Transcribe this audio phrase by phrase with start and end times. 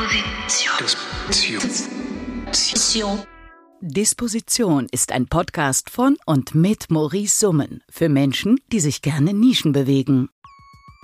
[0.00, 1.68] Disposition.
[2.48, 3.22] Disposition.
[3.82, 9.72] Disposition ist ein Podcast von und mit Maurice Summen für Menschen, die sich gerne Nischen
[9.72, 10.30] bewegen.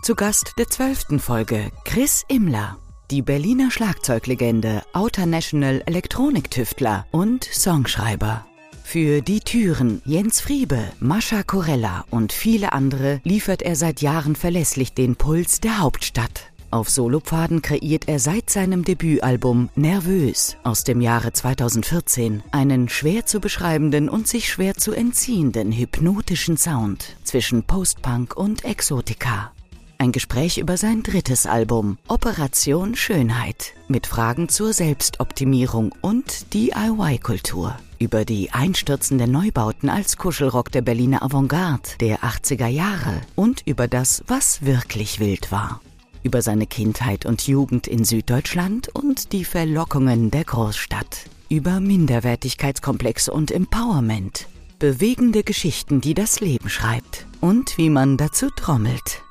[0.02, 2.78] Zu Gast der zwölften Folge Chris Immler,
[3.10, 8.46] die Berliner Schlagzeuglegende, Outer National Elektroniktüftler und Songschreiber.
[8.82, 14.94] Für Die Türen, Jens Friebe, Mascha Corella und viele andere liefert er seit Jahren verlässlich
[14.94, 16.50] den Puls der Hauptstadt.
[16.70, 23.40] Auf Solopfaden kreiert er seit seinem Debütalbum Nervös aus dem Jahre 2014 einen schwer zu
[23.40, 29.52] beschreibenden und sich schwer zu entziehenden hypnotischen Sound zwischen Postpunk und Exotika.
[29.98, 37.76] Ein Gespräch über sein drittes Album Operation Schönheit mit Fragen zur Selbstoptimierung und DIY-Kultur.
[37.98, 44.22] Über die einstürzenden Neubauten als Kuschelrock der Berliner Avantgarde der 80er Jahre und über das,
[44.26, 45.80] was wirklich wild war
[46.26, 53.52] über seine Kindheit und Jugend in Süddeutschland und die Verlockungen der Großstadt, über Minderwertigkeitskomplexe und
[53.52, 54.48] Empowerment,
[54.80, 59.22] bewegende Geschichten, die das Leben schreibt und wie man dazu trommelt.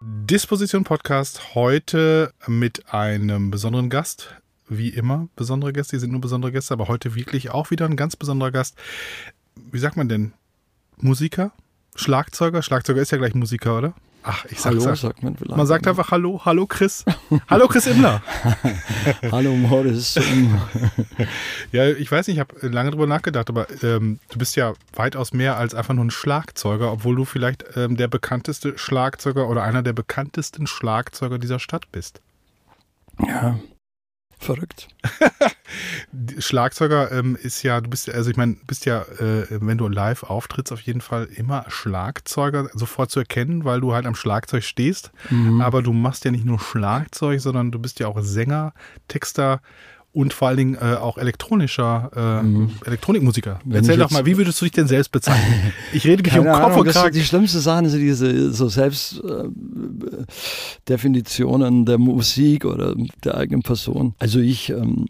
[0.00, 4.34] Disposition Podcast heute mit einem besonderen Gast.
[4.66, 7.96] Wie immer besondere Gäste, die sind nur besondere Gäste, aber heute wirklich auch wieder ein
[7.96, 8.76] ganz besonderer Gast.
[9.70, 10.32] Wie sagt man denn?
[10.96, 11.52] Musiker?
[11.96, 12.62] Schlagzeuger?
[12.62, 13.94] Schlagzeuger ist ja gleich Musiker, oder?
[14.28, 14.96] Ach, ich sag's Hallo, ja.
[14.96, 15.56] sagt man vielleicht.
[15.56, 17.04] Man sagt einfach Hallo, Hallo Chris.
[17.48, 18.20] Hallo Chris Immler.
[19.30, 20.18] Hallo Morris.
[21.72, 25.32] Ja, ich weiß nicht, ich habe lange drüber nachgedacht, aber ähm, du bist ja weitaus
[25.32, 29.82] mehr als einfach nur ein Schlagzeuger, obwohl du vielleicht ähm, der bekannteste Schlagzeuger oder einer
[29.82, 32.20] der bekanntesten Schlagzeuger dieser Stadt bist.
[33.18, 33.58] ja,
[34.46, 34.88] verrückt.
[36.38, 39.88] Schlagzeuger ähm, ist ja, du bist ja, also ich meine, bist ja, äh, wenn du
[39.88, 44.64] live auftrittst, auf jeden Fall immer Schlagzeuger sofort zu erkennen, weil du halt am Schlagzeug
[44.64, 45.10] stehst.
[45.30, 45.60] Mhm.
[45.60, 48.72] Aber du machst ja nicht nur Schlagzeug, sondern du bist ja auch Sänger,
[49.08, 49.60] Texter
[50.16, 53.60] und vor allen Dingen äh, auch elektronischer äh, Elektronikmusiker.
[53.62, 53.70] Mhm.
[53.70, 55.74] Wenn Erzähl doch mal, wie würdest du dich denn selbst bezeichnen?
[55.92, 57.14] Ich rede mich um Kopf und Kragen.
[57.14, 59.56] die schlimmsten Sachen sind diese so Selbstdefinitionen
[60.88, 62.94] Definitionen der Musik oder
[63.24, 64.14] der eigenen Person.
[64.18, 65.04] Also ich, ähm,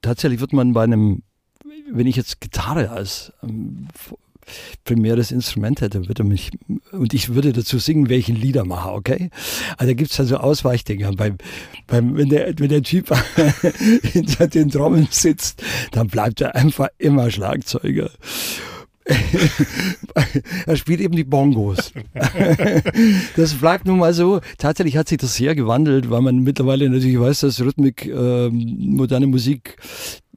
[0.00, 1.22] tatsächlich wird man bei einem,
[1.92, 3.88] wenn ich jetzt Gitarre als ähm,
[4.84, 6.50] primäres Instrument hätte, würde mich,
[6.92, 9.30] und ich würde dazu singen, welchen Lieder mache, okay?
[9.76, 11.12] Also da gibt es also Ausweichdinger.
[11.12, 11.36] Beim,
[11.86, 13.10] beim, wenn, der, wenn der Typ
[14.02, 15.62] hinter den Trommeln sitzt,
[15.92, 18.10] dann bleibt er einfach immer Schlagzeuger.
[20.66, 21.92] er spielt eben die Bongos.
[23.36, 24.40] das bleibt nun mal so.
[24.58, 29.28] Tatsächlich hat sich das sehr gewandelt, weil man mittlerweile natürlich weiß, dass Rhythmik, ähm, moderne
[29.28, 29.76] Musik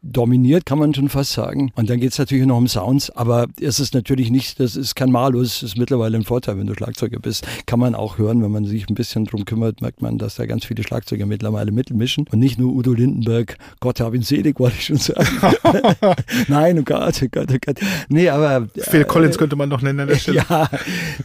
[0.01, 1.71] dominiert, kann man schon fast sagen.
[1.75, 4.95] Und dann geht es natürlich noch um Sounds, aber es ist natürlich nicht, das ist
[4.95, 7.45] kein Malus, es ist mittlerweile ein Vorteil, wenn du Schlagzeuger bist.
[7.65, 10.45] Kann man auch hören, wenn man sich ein bisschen drum kümmert, merkt man, dass da
[10.45, 12.25] ganz viele Schlagzeuger mittlerweile mitmischen.
[12.31, 15.27] Und nicht nur Udo Lindenberg, Gott hab ihn selig, wollte ich schon sagen.
[16.47, 17.79] Nein, oh Gott, oh Gott, oh Gott.
[18.09, 20.43] Nee, aber Phil Collins könnte man noch nennen an der Stelle.
[20.49, 20.69] ja,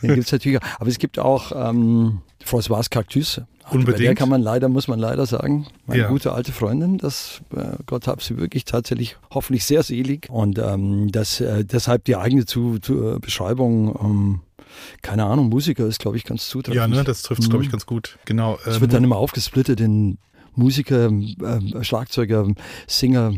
[0.03, 0.81] den gibt's natürlich auch.
[0.81, 3.37] Aber es gibt auch ähm, François Cactus.
[3.37, 4.19] Bei der Unbedingt.
[4.19, 6.09] kann man leider, muss man leider sagen, meine Ja.
[6.09, 10.29] gute alte Freundin, das äh, Gott hab sie wirklich tatsächlich hoffentlich sehr selig.
[10.29, 14.41] Und ähm, das, äh, deshalb die eigene zu, zu, äh, Beschreibung, ähm,
[15.01, 16.77] keine Ahnung, Musiker ist, glaube ich, ganz zutreffend.
[16.77, 17.73] Ja, ne, das trifft es, glaube ich, Mhm.
[17.73, 18.19] ganz gut.
[18.27, 18.59] Genau.
[18.67, 20.19] Es ähm, wird dann immer aufgesplittet in
[20.55, 22.47] Musiker, ähm, Schlagzeuger,
[22.87, 23.33] Singer,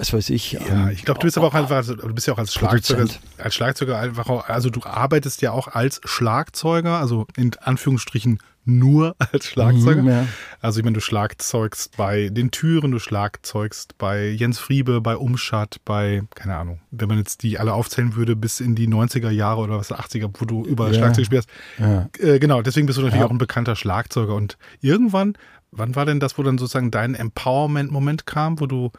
[0.00, 0.52] was weiß ich.
[0.52, 2.54] Ja, ähm, ich glaube, du bist aber auch einfach, also, du bist ja auch als
[2.54, 3.06] Schlagzeuger,
[3.38, 9.14] als Schlagzeuger einfach auch, also du arbeitest ja auch als Schlagzeuger, also in Anführungsstrichen nur
[9.32, 10.02] als Schlagzeuger.
[10.02, 10.26] Mhm, ja.
[10.60, 15.76] Also ich meine, du schlagzeugst bei den Türen, du schlagzeugst bei Jens Friebe, bei Umschat,
[15.84, 19.60] bei, keine Ahnung, wenn man jetzt die alle aufzählen würde, bis in die 90er Jahre
[19.60, 20.98] oder was, 80er, wo du überall Ja.
[20.98, 21.48] Schlagzeug spielst.
[21.78, 22.08] Ja.
[22.18, 23.26] Äh, genau, deswegen bist du natürlich Ja.
[23.26, 24.34] auch ein bekannter Schlagzeuger.
[24.34, 25.34] Und irgendwann,
[25.72, 28.90] wann war denn das, wo dann sozusagen dein Empowerment-Moment kam, wo du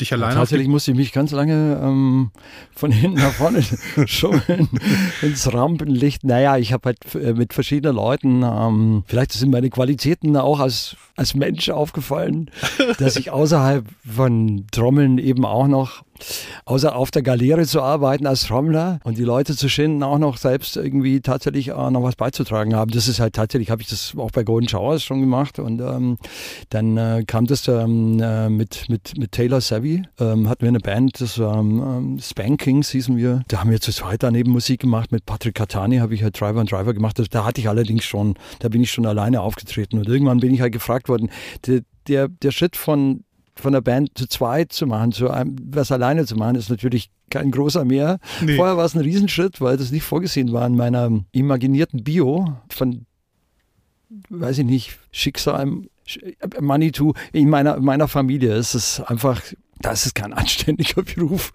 [0.00, 2.30] dich alleine Tatsächlich musste ich mich ganz lange ähm,
[2.74, 3.62] von hinten nach vorne
[4.06, 4.68] schummeln
[5.22, 6.24] ins Rampenlicht.
[6.24, 10.96] Naja, ich habe halt äh, mit verschiedenen Leuten, ähm, vielleicht sind meine Qualitäten auch als,
[11.16, 12.50] als Mensch aufgefallen,
[12.98, 16.02] dass ich außerhalb von Trommeln eben auch noch,
[16.64, 20.36] außer auf der Galeere zu arbeiten als Trommler und die Leute zu schinden, auch noch
[20.36, 22.90] selbst irgendwie tatsächlich äh, noch was beizutragen haben.
[22.90, 26.18] Das ist halt tatsächlich, habe ich das auch bei Golden Showers schon gemacht und ähm,
[26.70, 30.80] dann äh, kam das ähm, äh, mit, mit, mit Taylor Savvy, ähm, hatten wir eine
[30.80, 33.42] Band, das ähm, Spankings hießen wir.
[33.48, 35.12] Da haben wir zu zweit daneben Musik gemacht.
[35.12, 37.18] Mit Patrick Catani habe ich halt Driver und Driver gemacht.
[37.18, 39.98] Das, da hatte ich allerdings schon, da bin ich schon alleine aufgetreten.
[39.98, 41.30] Und irgendwann bin ich halt gefragt worden,
[41.66, 43.24] der, der, der Schritt von
[43.56, 47.10] von der Band zu zweit zu machen, zu einem, was alleine zu machen, ist natürlich
[47.30, 48.18] kein großer mehr.
[48.40, 48.56] Nee.
[48.56, 53.06] Vorher war es ein Riesenschritt, weil das nicht vorgesehen war in meiner imaginierten Bio von
[54.28, 55.66] weiß ich nicht, Schicksal
[56.60, 59.40] Manitou, in meiner, meiner Familie ist es einfach
[59.80, 61.52] das ist kein anständiger Beruf.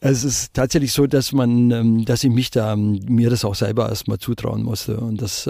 [0.00, 3.54] Es ist tatsächlich so, dass man, ähm, dass ich mich da, ähm, mir das auch
[3.54, 4.98] selber erstmal zutrauen musste.
[4.98, 5.46] Und das,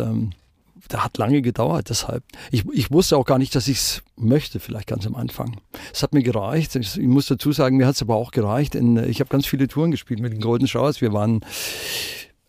[0.88, 2.24] das hat lange gedauert, deshalb.
[2.50, 5.60] Ich, ich wusste auch gar nicht, dass ich es möchte, vielleicht ganz am Anfang.
[5.92, 6.76] Es hat mir gereicht.
[6.76, 8.74] Ich, ich muss dazu sagen, mir hat es aber auch gereicht.
[8.74, 11.00] In, ich habe ganz viele Touren gespielt mit den Golden Showers.
[11.00, 11.40] Wir waren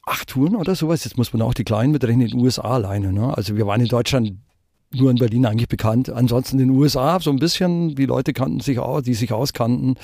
[0.06, 1.04] acht Touren oder sowas.
[1.04, 3.14] Jetzt muss man auch die kleinen mitrechnen in den USA alleine.
[3.14, 3.36] Ne?
[3.36, 4.34] Also wir waren in Deutschland
[4.94, 6.10] nur in Berlin eigentlich bekannt.
[6.10, 9.96] Ansonsten in den USA so ein bisschen, die Leute kannten sich auch, die sich auskannten.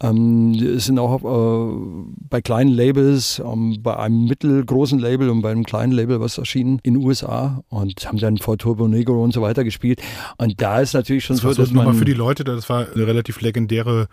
[0.00, 5.64] Ähm, sind auch äh, bei kleinen Labels, ähm, bei einem mittelgroßen Label und bei einem
[5.64, 9.42] kleinen Label was erschienen in den USA und haben dann vor Turbo Negro und so
[9.42, 10.00] weiter gespielt.
[10.36, 11.94] Und da ist natürlich schon das so, war so dass man...
[11.94, 14.08] für die Leute, das war eine relativ legendäre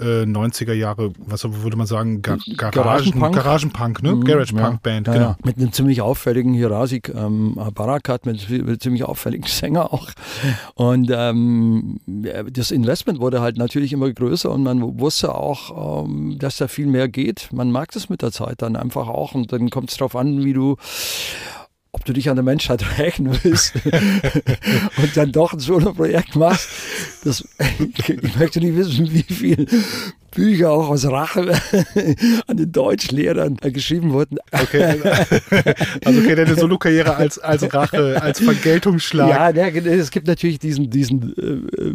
[0.00, 3.34] äh, 90er Jahre, was würde man sagen, Ga Garagen, Garagenpunk?
[3.34, 4.14] Garagenpunk, ne?
[4.14, 4.62] Mhm, Garage ja.
[4.62, 5.26] Punk Band, Ja, genau.
[5.26, 5.36] ja.
[5.44, 10.10] Mit einem ziemlich auffälligen Hirasik ähm, Barakat, mit, mit einem ziemlich auffälligen Sänger auch.
[10.74, 16.56] Und ähm, das Investment wurde halt natürlich immer größer und man wusste auch, ähm, dass
[16.56, 17.50] da viel mehr geht.
[17.52, 20.44] Man mag das mit der Zeit dann einfach auch und dann kommt es darauf an,
[20.44, 20.76] wie du
[21.94, 23.74] ob du dich an der Menschheit rächen willst
[24.96, 26.68] und dann doch ein Solo-Projekt machst.
[27.22, 27.46] Das,
[27.78, 29.66] ich möchte nicht wissen, wie viel
[30.32, 31.52] Bücher auch aus Rache
[32.48, 34.38] an den Deutschlehrern geschrieben wurden.
[34.50, 35.00] Okay,
[36.04, 39.54] also okay, deine Solo-Karriere als, als Rache, als Vergeltungsschlag.
[39.56, 41.94] Ja, es gibt natürlich diesen, diesen, äh,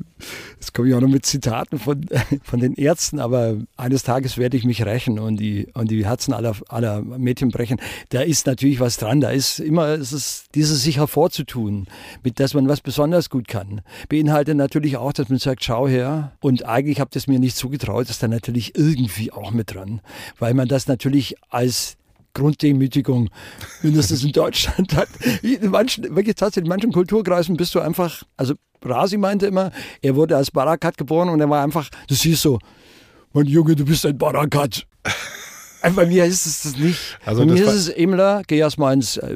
[0.59, 2.06] das komme ich auch noch mit Zitaten von,
[2.44, 6.33] von den Ärzten, aber eines Tages werde ich mich rächen und die, und die Herzen
[6.33, 7.79] aller, aller Mädchen brechen.
[8.09, 11.88] Da ist natürlich was dran, da ist immer, es ist dieses sich hervorzutun,
[12.23, 13.81] mit dass man was besonders gut kann.
[14.09, 17.56] Beinhaltet natürlich auch, dass man sagt, schau her, und eigentlich habt ihr es mir nicht
[17.56, 20.01] zugetraut, ist da natürlich irgendwie auch mit dran,
[20.39, 21.95] weil man das natürlich als
[22.33, 23.29] Grunddemütigung,
[23.81, 25.09] mindestens in Deutschland hat.
[25.41, 28.53] In manchen, wirklich tatsächlich in manchen Kulturkreisen bist du einfach, also
[28.84, 29.72] Rasi meinte immer,
[30.02, 32.60] er wurde als Barakat geboren und er war einfach, du siehst so,
[33.34, 34.86] mein Junge, du bist ein Barakat.
[35.96, 37.18] Bei mir ist es das nicht.
[37.26, 39.36] Also Bei das mir ist es geh erstmal ins, äh,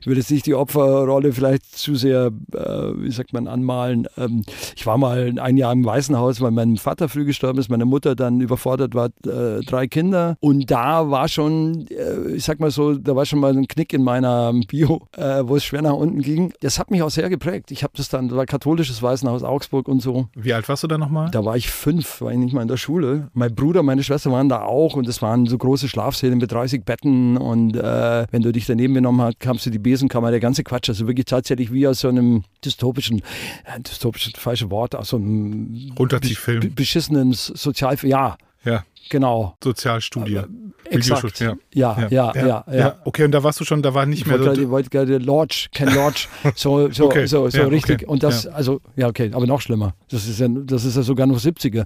[0.00, 4.06] ich würde jetzt nicht die Opferrolle vielleicht zu sehr, äh, wie sagt man, anmalen.
[4.16, 4.42] Ähm,
[4.76, 8.14] ich war mal ein Jahr im Waisenhaus, weil mein Vater früh gestorben ist, meine Mutter
[8.14, 10.36] dann überfordert war, äh, drei Kinder.
[10.40, 13.92] Und da war schon, äh, ich sag mal so, da war schon mal ein Knick
[13.92, 16.52] in meiner Bio, äh, wo es schwer nach unten ging.
[16.60, 17.70] Das hat mich auch sehr geprägt.
[17.70, 20.28] Ich habe das dann, das war katholisches Waisenhaus Augsburg und so.
[20.34, 21.30] Wie alt warst du da nochmal?
[21.30, 23.28] Da war ich fünf, war ich nicht mal in der Schule.
[23.34, 26.84] Mein Bruder, meine Schwester waren da auch und es waren so große Schlafsäle mit 30
[26.84, 30.62] Betten und äh, wenn du dich daneben genommen hast, kamst du die Besenkammer, der ganze
[30.62, 30.88] Quatsch.
[30.88, 33.18] Also wirklich tatsächlich wie aus so einem dystopischen,
[33.64, 36.60] äh, dystopischen, falsche Wort, aus so einem Runterziehfilm.
[36.60, 37.96] be- beschissenen Sozial...
[38.02, 39.56] Ja, Ja, genau.
[39.62, 40.40] Sozialstudie.
[40.86, 41.22] Exakt.
[41.24, 41.54] Videoschutz, ja.
[41.74, 42.96] Ja, ja, ja, ja.
[43.04, 44.70] Okay, und da warst du schon, da war nicht Ich mehr wollte so.
[44.70, 47.96] wollte gerade Lodge, Ken Lodge, so, so, Okay, so, so ja, richtig.
[48.02, 48.52] okay, Und das, ja.
[48.52, 49.94] also, ja, okay, aber noch schlimmer.
[50.10, 51.84] Das ist ja, das ist ja sogar noch 70er.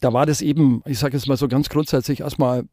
[0.00, 2.64] Da war das eben, ich sage jetzt mal so ganz grundsätzlich, erstmal,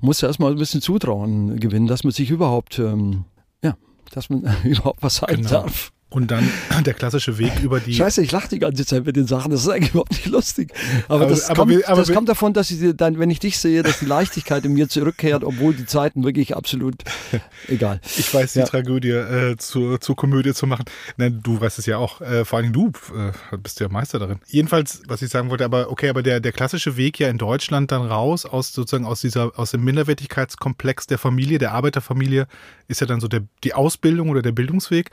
[0.00, 3.24] muss erstmal ein bisschen Zutrauen gewinnen, dass man sich überhaupt, ähm,
[3.62, 3.76] ja,
[4.12, 5.50] dass man überhaupt was sein Genau.
[5.50, 5.92] darf.
[6.10, 6.48] Und dann
[6.84, 7.94] der klassische Weg über die.
[7.94, 9.50] Scheiße, ich lache die ganze Zeit mit den Sachen.
[9.52, 10.72] Das ist eigentlich überhaupt nicht lustig.
[11.08, 13.30] Aber, Aber- das, aber kommt, wir- aber das wir- kommt davon, dass ich dann, wenn
[13.30, 16.96] ich dich sehe, dass die Leichtigkeit in mir zurückkehrt, obwohl die Zeiten wirklich absolut
[17.68, 18.00] egal.
[18.04, 18.64] Ich weiß, die Ja.
[18.66, 20.84] Tragödie äh, zur, zur Komödie zu machen.
[21.16, 22.20] Nein, du weißt es ja auch.
[22.20, 24.40] Äh, vor allem du äh, bist ja Meister darin.
[24.46, 27.92] Jedenfalls, was ich sagen wollte, aber okay, aber der, der klassische Weg ja in Deutschland
[27.92, 32.46] dann raus aus sozusagen aus dieser aus dem Minderwertigkeitskomplex der Familie, der Arbeiterfamilie,
[32.88, 35.10] ist ja dann so der, die Ausbildung oder der Bildungsweg.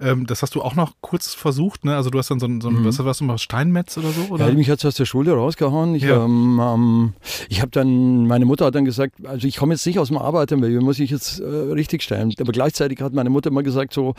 [0.00, 1.96] Ähm, das hast du auch noch kurz versucht, ne?
[1.96, 4.22] Also du hast dann so ein, so ein was warst du mal Steinmetz oder so?
[4.22, 4.44] Er Oder?
[4.46, 5.94] hat mich jetzt aus der Schule rausgehauen.
[5.94, 6.24] Ich, Ja.
[6.24, 7.12] ähm, ähm,
[7.48, 10.18] ich habe dann, meine Mutter hat dann gesagt, also ich komme jetzt nicht aus dem
[10.18, 12.32] Arbeitermilieu, muss ich jetzt äh, richtig stellen.
[12.40, 14.14] Aber gleichzeitig hat meine Mutter immer gesagt, so,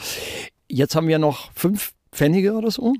[0.67, 2.93] jetzt haben wir noch fünf Pfennige oder so.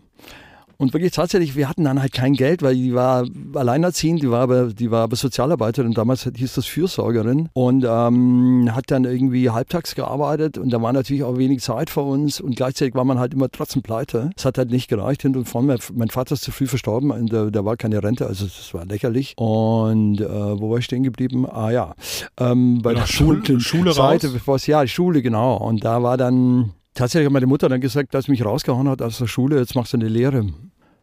[0.82, 4.40] Und wirklich tatsächlich, wir hatten dann halt kein Geld, weil die war alleinerziehend, die war
[4.40, 9.94] aber, die war aber Sozialarbeiterin, damals hieß das Fürsorgerin und ähm, hat dann irgendwie halbtags
[9.94, 13.34] gearbeitet und da war natürlich auch wenig Zeit für uns und gleichzeitig war man halt
[13.34, 14.30] immer trotzdem pleite.
[14.38, 15.68] Es hat halt nicht gereicht hin und vorne.
[15.68, 18.74] Mein, mein Vater ist zu früh verstorben, und da, da war keine Rente, also das
[18.74, 19.34] war lächerlich.
[19.38, 20.30] Und äh,
[20.62, 21.46] wo war ich stehen geblieben?
[21.46, 21.94] Ah ja,
[22.40, 24.34] ähm, bei Genau, der Schul- dunklen Schule Seite, raus?
[24.34, 25.58] bevor es, ja, die Schule, genau.
[25.58, 29.02] Und da war dann, tatsächlich hat meine Mutter dann gesagt, als sie mich rausgehauen hat
[29.02, 30.46] aus der Schule, jetzt machst du eine Lehre.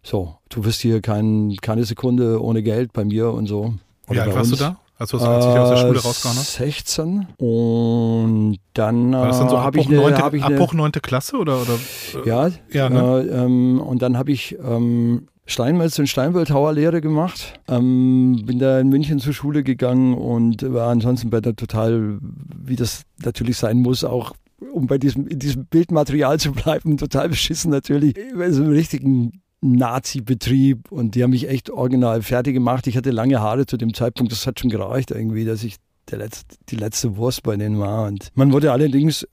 [0.03, 3.75] So, du wirst hier kein, keine Sekunde ohne Geld bei mir und so.
[4.07, 4.77] Wie Oder alt bei warst du da?
[4.99, 6.55] Als du dich aus der Schule Äh, rausgehauen hast?
[6.55, 7.27] 16.
[7.37, 11.61] Und dann äh, habe ich eine, neunte, hab ich eine Abbruch neunte Klasse oder?
[11.61, 11.79] oder
[12.25, 13.27] ja, Ja, ne?
[13.29, 17.61] äh, ähm, und dann habe ich ähm, Steinmetz und Steinbildhauerlehre gemacht.
[17.69, 22.77] Ähm, bin da in München zur Schule gegangen und war ansonsten bei der total, wie
[22.77, 24.33] das natürlich sein muss, auch
[24.73, 28.15] um bei diesem, in diesem Bildmaterial zu bleiben, total beschissen natürlich.
[28.37, 32.87] Bei so einem richtigen Nazi-Betrieb und die haben mich echt original fertig gemacht.
[32.87, 35.77] Ich hatte lange Haare zu dem Zeitpunkt, das hat schon gereicht irgendwie, dass ich
[36.11, 38.07] der letzte, die letzte Wurst bei denen war.
[38.07, 39.27] Und man wurde allerdings,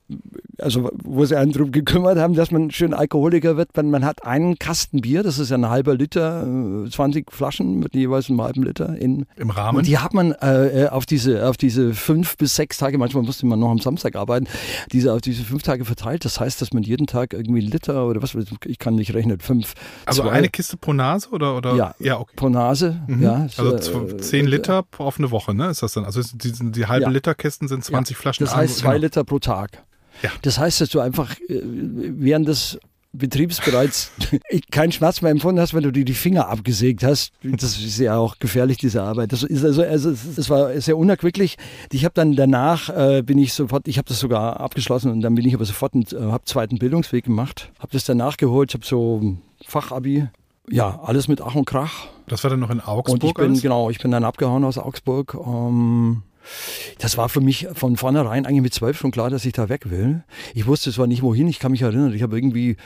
[0.64, 4.26] also wo sie einen drum gekümmert haben, dass man schön Alkoholiker wird, wenn man hat
[4.26, 6.46] einen Kasten Bier, das ist ja ein halber Liter,
[6.90, 9.78] 20 Flaschen mit jeweils einem halben Liter in, Im Rahmen?
[9.78, 13.46] und die hat man äh, auf diese auf diese fünf bis sechs Tage, manchmal musste
[13.46, 14.48] man noch am Samstag arbeiten,
[14.92, 16.26] diese auf diese fünf Tage verteilt.
[16.26, 19.40] Das heißt, dass man jeden Tag irgendwie einen Liter oder was, ich kann nicht rechnen,
[19.40, 19.74] fünf,
[20.06, 21.56] also zwei eine Kiste pro Nase oder?
[21.58, 21.76] oder?
[21.76, 21.96] Ja.
[22.00, 22.34] ja okay.
[22.36, 23.02] pro Nase.
[23.08, 23.22] Mhm.
[23.24, 25.70] Ja, also so, zw- äh, 10 Liter auf eine Woche, ne?
[25.70, 26.06] Ist das dann?
[26.06, 27.10] Also die, die halbe Ja.
[27.10, 28.46] Liter Kisten sind 20 Flaschen.
[28.46, 29.02] Das heißt zwei genau.
[29.04, 29.84] Liter pro Tag.
[30.24, 30.32] Ja.
[30.42, 32.80] Das heißt, dass du einfach äh, während des
[33.16, 34.12] Betriebs bereits
[34.72, 37.32] keinen Schmerz mehr empfunden hast, wenn du dir die Finger abgesägt hast.
[37.44, 39.32] Das ist ja auch gefährlich, diese Arbeit.
[39.32, 41.58] Das ist also, also es war sehr unerquicklich.
[41.92, 45.36] Ich habe dann danach, äh, bin ich sofort, ich habe das sogar abgeschlossen und dann
[45.36, 48.86] bin ich aber sofort, äh, habe zweiten Bildungsweg gemacht, habe das dann nachgeholt, ich habe
[48.86, 49.38] so
[49.68, 50.28] Fachabi,
[50.70, 52.08] ja, alles mit Ach und Krach.
[52.28, 53.22] Das war dann noch in Augsburg.
[53.22, 55.36] Und ich bin, genau, ich bin dann abgehauen aus Augsburg.
[55.36, 56.24] Ähm,
[57.00, 59.90] das war für mich von vornherein eigentlich mit zwölf schon klar, dass ich da weg
[59.90, 60.24] will.
[60.54, 62.78] Ich wusste zwar nicht wohin, ich kann mich erinnern, ich habe irgendwie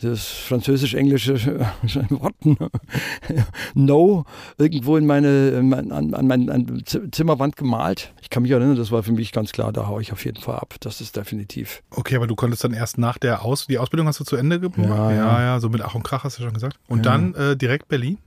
[0.00, 1.34] das französisch-englische
[2.10, 2.34] Wort
[3.74, 4.24] No
[4.56, 8.12] irgendwo in meine, in mein, an, an meine Zimmerwand gemalt.
[8.22, 10.40] Ich kann mich erinnern, das war für mich ganz klar, da haue ich auf jeden
[10.40, 10.76] Fall ab.
[10.80, 11.82] Das ist definitiv.
[11.90, 14.60] Okay, aber du konntest dann erst nach der Aus die Ausbildung hast du zu Ende
[14.60, 14.78] gemacht?
[14.78, 15.40] Ja, ja, ja.
[15.42, 16.78] ja, so mit Ach und Krach hast du schon gesagt.
[16.86, 17.12] Und Ja.
[17.12, 18.18] dann äh, direkt Berlin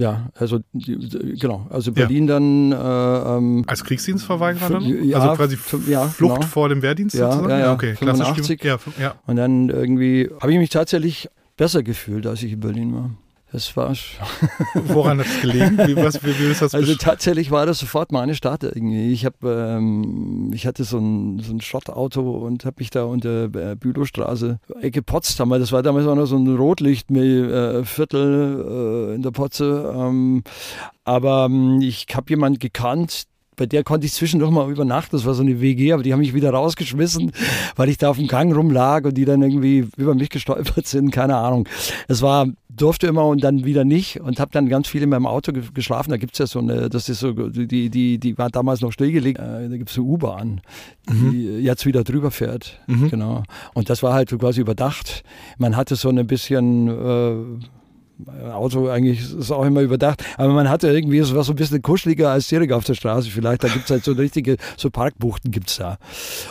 [0.00, 5.04] Ja, also genau, also Berlin dann äh, ähm, als Kriegsdienstverweigerer dann?
[5.08, 5.58] Ja, also quasi
[5.90, 6.46] ja, Flucht genau.
[6.46, 7.50] vor dem Wehrdienst Ja, sozusagen?
[7.50, 7.72] ja, ja.
[7.72, 8.62] okay, 85.
[8.64, 9.14] Ja, f- ja.
[9.26, 13.10] Und dann irgendwie habe ich mich tatsächlich besser gefühlt, als ich in Berlin war.
[13.50, 13.94] Das war
[14.74, 15.78] Woran hat es gelegen?
[15.78, 19.10] Wie, was, wie, wie das also tatsächlich war das sofort meine Stadt irgendwie.
[19.10, 23.44] Ich habe ähm, ich hatte so ein, so ein Schrottauto und habe mich da unter
[23.44, 29.14] äh, Bülowstraße Ecke Potsdamer, das war damals auch noch so ein Rotlichtviertel äh, Viertel, äh,
[29.14, 29.94] in der Potze.
[29.96, 30.42] Ähm,
[31.04, 33.27] aber ähm, ich habe jemanden gekannt,
[33.58, 35.14] bei der konnte ich zwischendurch mal übernachten.
[35.14, 37.32] Das war so eine WG, aber die haben mich wieder rausgeschmissen,
[37.76, 41.10] weil ich da auf dem Gang rumlag und die dann irgendwie über mich gestolpert sind.
[41.10, 41.68] Keine Ahnung.
[42.06, 45.26] Es war, durfte immer und dann wieder nicht und habe dann ganz viel in meinem
[45.26, 46.10] Auto ge geschlafen.
[46.10, 49.38] Da gibt's ja so eine, das ist so, die, die, die war damals noch stillgelegt.
[49.38, 50.60] Äh, da gibt's eine U-Bahn,
[51.08, 52.80] die jetzt wieder drüber fährt.
[52.86, 53.10] Mhm.
[53.10, 53.42] Genau.
[53.74, 55.24] Und das war halt so quasi überdacht.
[55.58, 56.88] Man hatte so ein bisschen.
[56.88, 57.66] Äh,
[58.26, 61.82] Auto eigentlich ist auch immer überdacht, aber man hatte irgendwie, es war so ein bisschen
[61.82, 63.62] kuscheliger als direkt auf der Straße vielleicht.
[63.62, 65.98] Da gibt es halt so richtige, so Parkbuchten gibt es da.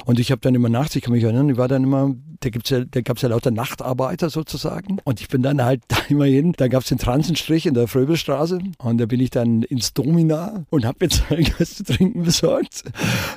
[0.06, 2.50] Und ich habe dann immer nachts, ich kann mich erinnern, ich war dann immer, da
[2.50, 5.00] gibt's ja, da gab es ja lauter Nachtarbeiter sozusagen.
[5.04, 7.88] Und ich bin dann halt da immer hin, da gab es den Transenstrich in der
[7.88, 12.84] Fröbelstraße und da bin ich dann ins Domina und habe mir irgendwas zu trinken besorgt.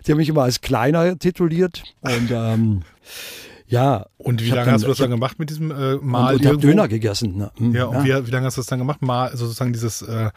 [0.06, 2.82] Die haben mich immer als kleiner tituliert und ähm,
[3.70, 4.06] ja.
[4.18, 6.42] Und wie lange dann- hast du das dann gemacht mit diesem äh, und, Mal und
[6.42, 6.58] ich habe?
[6.58, 7.36] Döner gegessen.
[7.38, 7.50] Ne?
[7.56, 9.00] Hm, Ja, und Wie, wie lange hast du das dann gemacht?
[9.02, 10.30] Mal also sozusagen dieses, äh,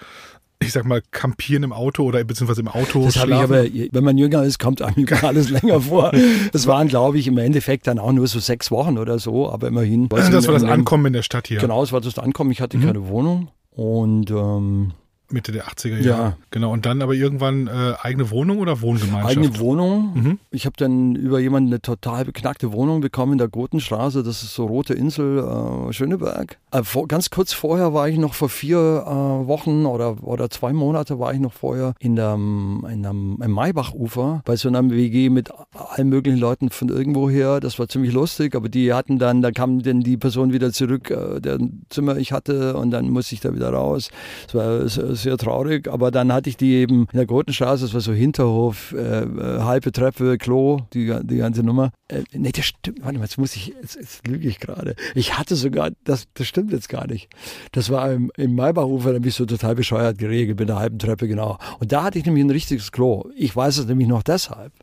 [0.59, 4.03] ich sag mal, Campieren im Auto oder beziehungsweise im Auto Das habe ich aber, wenn
[4.03, 6.13] man jünger ist, kommt einem alles länger vor.
[6.53, 9.67] Das waren, glaube ich, im Endeffekt dann auch nur so sechs Wochen oder so, aber
[9.67, 10.07] immerhin.
[10.07, 11.59] das war das Ankommen in der Stadt hier.
[11.59, 12.51] Genau, das war das Ankommen.
[12.51, 12.85] Ich hatte Mhm.
[12.85, 14.93] keine Wohnung und ähm,
[15.33, 16.01] Mitte der 80er Ja.
[16.11, 16.37] Jahre.
[16.51, 16.71] Genau.
[16.71, 19.37] Und dann aber irgendwann äh, eigene Wohnung oder Wohngemeinschaft?
[19.37, 20.11] eigene Wohnung.
[20.13, 20.39] Mhm.
[20.51, 24.23] Ich habe dann über jemanden eine total beknackte Wohnung bekommen in der Gotenstraße.
[24.23, 26.57] Das ist so Rote Insel, äh, Schöneberg.
[26.71, 30.71] Äh, vor, ganz kurz vorher war ich noch vor vier äh, Wochen oder, oder zwei
[30.73, 35.29] Monate war ich noch vorher in der, in der, im Maybachufer bei so einem WG
[35.29, 37.59] mit allen möglichen Leuten von irgendwoher.
[37.59, 41.09] Das war ziemlich lustig, aber die hatten dann, da kam dann die Person wieder zurück,
[41.09, 44.09] äh, deren Zimmer ich hatte und dann musste ich da wieder raus.
[44.47, 47.93] Es war sehr, sehr traurig, aber dann hatte ich die eben in der Gotenstraße, das
[47.93, 51.91] war so Hinterhof, äh, äh, halbe Treppe, Klo, die, die ganze Nummer.
[52.07, 54.95] Äh, nee, das stimmt, warte mal, jetzt muss ich, jetzt, jetzt lüge ich gerade.
[55.15, 57.29] Ich hatte sogar, das, das stimmt jetzt gar nicht.
[57.71, 60.99] Das war im, im Maybachufer, da bin ich so total bescheuert geregelt, mit der halben
[60.99, 61.57] Treppe, genau.
[61.79, 63.29] Und da hatte ich nämlich ein richtiges Klo.
[63.35, 64.73] Ich weiß es nämlich noch deshalb.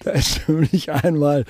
[0.00, 1.44] Da ist nämlich einmal,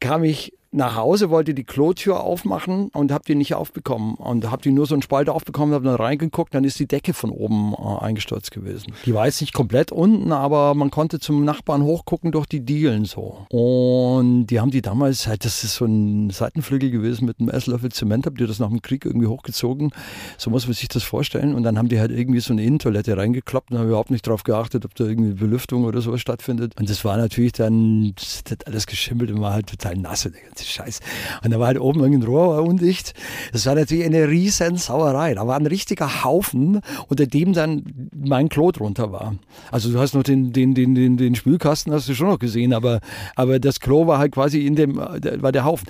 [0.00, 4.14] kam ich nach Hause, wollte die Klotür aufmachen und habe die nicht aufbekommen.
[4.16, 7.14] Und habe die nur so einen Spalt aufbekommen, habe dann reingeguckt, dann ist die Decke
[7.14, 8.92] von oben äh, eingestürzt gewesen.
[9.06, 13.04] Die war jetzt nicht komplett unten, aber man konnte zum Nachbarn hochgucken durch die Dielen
[13.04, 13.46] so.
[13.50, 17.92] Und die haben die damals, halt, das ist so ein Seitenflügel gewesen mit einem Esslöffel
[17.92, 19.92] Zement, habt ihr das nach dem Krieg irgendwie hochgezogen.
[20.38, 21.54] So muss man sich das vorstellen.
[21.54, 24.42] Und dann haben die halt irgendwie so eine Innentoilette reingekloppt und haben überhaupt nicht drauf
[24.42, 26.72] geachtet, ob da irgendwie Belüftung oder sowas stattfindet.
[26.80, 30.26] Und das war natürlich dann, das hat alles geschimmelt und war halt total nass.
[30.26, 31.00] Und die ganze Scheiße.
[31.44, 33.14] Und da war halt oben irgendein Rohr undicht.
[33.52, 35.34] Das war natürlich eine riesen Sauerei.
[35.34, 39.34] Da war ein richtiger Haufen, unter dem dann mein Klo drunter war.
[39.70, 42.72] Also du hast noch den, den, den, den, den Spülkasten hast du schon noch gesehen,
[42.72, 43.00] aber,
[43.36, 45.88] aber das Klo war halt quasi in dem, war der Haufen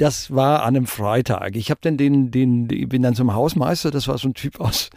[0.00, 1.56] das war an einem Freitag.
[1.56, 4.88] Ich habe dann den, den, bin dann zum Hausmeister, das war so ein Typ aus,
[4.88, 4.90] aus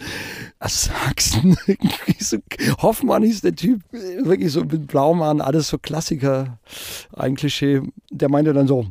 [0.70, 1.58] Sachsen.
[2.20, 2.38] so,
[2.82, 6.60] Hoffmann ist der Typ, wirklich so mit blauem an, alles so Klassiker,
[7.14, 7.82] ein Klischee.
[8.12, 8.88] Der meinte dann so,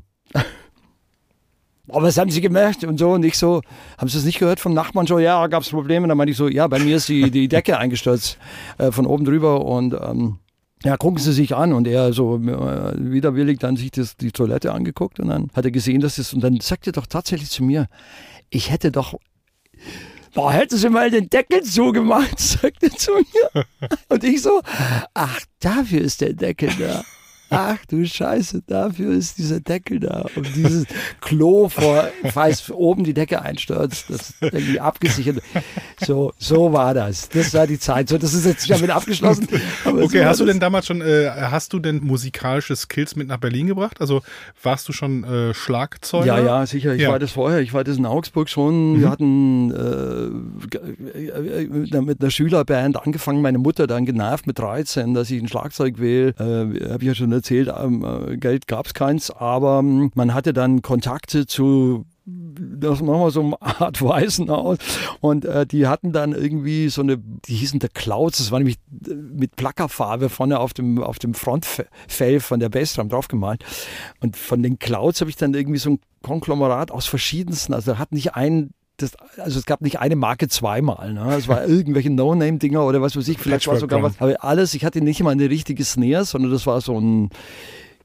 [1.88, 2.84] oh, was haben Sie gemacht?
[2.84, 3.62] Und so, und ich so,
[3.98, 5.22] haben Sie es nicht gehört vom Nachbarn schon?
[5.22, 6.08] Ja, gab es Probleme.
[6.08, 8.38] Dann meinte ich so, ja, bei mir ist die, die Decke eingestürzt
[8.78, 10.38] äh, von oben drüber und ähm,
[10.84, 11.72] ja, gucken Sie sich an.
[11.72, 15.70] Und er so äh, widerwillig dann sich das, die Toilette angeguckt und dann hat er
[15.70, 17.88] gesehen, dass das, und dann sagt er doch tatsächlich zu mir,
[18.50, 19.14] ich hätte doch,
[20.34, 23.64] boah, hätten Sie mal den Deckel zugemacht, sagt er zu mir.
[24.08, 24.62] Und ich so,
[25.14, 27.04] ach, dafür ist der Deckel da.
[27.52, 30.26] Ach du Scheiße, dafür ist dieser Deckel da.
[30.34, 30.86] Und dieses
[31.20, 35.42] Klo vor, falls oben die Decke einstürzt, das irgendwie abgesichert.
[36.04, 37.28] So, so war das.
[37.28, 38.08] Das war die Zeit.
[38.08, 39.46] So, das ist jetzt damit abgeschlossen.
[39.84, 43.66] okay, hast du denn damals schon, äh, hast du denn musikalische Skills mit nach Berlin
[43.66, 44.00] gebracht?
[44.00, 44.22] Also
[44.62, 46.26] warst du schon äh, Schlagzeuger?
[46.26, 46.94] Ja, ja, sicher.
[46.94, 47.10] Ich ja.
[47.10, 47.60] war das vorher.
[47.60, 48.94] Ich war das in Augsburg schon.
[48.94, 49.00] Mhm.
[49.00, 50.30] Wir hatten äh,
[52.00, 53.42] mit einer Schülerband angefangen.
[53.42, 56.34] Meine Mutter dann genervt mit 13, dass ich ein Schlagzeug will.
[56.38, 60.34] Äh, Habe ich ja schon erzählt, ähm, äh, Geld gab es keins, aber ähm, man
[60.34, 64.78] hatte dann Kontakte zu das machen wir so eine Art Weißen aus.
[65.20, 68.76] Und äh, die hatten dann irgendwie so eine, die hießen der Clouds, das war nämlich
[69.08, 73.64] äh, mit Plackerfarbe vorne auf dem, auf dem Frontfell von der Bassdrum draufgemalt.
[74.20, 78.12] Und von den Clouds habe ich dann irgendwie so ein Konglomerat aus verschiedensten, also hat
[78.12, 78.70] nicht ein
[79.02, 81.12] das, also es gab nicht eine Marke zweimal.
[81.12, 81.34] Ne?
[81.36, 83.38] Es war irgendwelche No-Name-Dinger oder was weiß ich.
[83.38, 84.14] Vielleicht war sogar was.
[84.20, 87.30] Aber alles, ich hatte nicht immer eine richtige Snare, sondern das war so ein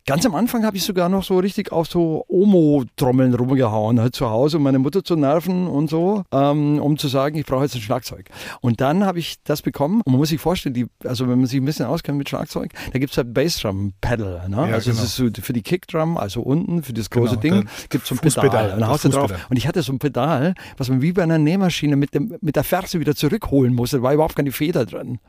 [0.08, 4.30] Ganz am Anfang habe ich sogar noch so richtig auf so Omo-Trommeln rumgehauen, halt zu
[4.30, 7.76] Hause, um meine Mutter zu nerven und so, ähm, um zu sagen, ich brauche jetzt
[7.76, 8.30] ein Schlagzeug.
[8.62, 11.48] Und dann habe ich das bekommen und man muss sich vorstellen, die, also wenn man
[11.48, 14.48] sich ein bisschen auskennt mit Schlagzeug, da gibt es halt Bassdrum-Pedal.
[14.48, 14.56] Ne?
[14.56, 15.04] Ja, also genau.
[15.04, 18.10] es ist so für die Kickdrum, also unten, für das große genau, Ding, gibt es
[18.10, 18.76] so ein Pedal.
[18.76, 19.34] Und, haust drauf.
[19.50, 22.56] und ich hatte so ein Pedal, was man wie bei einer Nähmaschine mit, dem, mit
[22.56, 25.20] der Ferse wieder zurückholen musste, da war überhaupt keine Feder drin.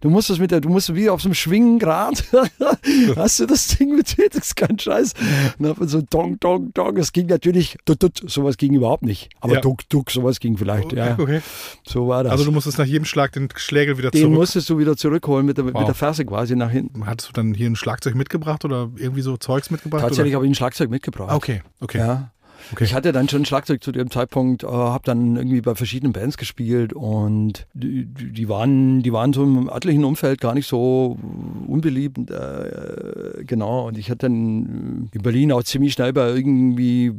[0.00, 2.24] Du musst es mit der, du musst wie auf so einem Schwingengrad,
[3.16, 5.12] hast du das Ding mit das ist kein Scheiß.
[5.58, 6.96] Und dann so Dong, Dong, Dong.
[6.96, 9.28] Es ging natürlich, tut, tut, sowas ging überhaupt nicht.
[9.40, 9.60] Aber ja.
[9.60, 11.18] Duck, Duck, sowas ging vielleicht, ja.
[11.18, 11.42] Okay.
[11.86, 12.32] So war das.
[12.32, 14.24] Also du musstest nach jedem Schlag den Schlägel wieder zurück.
[14.24, 15.74] Den musstest du wieder zurückholen mit der, wow.
[15.74, 17.04] mit der Ferse quasi nach hinten.
[17.06, 20.02] Hattest du dann hier ein Schlagzeug mitgebracht oder irgendwie so Zeugs mitgebracht?
[20.02, 21.34] Tatsächlich habe ich ein Schlagzeug mitgebracht.
[21.34, 21.98] Okay, okay.
[21.98, 22.30] Ja.
[22.72, 22.84] Okay.
[22.84, 26.36] Ich hatte dann schon Schlagzeug zu dem Zeitpunkt, äh, habe dann irgendwie bei verschiedenen Bands
[26.36, 31.18] gespielt und die, die, waren, die waren so im örtlichen Umfeld gar nicht so
[31.66, 32.18] unbeliebt.
[32.30, 37.12] Äh, genau, und ich hatte dann in Berlin auch ziemlich schnell bei irgendwie,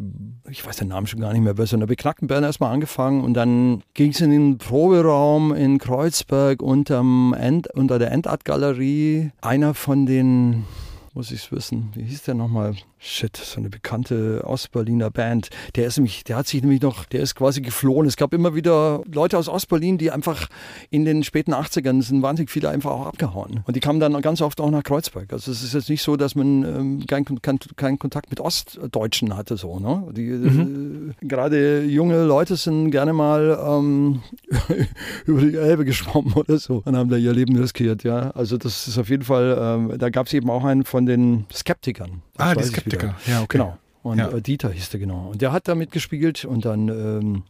[0.50, 3.22] ich weiß den Namen schon gar nicht mehr, bei so einer beknackten Band erstmal angefangen
[3.22, 9.32] und dann ging es in den Proberaum in Kreuzberg unterm End, unter der Endart-Galerie.
[9.42, 10.66] Einer von den
[11.14, 11.92] muss ich es wissen.
[11.94, 12.76] Wie hieß der nochmal?
[13.04, 15.50] Shit, so eine bekannte Ostberliner Band.
[15.76, 18.06] Der ist nämlich, der hat sich nämlich noch, der ist quasi geflohen.
[18.06, 20.50] Es gab immer wieder Leute aus Ostberlin, die einfach
[20.92, 23.64] in den späten 80ern sind wahnsinnig viele einfach auch abgehauen.
[23.66, 25.34] Und die kamen dann ganz oft auch nach Kreuzberg.
[25.34, 29.36] Also es ist jetzt nicht so, dass man ähm, keinen kein, kein Kontakt mit Ostdeutschen
[29.36, 30.08] hatte, so, ne?
[30.12, 31.16] Die, mhm.
[31.20, 34.22] äh, gerade junge Leute sind gerne mal ähm,
[35.26, 38.30] über die Elbe geschwommen oder so und haben da ihr Leben riskiert, ja.
[38.32, 41.48] Also das ist auf jeden Fall, ähm, da gab es eben auch einen von den
[41.52, 42.22] Skeptikern.
[42.38, 42.91] Ah, die Skeptiker,
[43.28, 43.58] ja, okay.
[43.58, 43.78] Genau.
[44.04, 44.30] Und ja.
[44.30, 45.30] äh, Dieter hieß der genau.
[45.32, 47.44] Und der hat da mitgespielt und dann ähm,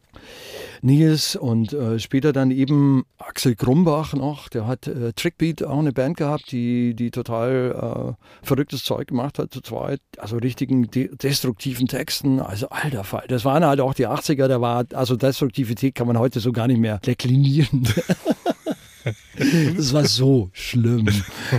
[0.81, 4.49] Nils und äh, später dann eben Axel Grumbach noch.
[4.49, 9.39] Der hat äh, Trickbeat auch eine Band gehabt, die, die total äh, verrücktes Zeug gemacht
[9.39, 10.01] hat zu zweit.
[10.17, 12.41] Also richtigen de destruktiven Texten.
[12.41, 13.25] Also alter Fall.
[13.29, 14.47] Das waren halt auch die 80er.
[14.47, 17.87] Da war, also Destruktivität kann man heute so gar nicht mehr deklinieren.
[19.77, 21.07] Es war so schlimm.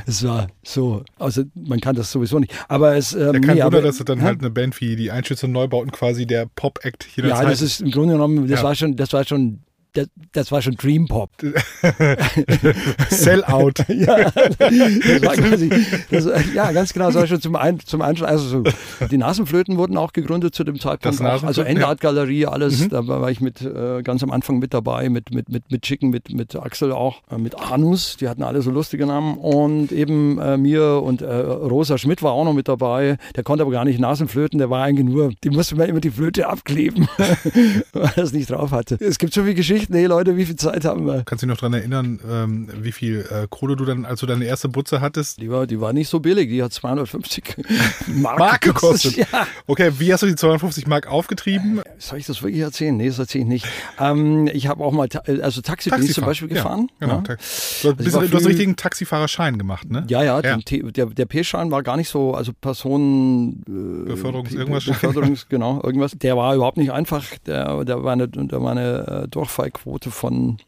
[0.07, 2.53] Es war so, also man kann das sowieso nicht.
[2.69, 3.13] Aber es.
[3.13, 4.27] Ähm, ja, kein nee, Wunder, aber, dass es dann hä?
[4.27, 7.91] halt eine Band wie die Einschütze Neubauten quasi der Pop-Act hier Ja, das ist im
[7.91, 8.65] Grunde genommen, das ja.
[8.65, 9.61] war schon, das war schon
[9.93, 11.31] das, das war schon Dream Pop.
[13.11, 13.73] Sellout.
[13.89, 15.71] ja, das war quasi,
[16.11, 18.31] das, ja, ganz genau, das war schon zum, Ein, zum Einschlag.
[18.31, 18.63] Also so,
[19.11, 21.21] die Nasenflöten wurden auch gegründet zu dem Zeitpunkt.
[21.21, 22.85] Auch, also Endart Galerie, alles.
[22.85, 22.89] Mhm.
[22.89, 26.11] Da war ich mit äh, ganz am Anfang mit dabei, mit, mit, mit, mit Chicken,
[26.11, 29.37] mit, mit Axel auch, äh, mit Anus, die hatten alle so lustige Namen.
[29.37, 33.19] Und eben äh, mir und äh, Rosa Schmidt war auch noch mit dabei.
[33.37, 36.11] Der konnte aber gar nicht Nasenflöten, der war eigentlich nur, die musste man immer die
[36.11, 37.09] Flöte abkleben,
[37.93, 38.97] weil er es nicht drauf hatte.
[39.01, 39.91] Es gibt so viele Geschichten nicht?
[39.91, 41.23] Nee, Leute, wie viel Zeit haben wir?
[41.25, 44.27] Kannst du dich noch daran erinnern, ähm, wie viel äh, Kohle du dann, als du
[44.27, 45.41] deine erste Butze hattest?
[45.41, 47.57] Die war, die war nicht so billig, die hat 250
[48.09, 49.17] Mark, Mark gekostet.
[49.17, 49.27] Ja.
[49.67, 51.81] Okay, wie hast du die 250 Mark aufgetrieben?
[51.99, 52.97] Soll ich das wirklich erzählen?
[52.97, 53.67] Nee, das erzähle ich nicht.
[53.99, 56.89] Ähm, ich habe auch mal, ta also Taxi bin ich zum Beispiel gefahren.
[57.01, 57.17] Ja, genau.
[57.19, 57.23] Ja.
[57.23, 60.05] Du, hast- bist, war du hast einen richtigen Taxifahrerschein gemacht, ne?
[60.09, 60.57] Ja, ja, Ja.
[60.57, 63.63] Der, der P-Schein war gar nicht so, also Personen.
[64.07, 64.85] Äh, Beförderungs- irgendwas?
[64.85, 66.13] Beförderungs, genau, irgendwas.
[66.13, 67.25] Der war überhaupt nicht einfach.
[67.47, 69.29] Der, der war eine, da war eine äh,
[69.73, 70.59] Durchfallquote von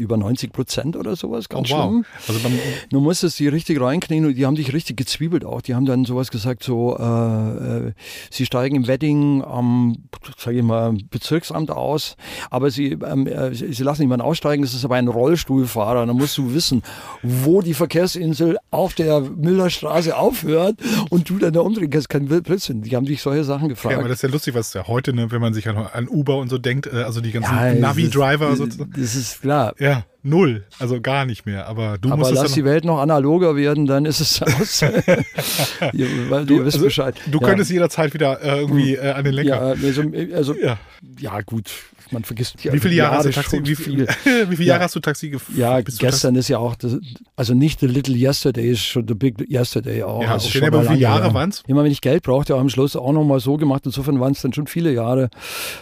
[0.00, 1.84] über 90 Prozent oder sowas, Oh, ganz wow.
[1.90, 2.04] schlimm.
[2.28, 2.58] Also beim,
[2.90, 5.60] Du musstest die richtig reinknien und die haben dich richtig gezwiebelt auch.
[5.62, 7.92] Die haben dann sowas gesagt, so, äh, äh,
[8.30, 9.96] sie steigen im Wedding am,
[10.38, 12.16] sage ich mal, Bezirksamt aus,
[12.50, 16.06] aber sie, ähm, äh, sie lassen niemanden aussteigen, das ist aber ein Rollstuhlfahrer.
[16.06, 16.82] Dann musst du wissen,
[17.22, 20.76] wo die Verkehrsinsel auf der Müllerstraße aufhört
[21.10, 22.08] und du dann da umdrehen kannst.
[22.08, 22.82] Kein Blödsinn.
[22.82, 24.04] Die haben dich solche Sachen ja, aber gefragt.
[24.04, 26.48] das ist ja lustig, was ja heute, ne, wenn man sich an, an Uber und
[26.48, 28.92] so denkt, äh, also die ganzen Ja, Navi-Driver sozusagen.
[28.96, 29.74] Das ist klar.
[29.78, 29.85] Ja,
[30.22, 30.64] null.
[30.78, 31.66] Also gar nicht mehr.
[31.66, 34.82] Aber du Aber musstest lass dann die Welt noch analoger werden, dann ist es aus.
[35.92, 37.14] Ihr, weil du, wisst also, Bescheid.
[37.30, 37.46] Du Ja.
[37.48, 39.76] könntest jederzeit wieder äh, irgendwie äh, an den Lenker.
[39.76, 40.02] Ja, also,
[40.34, 40.78] also Ja.
[41.18, 41.40] ja.
[41.42, 41.70] gut,
[42.10, 43.60] man vergisst Wie viele Jahre hast du Taxi?
[43.64, 44.06] Wie, viel,
[44.48, 44.74] wie viele Ja.
[44.74, 45.56] Jahre hast du Taxi gefahren?
[45.58, 46.96] Ja, gestern ist ja auch, das,
[47.36, 50.22] also nicht the little yesterday, ist schon the big yesterday auch.
[50.22, 51.34] Ja, also okay, schon aber wie viele Jahre her.
[51.34, 51.62] waren's?
[51.66, 53.82] Immer wenn ich Geld brauchte, auch am Schluss auch nochmal so gemacht.
[53.86, 55.30] Insofern waren es dann schon viele Jahre,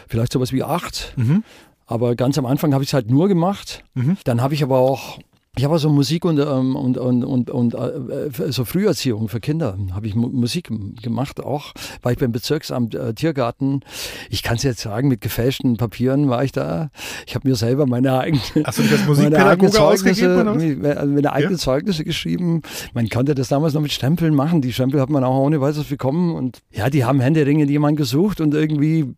[0.08, 1.12] vielleicht sowas wie acht.
[1.16, 1.42] Mhm.
[1.86, 3.84] Aber ganz am Anfang habe ich es halt nur gemacht.
[3.94, 4.16] Mhm.
[4.24, 5.18] Dann habe ich aber auch,
[5.56, 9.78] ich habe also Musik und, ähm, und, und, und, und äh, so Früherziehung für Kinder
[9.92, 10.70] habe ich Mu Musik
[11.00, 11.74] gemacht auch.
[12.02, 13.82] War ich beim Bezirksamt äh, Tiergarten.
[14.30, 16.90] Ich kann es jetzt sagen, mit gefälschten Papieren war ich da.
[17.26, 19.70] Ich habe mir selber meine eigenen Hast du Musikpädagoge?
[19.70, 21.58] Zeugnisse, äh, meine eigenen Ja?
[21.58, 22.62] Zeugnisse geschrieben.
[22.94, 24.60] Man konnte das damals noch mit Stempeln machen.
[24.60, 26.34] Die Stempel hat man auch ohne weiteres bekommen.
[26.34, 29.14] Und ja, die haben händeringend jemanden gesucht und irgendwie,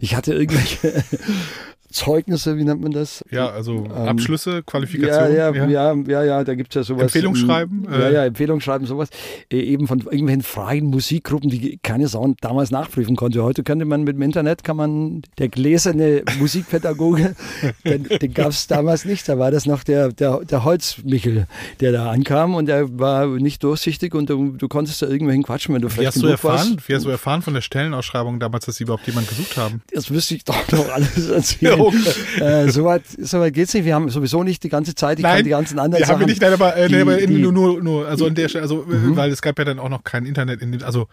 [0.00, 1.04] ich hatte irgendwelche
[1.90, 3.24] Zeugnisse, wie nennt man das?
[3.30, 5.34] Ja, also Ähm, Abschlüsse, Ja, Qualifikationen.
[5.36, 7.02] ja, ja, ja, ja, da gibt es ja sowas.
[7.04, 8.14] Empfehlungsschreiben, ähm, Ja, äh.
[8.14, 9.08] ja, Empfehlungsschreiben, sowas.
[9.52, 13.42] Äh, Eben von irgendwelchen freien Musikgruppen, die keine Sau damals nachprüfen konnte.
[13.42, 17.34] Heute könnte man mit dem Internet, kann man, der gläserne Musikpädagoge,
[17.84, 19.28] den, den gab es damals nicht.
[19.28, 21.46] Da war das noch der, der, der Holzmichel,
[21.80, 25.74] der da ankam und der war nicht durchsichtig und du, du konntest da irgendwelchen quatschen,
[25.74, 26.56] wenn du Wie vielleicht hast du erfahren?
[26.76, 26.88] warst.
[26.88, 29.82] Wie hast du erfahren von der Stellenausschreibung damals, dass sie überhaupt jemand gesucht haben?
[29.92, 31.77] Das müsste ich doch noch alles erzählen.
[32.40, 33.84] Äh, Soweit so weit geht es nicht.
[33.84, 35.18] Wir haben sowieso nicht die ganze Zeit.
[35.18, 36.20] Ich kann die ganzen anderen die haben Sachen.
[36.20, 37.40] wir nicht, nein, aber, äh, die- nee, die- Mhm.
[37.42, 39.88] nur, nur, nur, also an der Stelle, also, äh, weil es gab ja dann auch
[39.88, 41.08] noch kein Internet in dem, also,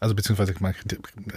[0.00, 0.74] also beziehungsweise, man,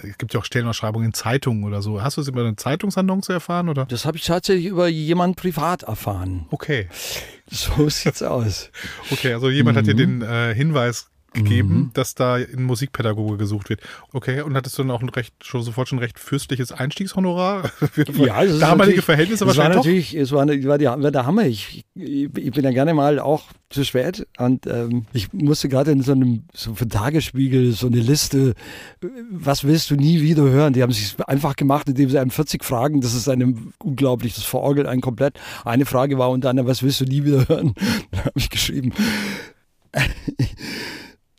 [0.02, 2.02] es gibt ja auch Stellenausschreibungen in Zeitungen oder so.
[2.02, 3.84] Hast du es über eine Zeitungsannonce erfahren oder?
[3.86, 6.46] Das habe ich tatsächlich über jemanden privat erfahren.
[6.50, 6.88] Okay,
[7.48, 8.70] So sieht's aus.
[9.12, 10.20] okay, also jemand hat dir Mhm.
[10.20, 13.80] den äh, Hinweis gegeben, dass da ein Musikpädagoge gesucht wird.
[14.12, 17.68] Okay, und hattest du dann auch ein recht, schon sofort schon recht fürstliches Einstiegshonorar?
[17.68, 19.84] Für Ja, das ist damalige Verhältnisse war wahrscheinlich doch.
[19.84, 21.46] natürlich, es war, eine- war, die, war der Hammer.
[21.46, 26.00] Ich, ich bin ja gerne mal auch zu spät und ähm, ich musste gerade in
[26.02, 28.54] so einem so von Tagesspiegel so eine Liste,
[29.30, 30.72] was willst du nie wieder hören?
[30.72, 34.44] Die haben sich einfach gemacht, indem sie einem 40 Fragen, das ist einem unglaublich, das
[34.44, 35.38] verorgelt einen komplett.
[35.64, 37.74] Eine Frage war unter anderem, was willst du nie wieder hören?
[38.12, 38.92] Da habe ich geschrieben.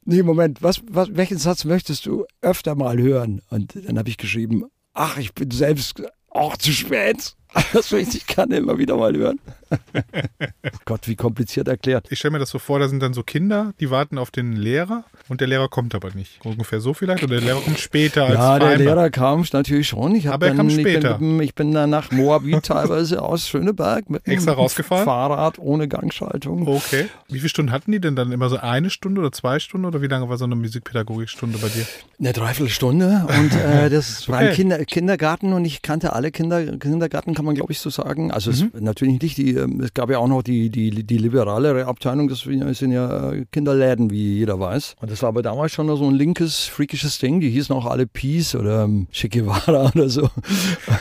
[0.10, 3.42] Nee, Moment, was, was, welchen Satz möchtest du öfter mal hören?
[3.50, 7.36] Und dann habe ich geschrieben, ach, ich bin selbst auch zu spät.
[7.74, 9.40] Das möchte ich gerne immer wieder mal hören.
[10.86, 12.08] Gott, wie kompliziert erklärt.
[12.10, 14.54] Ich stelle mir das so vor, da sind dann so Kinder, die warten auf den
[14.54, 16.40] Lehrer und der Lehrer kommt aber nicht.
[16.46, 18.78] Ungefähr so vielleicht oder der Lehrer kommt später als Ja, der.
[18.78, 20.16] Lehrer kam natürlich schon.
[20.16, 21.12] Ich Aber er dann, kam später.
[21.14, 25.06] Ich bin, ich bin dann nach Moabit teilweise aus Schöneberg mit Extra einem rausgefahren?
[25.06, 26.68] Fahrrad ohne Gangschaltung.
[26.68, 27.08] Okay.
[27.28, 28.32] Wie viele Stunden hatten die denn dann?
[28.32, 31.70] Immer so eine Stunde oder zwei Stunden oder wie lange war so eine Musikpädagogikstunde bei
[31.70, 31.86] dir?
[32.20, 34.56] Eine Dreiviertelstunde und äh, das war ein Okay.
[34.56, 38.32] Kinder, Kindergarten und ich kannte alle Kinder, Kindergarten, kann man glaube ich so sagen.
[38.32, 38.72] Also Mhm.
[38.74, 42.28] es, natürlich nicht, die, ähm, es gab ja auch noch die, die, die liberalere Abteilung,
[42.28, 44.96] das sind ja äh, Kinderläden, wie jeder weiß.
[45.00, 48.08] Und das war aber damals schon so ein linkes, freakisches Ding, die hießen auch alle
[48.08, 50.30] Peace oder ähm, Che Guevara oder so.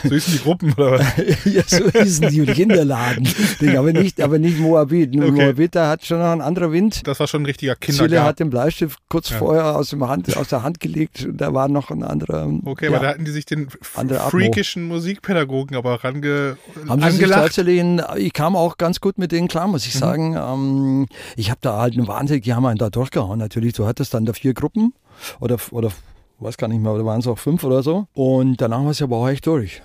[0.03, 1.05] So hießen die Gruppen oder was?
[1.45, 3.27] ja, so hießen die Kinderladen.
[3.75, 5.15] aber nicht, aber nicht Moabit.
[5.15, 5.45] Nur Okay.
[5.45, 7.01] Moabit, da hat schon noch ein anderer Wind.
[7.07, 8.27] Das war schon ein richtiger Zille Kindergarten.
[8.29, 9.37] hat den Bleistift kurz Ja.
[9.39, 12.47] vorher aus, dem Hand, aus der Hand gelegt und da war noch ein anderer.
[12.65, 12.91] Okay, ja.
[12.91, 16.57] aber da hatten die sich den freakischen Musikpädagogen aber range
[16.89, 17.41] Haben sie sich angelacht.
[17.43, 19.87] tatsächlich, in, ich kam auch ganz gut mit denen klar, muss Mhm.
[19.89, 20.35] ich sagen.
[20.37, 23.39] Ähm, ich habe da halt eine Wahnsinn, die haben einen da durchgehauen.
[23.39, 24.93] Natürlich, du hattest dann da vier Gruppen
[25.39, 25.91] oder, oder
[26.39, 28.07] weiß gar nicht mehr, oder waren es auch fünf oder so.
[28.13, 29.81] Und danach war es aber auch echt durch.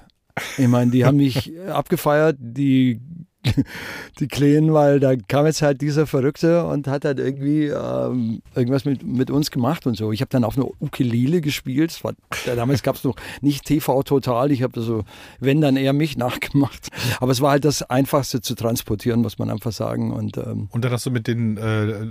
[0.59, 3.01] Ich meine, die haben mich abgefeiert, die
[4.21, 8.85] die Kleen, weil da kam jetzt halt dieser Verrückte und hat halt irgendwie ähm, irgendwas
[8.85, 10.13] mit, mit uns gemacht und so.
[10.13, 12.03] Ich habe dann auf einer Ukulele gespielt.
[12.05, 12.15] War,
[12.47, 14.51] damals gab es noch nicht TV Total.
[14.53, 15.05] Ich habe so,
[15.41, 16.89] wenn dann eher mich nachgemacht.
[17.21, 20.13] Aber es war halt das Einfachste zu transportieren, muss man einfach sagen.
[20.13, 22.07] Und, ähm, und dann hast du mit den äh,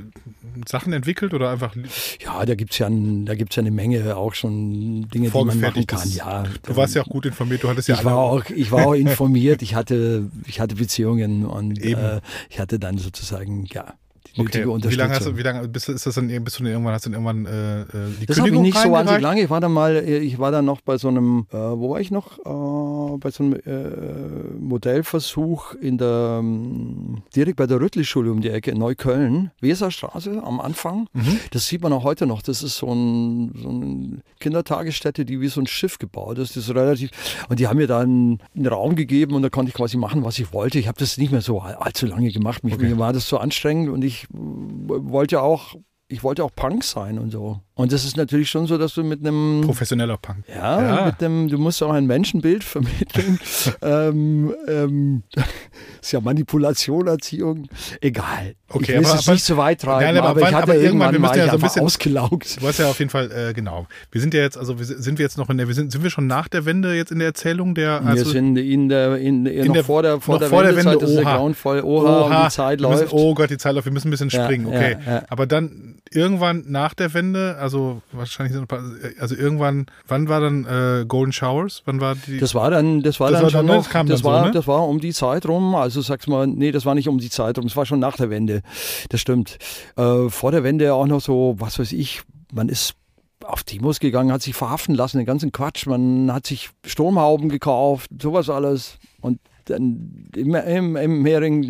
[0.68, 1.76] Sachen entwickelt oder einfach?
[2.24, 6.10] Ja, da gibt es ja, ja eine Menge auch schon Dinge, die man machen kann.
[6.10, 7.64] Ja, du warst ja auch gut informiert.
[7.64, 9.62] Du hattest ja ich war auch, ich war auch informiert.
[9.62, 13.96] Ich hatte, ich hatte Beziehungen und äh, ich hatte dann sozusagen ja
[14.36, 14.66] die okay.
[14.66, 17.10] Wie lange hast du, wie lange bist, ist das dann, bist du irgendwann, hast du
[17.10, 17.86] irgendwann äh, äh
[18.22, 19.42] die Das habe ich nicht so wahnsinnig lange.
[19.42, 22.00] Ich war dann mal, äh, ich war dann noch bei so einem, äh, wo war
[22.00, 22.38] ich noch?
[22.40, 28.50] Äh, bei so einem äh, Modellversuch in der, ähm, direkt bei der Rüttli-Schule um die
[28.50, 31.08] Ecke in Neukölln, Weserstraße am Anfang.
[31.14, 31.40] Mhm.
[31.52, 32.42] Das sieht man auch heute noch.
[32.42, 36.56] Das ist so, ein, so eine Kindertagesstätte, die wie so ein Schiff gebaut ist.
[36.56, 37.12] Das ist relativ,
[37.50, 40.40] und die haben mir dann einen Raum gegeben und da konnte ich quasi machen, was
[40.40, 40.80] ich wollte.
[40.80, 42.64] Ich habe das nicht mehr so allzu lange gemacht.
[42.64, 42.88] Mich, okay.
[42.88, 45.76] Mir war das so anstrengend und ich wollte auch,
[46.08, 47.62] ich wollte auch Punk sein und so.
[47.82, 49.62] Und das ist natürlich schon so, dass du mit einem.
[49.66, 50.46] Professioneller Punk.
[50.48, 51.06] Ja, ja.
[51.08, 53.40] mit dem, du musst auch ein Menschenbild vermitteln.
[53.82, 55.24] ähm, ähm,
[56.02, 57.68] ist ja Manipulation, Erziehung.
[58.00, 58.54] Egal.
[58.70, 60.76] Okay, ich will aber, es nicht zu weit treiben, nein, aber, aber, ich hatte aber
[60.76, 62.62] irgendwann, irgendwann wir ja so ein bisschen ausgelaugt.
[62.62, 63.88] Du hast ja auf jeden Fall, äh, genau.
[64.12, 66.12] Wir sind ja jetzt, also sind wir jetzt noch in der, wir sind, sind wir
[66.12, 68.06] schon nach der Wende jetzt in der Erzählung der.
[68.06, 70.76] Also, wir sind in der, in, in noch der, vor der, vor der, vor der
[70.76, 71.82] Wende, das ist der grauenvoll.
[71.82, 73.02] Oha, Oha, die Zeit läuft.
[73.02, 74.98] Müssen, oh Gott, die Zeit läuft, wir müssen ein bisschen springen, ja, okay.
[75.04, 75.24] Ja, ja.
[75.30, 77.71] Aber dann irgendwann nach der Wende, also
[78.12, 78.84] wahrscheinlich sind ein paar,
[79.20, 81.82] also irgendwann, wann war dann äh, Golden Showers?
[81.86, 82.38] Wann war die?
[82.38, 84.46] Das war dann, das war das dann war schon dann, noch, das, das war, so,
[84.46, 84.52] ne?
[84.52, 85.76] das war um die Zeit rum.
[85.76, 88.18] Also sag's mal, nee, das war nicht um die Zeit rum, es war schon nach
[88.18, 88.62] der Wende.
[89.10, 89.58] Das stimmt.
[89.96, 92.22] Äh, vor der Wende auch noch so, was weiß ich,
[92.54, 92.96] man ist
[93.44, 95.88] auf Demos gegangen, hat sich verhaften lassen, den ganzen Quatsch.
[95.88, 98.98] Man hat sich Sturmhauben gekauft, sowas alles.
[99.20, 101.64] Und dann im, im, im, Mehring,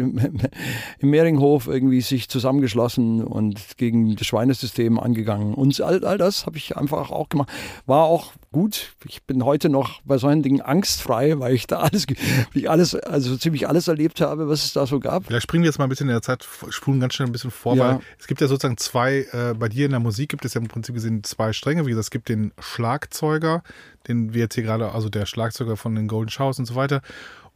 [1.00, 5.54] im Mehringhof irgendwie sich zusammengeschlossen und gegen das Schweinesystem angegangen.
[5.54, 7.50] Und all, all das habe ich einfach auch gemacht.
[7.86, 8.94] War auch gut.
[9.08, 12.06] Ich bin heute noch bei solchen Dingen angstfrei, weil ich da alles,
[12.54, 15.26] ich alles, also ziemlich alles erlebt habe, was es da so gab.
[15.26, 17.52] Vielleicht springen wir jetzt mal ein bisschen in der Zeit, spulen ganz schnell ein bisschen
[17.52, 17.96] vor, ja.
[17.96, 20.62] weil es gibt ja sozusagen zwei, äh, bei dir in der Musik gibt es ja
[20.62, 21.86] im Prinzip gesehen zwei Stränge.
[21.86, 23.64] Wie gesagt, es gibt den Schlagzeuger,
[24.08, 27.02] den wir jetzt hier gerade, also der Schlagzeuger von den Golden Showers und so weiter.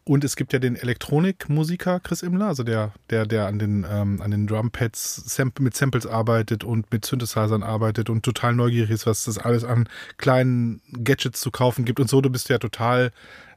[0.07, 4.21] Und es gibt ja den Elektronikmusiker Chris Immler, also der, der, der an den, ähm,
[4.21, 9.23] an den Drumpads mit Samples arbeitet und mit Synthesizern arbeitet und total neugierig ist, was
[9.25, 12.21] das alles an kleinen Gadgets zu kaufen gibt und so.
[12.21, 13.11] Du bist ja total,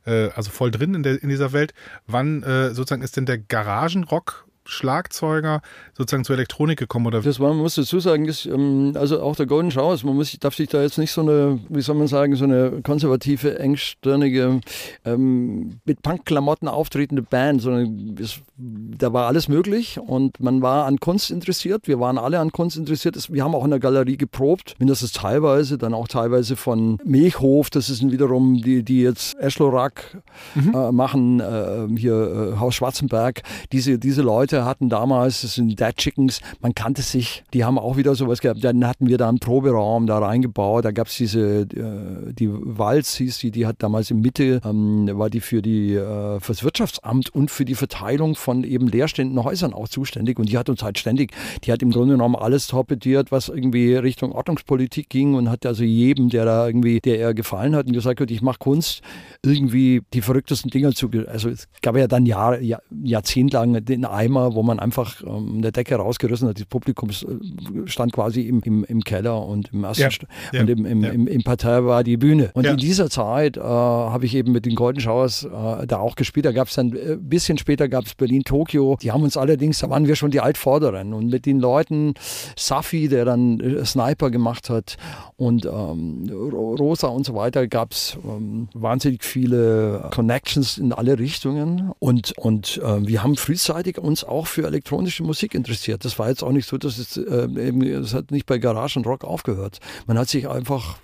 [0.06, 1.74] äh, also voll drin in, der, in dieser Welt.
[2.06, 5.62] Wann äh, sozusagen ist denn der Garagenrock Schlagzeuger
[5.96, 7.06] sozusagen zur Elektronik gekommen?
[7.06, 7.22] Oder?
[7.22, 10.36] Das war, man muss dazu sagen, ist, ähm, also auch der Golden Showers, man muss,
[10.38, 14.60] darf sich da jetzt nicht so eine, wie soll man sagen, so eine konservative, engstirnige,
[15.06, 21.00] ähm, mit Punkklamotten auftretende Band, sondern es, da war alles möglich und man war an
[21.00, 21.88] Kunst interessiert.
[21.88, 23.16] Wir waren alle an Kunst interessiert.
[23.32, 27.88] Wir haben auch in der Galerie geprobt, mindestens teilweise, dann auch teilweise von Milchhof, das
[27.88, 30.18] ist wiederum die, die jetzt Eschlorak
[30.54, 30.74] mhm.
[30.74, 33.42] äh, machen, äh, hier äh, Haus Schwarzenberg.
[33.72, 37.78] Diese, diese Leute Leute hatten damals, das sind Dead Chickens, man kannte sich, die haben
[37.78, 38.64] auch wieder sowas gehabt.
[38.64, 43.14] Dann hatten wir da einen Proberaum da reingebaut, da gab es diese, äh, die Walz
[43.14, 47.32] hieß die, die hat damals in Mitte, ähm, war die für die, äh, fürs Wirtschaftsamt
[47.34, 50.98] und für die Verteilung von eben leerstehenden Häusern auch zuständig und die hat uns halt
[50.98, 51.32] ständig,
[51.64, 55.84] die hat im Grunde genommen alles torpediert, was irgendwie Richtung Ordnungspolitik ging und hat also
[55.84, 59.02] jedem, der da irgendwie, der ihr gefallen hat und gesagt hat, ich mache Kunst,
[59.44, 64.54] irgendwie die verrücktesten Dinger zu, also es gab ja dann Jahre, Jahr, jahrzehntelang den Eimer
[64.54, 66.58] wo man einfach ähm, eine Decke rausgerissen hat.
[66.58, 70.08] Das Publikum äh, stand quasi im, im, im Keller und im ersten ja,
[70.52, 71.10] ja, und im, im, ja.
[71.10, 72.50] im, im Parterre war die Bühne.
[72.54, 76.16] Und in dieser Zeit äh, habe ich eben mit den Golden Showers äh, da auch
[76.16, 76.46] gespielt.
[76.46, 78.96] Da gab es dann, ein äh, bisschen später gab es Berlin, Tokio.
[79.00, 81.14] Die haben uns allerdings, da waren wir schon die Altvorderen.
[81.14, 82.14] Und mit den Leuten,
[82.56, 84.96] Safi, der dann äh, Sniper gemacht hat
[85.36, 91.92] und ähm, Rosa und so weiter, gab es ähm, wahnsinnig viele Connections in alle Richtungen.
[91.98, 96.04] Und, und äh, wir haben frühzeitig uns auch für elektronische Musik interessiert.
[96.04, 98.98] Das war jetzt auch nicht so, dass es äh, eben, es hat nicht bei Garage
[98.98, 99.78] und Rock aufgehört.
[100.06, 100.98] Man hat sich einfach,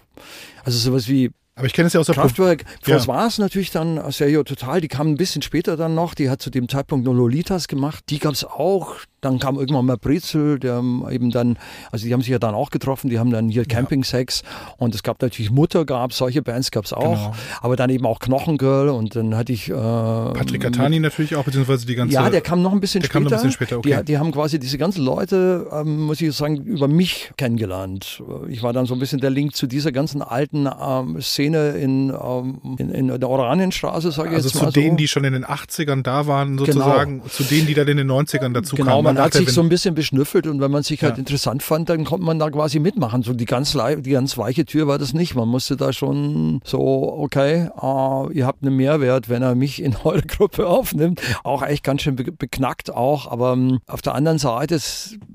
[0.65, 2.65] also sowas wie aber ich kenne es ja aus der Kraftwerk.
[2.85, 2.97] Ja.
[2.97, 4.81] Das war es natürlich dann Sergio Total.
[4.81, 6.15] Die kamen ein bisschen später dann noch.
[6.15, 8.05] Die hat zu dem Zeitpunkt nur Lolitas gemacht.
[8.09, 11.57] Die gab es auch Dann kam irgendwann mal Brezel, der eben dann,
[11.91, 14.43] also die haben sich ja dann auch getroffen, die haben dann hier Camping-Sex
[14.77, 17.35] und es gab natürlich Mutter, gab solche Bands gab es auch, Genau.
[17.61, 19.69] aber dann eben auch Knochengirl und dann hatte ich...
[19.71, 22.15] Äh, Patrick Catani natürlich auch, beziehungsweise die ganze.
[22.15, 23.15] ja, der kam noch ein bisschen der später.
[23.15, 23.97] kam noch ein bisschen später, okay.
[24.01, 28.23] die, die haben quasi diese ganzen Leute, ähm, muss ich sagen, über mich kennengelernt.
[28.49, 32.11] Ich war dann so ein bisschen der Link zu dieser ganzen alten ähm, Szene in,
[32.11, 34.81] ähm, in, in der Oranienstraße, sage ich also jetzt zu mal so.
[34.81, 38.11] denen, die schon in den 80ern da waren, sozusagen, zu denen, die dann in den
[38.11, 39.13] 90ern dazu Genau, kamen.
[39.14, 41.18] Man hat sich so ein bisschen beschnüffelt und wenn man sich halt Ja.
[41.18, 43.22] interessant fand, dann konnte man da quasi mitmachen.
[43.22, 45.35] So die ganz, die ganz weiche Tür war das nicht.
[45.35, 46.81] Man musste da schon so,
[47.18, 51.20] okay, äh, ihr habt einen Mehrwert, wenn er mich in eure Gruppe aufnimmt.
[51.42, 53.31] Auch echt ganz schön be beknackt auch.
[53.31, 54.79] Aber ähm, auf der anderen Seite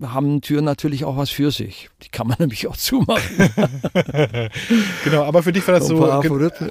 [0.03, 1.89] haben Türen natürlich auch was für sich.
[2.03, 3.49] Die kann man nämlich auch zumachen.
[5.03, 6.05] Genau, aber für dich war das So so.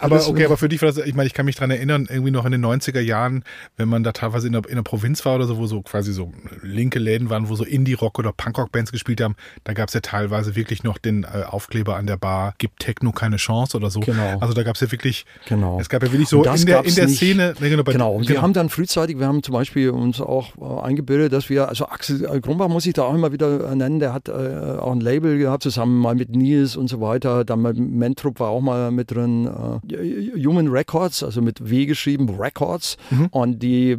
[0.00, 2.30] aber okay, aber für dich war das, ich meine, ich kann mich dran erinnern, irgendwie
[2.30, 3.44] noch in den 90er Jahren,
[3.76, 6.12] wenn man da teilweise in der, in der Provinz war oder so, wo so quasi
[6.12, 9.34] so linke Läden waren, wo so Indie-Rock oder Punkrock-Bands gespielt haben,
[9.64, 13.12] da gab es ja teilweise wirklich noch den äh, Aufkleber an der Bar, gibt Techno
[13.12, 14.00] keine Chance oder so.
[14.00, 14.38] Genau.
[14.40, 15.78] Also da gab es ja wirklich, Genau.
[15.80, 17.16] es gab ja wirklich so in der, in der nicht.
[17.16, 18.42] Szene, ne, genau, Genau, und wir genau.
[18.42, 22.24] haben dann frühzeitig, wir haben zum Beispiel uns auch äh, eingebildet, dass wir, also Axel
[22.24, 25.00] äh, Grumbach muss ich da auch immer wieder äh, nennen, der hat äh, auch ein
[25.00, 28.90] Label gehabt, zusammen mal mit Nils und so weiter, dann mal Mentrup war auch mal
[28.90, 33.26] mit drin, äh, Human Records, also mit W geschrieben, Records Mhm.
[33.30, 33.96] und die,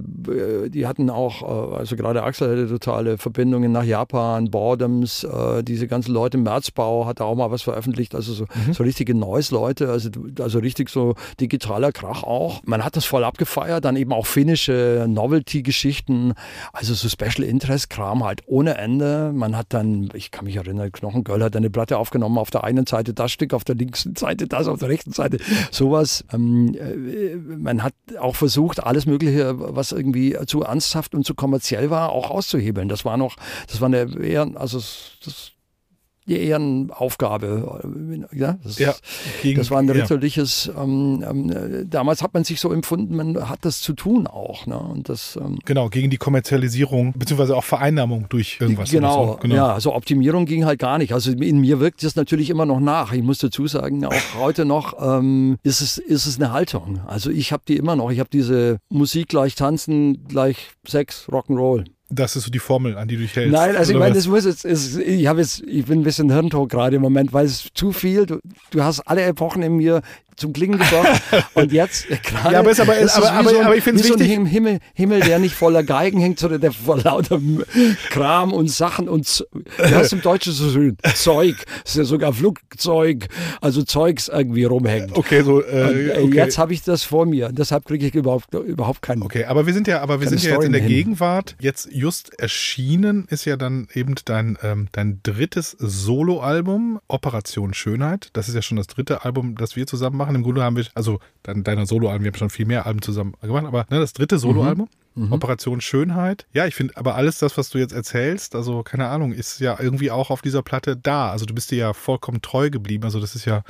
[0.69, 6.11] die hatten auch, also gerade Axel hatte totale Verbindungen nach Japan, Boredoms, äh, diese ganzen
[6.11, 8.73] Leute, Merzbau hat da auch mal was veröffentlicht, also so, Mhm.
[8.73, 12.61] so richtige Noise-Leute, also, also richtig so digitaler Krach auch.
[12.65, 16.33] Man hat das voll abgefeiert, dann eben auch finnische Novelty-Geschichten,
[16.73, 19.31] also so Special Interest-Kram halt ohne Ende.
[19.33, 22.87] Man hat dann, ich kann mich erinnern, Knochengirl hat eine Platte aufgenommen, auf der einen
[22.87, 25.37] Seite das Stück, auf der linken Seite das, auf der rechten Seite
[25.71, 26.25] sowas.
[26.33, 31.89] Ähm, äh, man hat auch versucht, alles Mögliche, was irgendwie zu ernsthaft und zu kommerziell
[31.91, 32.31] war, auch
[32.69, 32.89] auszuhebeln.
[32.89, 33.35] Das war noch,
[33.67, 34.77] das war eine eher, also
[35.23, 35.51] das,
[36.27, 37.81] die Ehrenaufgabe.
[38.31, 38.93] äh, Ja, das, Ja,
[39.41, 39.93] gegen- das war ein ja.
[39.93, 44.27] ritterliches, ähm, ähm, äh, damals hat man sich so empfunden, man hat das zu tun
[44.27, 44.67] auch.
[44.67, 44.77] Ne?
[44.77, 48.91] Und das, ähm, Genau, gegen die Kommerzialisierung, beziehungsweise auch Vereinnahmung durch irgendwas.
[48.91, 49.37] Genau, so.
[49.41, 49.55] genau.
[49.55, 51.13] ja, also Optimierung ging halt gar nicht.
[51.13, 53.11] Also in mir wirkt das natürlich immer noch nach.
[53.11, 56.99] Ich muss dazu sagen, auch heute noch ähm, ist, es, ist es eine Haltung.
[57.07, 58.11] Also ich habe die immer noch.
[58.11, 61.85] Ich habe diese Musik gleich tanzen, gleich Sex, Rock'n'Roll.
[62.11, 63.53] Das ist so die Formel, an die du dich hältst.
[63.53, 66.31] Nein, also ich meine, das muss jetzt, ist, ich habe jetzt, ich bin ein bisschen
[66.31, 68.39] Hirntod gerade im Moment, weil es zu viel, du,
[68.71, 70.01] du hast alle Epochen in mir
[70.39, 71.21] zum Klingen gebracht
[71.53, 72.53] und jetzt äh, gerade.
[72.53, 74.19] Ja, aber ist aber- das aber- aber- so ein, aber ich find's wie so ein
[74.19, 77.39] wichtig- Him- Himmel, Himmel, der nicht voller Geigen hängt, sondern der voller lauter
[78.09, 79.45] Kram und Sachen und
[79.77, 83.27] du hast im Deutschen so schön Zeug, das ist ja sogar Flugzeug,
[83.61, 85.15] also Zeugs irgendwie rumhängt.
[85.17, 86.35] Okay, so, äh, äh, okay.
[86.35, 87.49] Jetzt habe ich das vor mir.
[87.51, 89.21] Deshalb kriege ich überhaupt, überhaupt keinen.
[89.23, 90.89] Okay, aber wir sind ja, aber wir sind ja jetzt in der hin.
[90.89, 91.55] Gegenwart.
[91.59, 98.29] Jetzt just erschienen ist ja dann eben dein, ähm, dein drittes Soloalbum, Operation Schönheit.
[98.33, 100.28] Das ist ja schon das dritte Album, das wir zusammen machen.
[100.35, 103.33] Im Grunde haben wir, also dein, deiner Soloalben, wir haben schon viel mehr Alben zusammen
[103.41, 104.89] gemacht, aber ne, das dritte Soloalbum.
[105.31, 106.45] Operation Schönheit.
[106.53, 109.77] Ja, ich finde aber alles das, was du jetzt erzählst, also keine Ahnung, ist ja
[109.77, 111.31] irgendwie auch auf dieser Platte da.
[111.31, 113.03] Also du bist dir ja vollkommen treu geblieben.
[113.03, 113.63] Also das ist ja,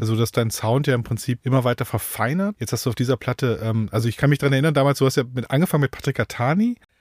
[0.00, 2.56] also dass dein Sound ja im Prinzip immer weiter verfeinert.
[2.58, 5.06] Jetzt hast du auf dieser Platte, ähm, also ich kann mich daran erinnern, damals, du
[5.06, 6.18] hast ja mit, angefangen mit Patrick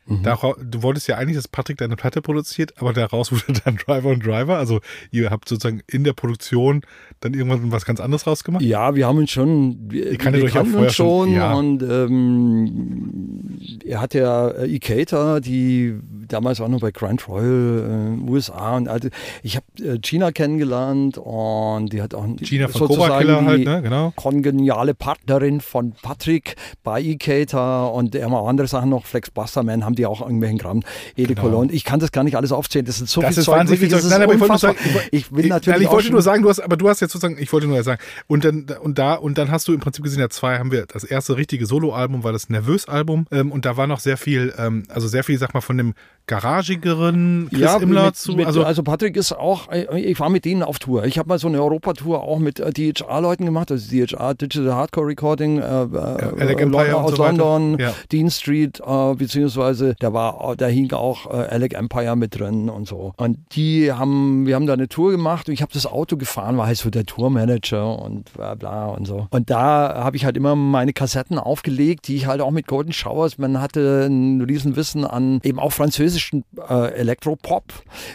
[0.07, 0.23] Catani.
[0.23, 4.09] Dara- du wolltest ja eigentlich, dass Patrick deine Platte produziert, aber daraus wurde dann Driver
[4.09, 4.57] und Driver.
[4.57, 4.79] Also
[5.11, 6.81] ihr habt sozusagen in der Produktion
[7.19, 8.63] dann irgendwann was ganz anderes rausgemacht.
[8.63, 11.53] Ja, wir haben uns schon, wir, wir kannten uns schon, schon ja.
[11.53, 18.29] und ähm, er hat ja äh, Ikata, die damals auch noch bei Grand Royal äh,
[18.29, 19.09] USA und also
[19.43, 23.45] ich habe äh, Gina kennengelernt und die hat auch Gina von sozusagen Cobra Killer die
[23.45, 23.81] halt, ne?
[23.81, 24.13] Genau.
[24.15, 29.85] kongeniale Partnerin von Patrick bei Ikata und er haben auch andere Sachen noch, Flex Busterman
[29.85, 30.81] haben die auch irgendwelchen Gramm,
[31.15, 31.41] Ede Genau.
[31.47, 31.71] Cologne.
[31.71, 33.79] Ich kann das gar nicht alles aufzählen, das sind so Das viel ist Zeug, wahnsinnig
[33.79, 34.09] viel wirklich, Zeug.
[34.11, 34.93] das Nein, aber ich wollte nur unfassbar.
[35.01, 36.99] sagen, ich will ich, natürlich nein, ich wollte nur sagen, du hast, aber du hast
[36.99, 39.79] jetzt sozusagen, ich wollte nur sagen, und dann, und da, und dann hast du im
[39.79, 43.65] Prinzip gesehen, ja, zwei haben wir, das erste richtige Soloalbum war das Nervös-Album, ähm, und
[43.65, 45.93] da war noch sehr viel, ähm, also sehr viel, sag mal, von dem
[46.27, 50.29] garagigeren Chris ja, Immler mit, zu, mit, also, also, Patrick ist auch, äh, ich war
[50.29, 51.05] mit denen auf Tour.
[51.05, 55.07] Ich habe mal so eine Europatour auch mit äh, DHR-Leuten gemacht, also DHR Digital Hardcore
[55.07, 55.97] Recording äh, äh,
[56.39, 57.23] Alec äh, Empire aus so.
[57.23, 57.93] London, Ja.
[58.11, 62.87] Dean Street, äh, beziehungsweise da war, da hing auch äh, Alec Empire mit drin und
[62.87, 63.13] so.
[63.17, 66.57] Und die haben, wir haben da eine Tour gemacht und ich habe das Auto gefahren,
[66.57, 69.27] war halt so der Tourmanager und bla bla und so.
[69.29, 72.93] Und da habe ich halt immer meine Kassetten aufgelegt, die ich halt auch mit Golden
[72.93, 77.63] Showers, man hatte ein Riesenwissen an eben auch französischen äh, Elektropop,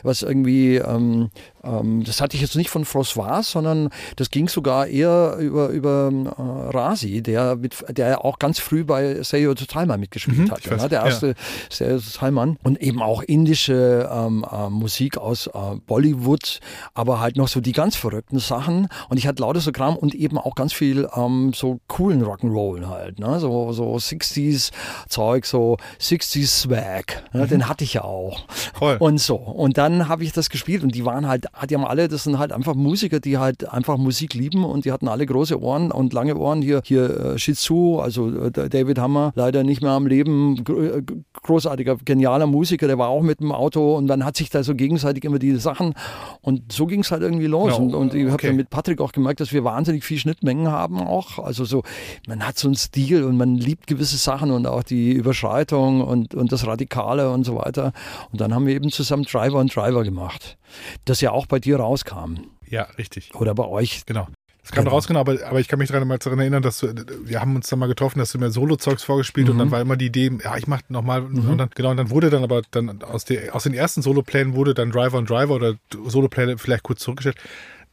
[0.03, 1.31] was irgendwie, ähm,
[1.65, 6.11] ähm, das hatte ich jetzt nicht von François, sondern das ging sogar eher über, über
[6.13, 10.67] äh, Rasi, der, mit, der auch ganz früh bei Seyo Totalman mitgespielt Mhm, hat.
[10.67, 10.89] ne?
[10.89, 11.07] Der ja.
[11.07, 11.35] erste Seyo
[11.69, 12.59] Totalman.
[12.63, 16.61] Und eben auch indische ähm, äh, Musik aus äh, Bollywood,
[16.95, 18.89] aber halt noch so die ganz verrückten Sachen.
[19.09, 22.87] Und ich hatte lauter so Kram und eben auch ganz viel ähm, so coolen Rock'n'Roll
[22.87, 23.19] halt.
[23.19, 23.41] Ne?
[23.41, 24.71] So, so 60s
[25.09, 27.25] Zeug, so 60s Swag.
[27.33, 27.47] Ne?
[27.47, 28.47] Den hatte ich ja auch.
[28.75, 28.97] Voll.
[28.99, 29.37] Und so.
[29.37, 32.39] Und dann habe ich das gespielt und die waren halt, die haben alle, das sind
[32.39, 36.13] halt einfach Musiker, die halt einfach Musik lieben und die hatten alle große Ohren und
[36.13, 36.63] lange Ohren.
[36.63, 41.03] Hier, hier äh, Shizu, also äh, David Hammer, leider nicht mehr am Leben, äh,
[41.47, 44.75] großartiger, genialer Musiker, der war auch mit dem Auto und dann hat sich da so
[44.75, 45.95] gegenseitig immer die Sachen
[46.43, 47.77] und so ging es halt irgendwie los.
[47.77, 48.49] Genau, Und, und ich habe okay.
[48.49, 51.39] dann mit Patrick auch gemerkt, dass wir wahnsinnig viel Schnittmengen haben auch.
[51.39, 51.83] Also so,
[52.27, 56.35] man hat so einen Stil und man liebt gewisse Sachen und auch die Überschreitung und,
[56.35, 57.93] und das Radikale und so weiter.
[58.33, 60.59] Und dann haben wir eben zusammen Driver und Driver gemacht,
[61.05, 62.35] das ja auch bei dir rauskam
[62.69, 63.35] Ja, richtig.
[63.35, 64.05] oder bei euch.
[64.07, 64.27] Genau.
[64.67, 64.97] Das kam Genau.
[64.97, 66.93] raus, genau, aber, aber ich kann mich daran mal daran erinnern, dass du,
[67.25, 69.53] wir haben uns dann mal getroffen, dass du mir Solo-Zeugs vorgespielt Mhm.
[69.53, 72.11] und dann war immer die Idee, ja, ich mach nochmal und dann, genau, und dann
[72.11, 75.55] wurde dann aber dann aus, der, aus den ersten Solo-Plänen wurde dann Driver und Driver
[75.55, 77.37] oder Solo-Pläne vielleicht kurz zurückgestellt.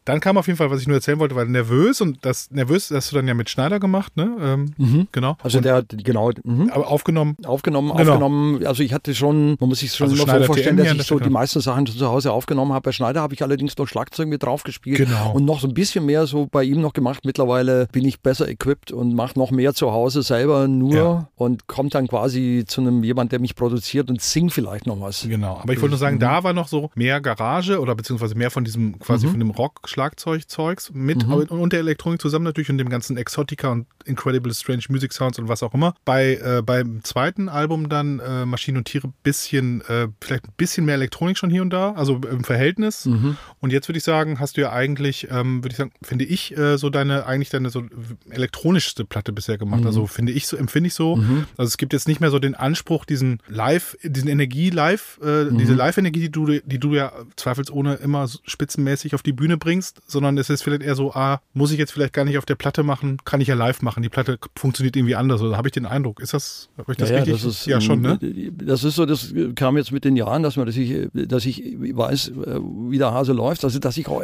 [0.06, 2.92] Dann kam auf jeden Fall, was ich nur erzählen wollte, war nervös und das nervös
[2.92, 4.36] hast du dann ja mit Schneider gemacht, ne?
[4.42, 5.38] Ähm, Genau.
[5.44, 6.70] Also und, der, genau, mhm.
[6.74, 7.36] aber aufgenommen.
[7.46, 8.12] aufgenommen, Genau.
[8.14, 8.66] aufgenommen.
[8.66, 10.96] Also ich hatte schon, man muss sich schon Also immer Schneider so vorstellen, TM dass
[10.96, 12.84] ich so die meisten Sachen zu Hause aufgenommen habe.
[12.84, 15.32] Bei Schneider habe ich allerdings noch Schlagzeug mit drauf gespielt Genau.
[15.34, 17.26] und noch so ein bisschen mehr so bei ihm noch gemacht.
[17.26, 21.30] Mittlerweile bin ich besser equipped und mache noch mehr zu Hause selber nur Ja.
[21.36, 25.26] und kommt dann quasi zu einem jemand, der mich produziert und singt vielleicht noch was.
[25.28, 28.52] Genau, aber ich wollte nur sagen, da war noch so mehr Garage oder beziehungsweise mehr
[28.52, 29.52] von diesem, quasi von dem
[29.98, 34.84] Rock-Schlagzeug-Zeugs mit und, und der Elektronik zusammen natürlich und dem ganzen Exotica und Incredible Strange
[34.90, 35.96] Music Sounds und was auch immer.
[36.06, 40.86] Bei äh, beim zweiten Album dann äh, Maschinen und Tiere bisschen, äh, vielleicht ein bisschen
[40.86, 43.06] mehr Elektronik schon hier und da, also im Verhältnis.
[43.60, 46.56] Und jetzt würde ich sagen, hast du ja eigentlich, ähm, würde ich sagen, finde ich
[46.58, 47.84] äh, so deine, eigentlich deine so
[48.30, 49.86] elektronischste Platte bisher gemacht.
[49.86, 51.18] Also finde ich so, empfinde ich so.
[51.58, 55.74] Also es gibt jetzt nicht mehr so den Anspruch, diesen Live, diesen Energie-Live, äh, diese
[55.74, 60.50] Live-Energie, die du, die du ja zweifelsohne immer spitzenmäßig auf die Bühne bringst, sondern es
[60.50, 63.18] ist vielleicht eher so, ah, muss ich jetzt vielleicht gar nicht auf der Platte machen,
[63.26, 64.04] kann ich ja live machen.
[64.04, 65.42] Die Platte funktioniert irgendwie anders.
[65.42, 66.20] Oder habe ich den Eindruck?
[66.20, 67.34] Ist das, habe ich das ja, richtig?
[67.34, 68.20] das ist, ja, schon, ne?
[68.52, 71.64] Das ist so, das kam jetzt mit den Jahren, dass man, dass ich, dass ich
[71.80, 72.32] weiß,
[72.90, 73.64] wie der Hase läuft.
[73.64, 74.24] Also, dass ich auch,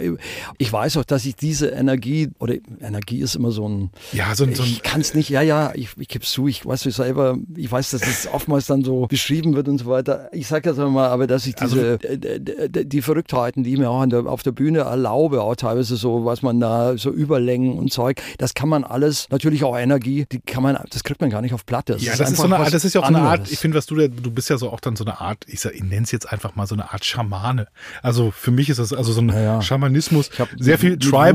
[0.58, 4.44] ich weiß auch, dass ich diese Energie, oder Energie ist immer so ein, Ja, so,
[4.44, 6.66] ein- so ein, ich kann es nicht, ja, ja, ich, ich gebe es zu, ich
[6.66, 10.30] weiß es selber, ich weiß, dass es oftmals dann so beschrieben wird und so weiter.
[10.34, 13.90] Ich sage das mal, aber dass ich Also diese, d- die Verrücktheiten, die ich mir
[13.90, 17.92] auch der, auf der Bühne erlaube, auch teilweise so, was man da, so Überlängen und
[17.92, 21.42] Zeug, das kann man alles, natürlich auch Energie, die kann man, das kriegt man gar
[21.42, 21.98] nicht auf Platte.
[22.00, 23.52] Ja, das ist so eine das ist ja auch so eine Art, anderes.
[23.52, 25.60] ich finde, was du, da- du bist ja so auch dann so eine Art, ich,
[25.60, 27.68] sag, ich nenne es jetzt einfach mal so eine Art Schamane.
[28.04, 29.62] Also für mich ist das also so ein Ja.
[29.62, 31.34] Schamanismus, hab- sehr viel Tribal,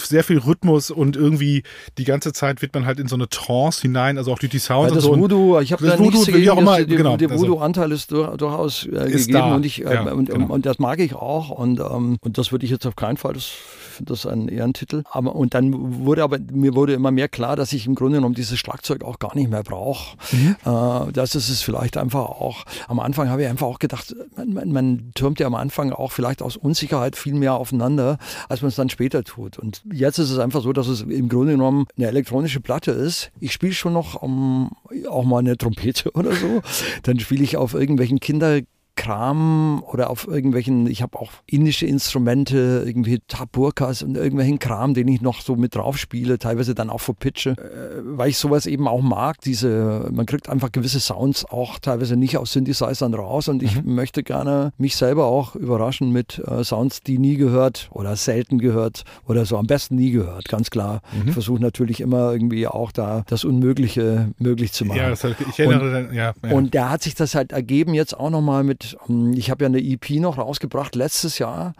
[0.00, 1.62] sehr viel Rhythmus und irgendwie
[1.98, 4.58] die ganze Zeit wird man halt in so eine Trance hinein, also auch durch die
[4.58, 5.20] Sounds Ja, das und so.
[5.20, 7.42] Voodoo, ich habe das da nichts Voodoo, wie dagegen, auch immer, der, genau, der also-
[7.42, 10.52] Voodoo-Anteil ist dur- durchaus äh, Ist gegeben da, und, ich, äh, ja, und, genau.
[10.52, 13.34] und das mag ich auch und, ähm, und das würde ich jetzt auf keinen Fall,
[13.34, 13.50] das
[13.94, 15.04] finde das ein Ehrentitel.
[15.10, 18.34] Aber, und dann wurde aber, mir wurde immer mehr klar, dass ich im Grunde genommen
[18.34, 20.16] dieses Schlagzeug auch gar nicht mehr brauche.
[20.32, 20.56] Mhm.
[20.64, 24.52] Äh, das ist es vielleicht einfach auch, am Anfang habe ich einfach auch gedacht, man,
[24.52, 28.68] man, man türmt ja am Anfang auch vielleicht aus Unsicherheit viel mehr aufeinander, als man
[28.68, 29.58] es dann später tut.
[29.58, 33.30] Und jetzt ist es einfach so, dass es im Grunde genommen eine elektronische Platte ist.
[33.40, 34.72] Ich spiele schon noch um,
[35.08, 36.62] auch mal eine Trompete oder so.
[37.04, 38.60] Dann spiele ich auf irgendwelchen Kinder
[38.96, 45.08] Kram oder auf irgendwelchen, ich habe auch indische Instrumente, irgendwie Taburkas und irgendwelchen Kram, den
[45.08, 48.86] ich noch so mit drauf spiele, teilweise dann auch verpitche, äh, weil ich sowas eben
[48.88, 53.62] auch mag, diese, man kriegt einfach gewisse Sounds auch teilweise nicht aus Synthesizern raus und
[53.62, 58.58] ich möchte gerne mich selber auch überraschen mit äh, Sounds, die nie gehört oder selten
[58.58, 61.00] gehört oder so am besten nie gehört, ganz klar.
[61.26, 64.98] Ich versuche natürlich immer irgendwie auch da das Unmögliche möglich zu machen.
[64.98, 66.50] ja, das, ich erinnere dann, ja, ja.
[66.52, 69.68] Und da hat sich das halt ergeben jetzt auch nochmal mit, ähm, ich habe ja
[69.68, 71.74] eine EP noch rausgebracht letztes Jahr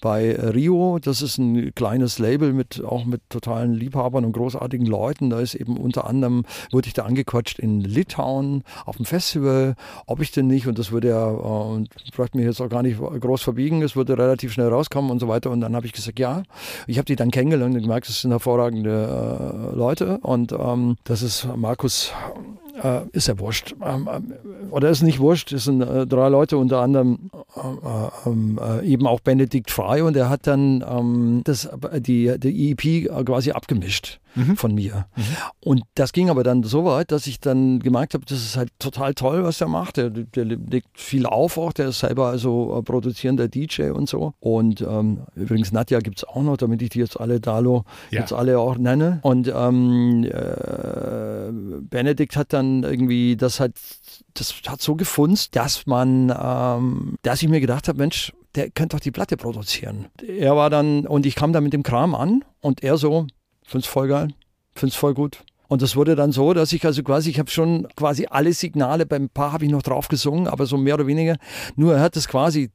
[0.00, 0.98] bei Rio.
[1.00, 5.30] Das ist ein kleines Label mit auch mit totalen Liebhabern und großartigen Leuten.
[5.30, 9.74] Da ist eben unter anderem, wurde ich da angequatscht in Litauen auf dem Festival,
[10.06, 12.82] ob ich denn nicht, und das würde ja, äh, und vielleicht mich jetzt auch gar
[12.82, 15.50] nicht groß verbiegen, es würde relativ schnell rauskommen und so weiter.
[15.50, 16.42] Und dann habe ich gesagt, ja.
[16.86, 20.18] Ich habe die dann kennengelernt und gemerkt, das sind hervorragende äh, Leute.
[20.22, 22.12] Und ähm, das ist Markus
[22.82, 23.74] äh, ist ja wurscht.
[23.84, 24.34] Ähm, ähm,
[24.70, 29.06] oder ist nicht wurscht, es sind äh, drei Leute, unter anderem äh, ähm, äh, eben
[29.06, 31.68] auch Benedikt Frey und er hat dann ähm, das,
[31.98, 34.20] die, die EP quasi abgemischt.
[34.56, 35.06] Von mir.
[35.60, 38.70] Und das ging aber dann so weit, dass ich dann gemerkt habe, das ist halt
[38.78, 39.96] total toll, was er macht.
[39.96, 44.34] Der, der legt viel auf auch, der ist selber also äh, produzierender DJ und so.
[44.40, 48.20] Und ähm, übrigens Nadja gibt es auch noch, damit ich die jetzt alle Dalo Ja.
[48.20, 49.18] jetzt alle auch nenne.
[49.22, 53.74] Und ähm, äh, Benedikt hat dann irgendwie das halt,
[54.34, 58.96] das hat so gefunzt, dass man, ähm, dass ich mir gedacht habe, Mensch, der könnte
[58.96, 60.06] doch die Platte produzieren.
[60.26, 63.26] Er war dann, und ich kam da mit dem Kram an und er so,
[63.70, 64.28] find's voll geil,
[64.74, 65.44] find's voll gut.
[65.68, 69.06] Und das wurde dann so, dass ich also quasi, ich habe schon quasi alle Signale,
[69.06, 71.36] beim Paar habe ich noch drauf gesungen, aber so mehr oder weniger,
[71.76, 72.70] nur er hat es quasi,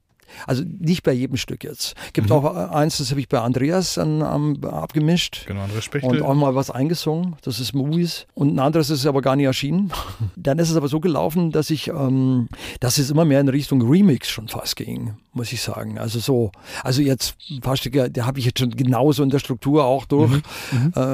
[0.47, 1.95] also nicht bei jedem Stück jetzt.
[2.13, 5.45] Gibt auch eins, das habe ich bei Andreas an, am, abgemischt.
[5.47, 6.09] Genau, André Spechtel.
[6.09, 8.25] Und auch mal was eingesungen, das ist Movies.
[8.33, 9.91] Und ein anderes ist aber gar nicht erschienen.
[10.35, 12.47] Dann ist es aber so gelaufen, dass ich, ähm,
[12.79, 15.97] dass es immer mehr in Richtung Remix schon fast ging, muss ich sagen.
[15.97, 16.51] Also so,
[16.83, 20.05] also jetzt ein paar Stücke, da habe ich jetzt schon genauso in der Struktur auch
[20.05, 20.09] Mhm.
[20.09, 20.43] durchgedrückt,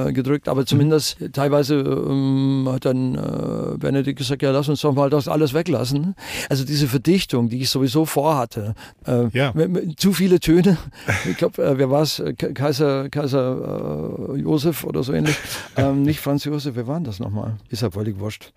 [0.09, 0.47] äh, gedrückt.
[0.49, 5.27] aber zumindest teilweise ähm, hat dann äh, Benedikt gesagt, ja, lass uns doch mal das
[5.27, 6.15] alles weglassen.
[6.49, 8.73] Also diese Verdichtung, die ich sowieso vorhatte,
[9.07, 9.53] äh, Ja.
[9.97, 10.77] zu viele Töne.
[11.29, 12.21] Ich glaube, äh, wer war es?
[12.53, 15.35] Kaiser, Kaiser äh, Josef oder so ähnlich.
[15.77, 17.57] ähm, nicht Franz Josef, wer war denn das nochmal?
[17.69, 18.53] Ist ja völlig wurscht.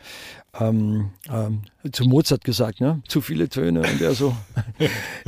[0.61, 3.03] Ähm, ähm, zu Mozart gesagt, ne?
[3.09, 4.35] Zu viele Töne und er so.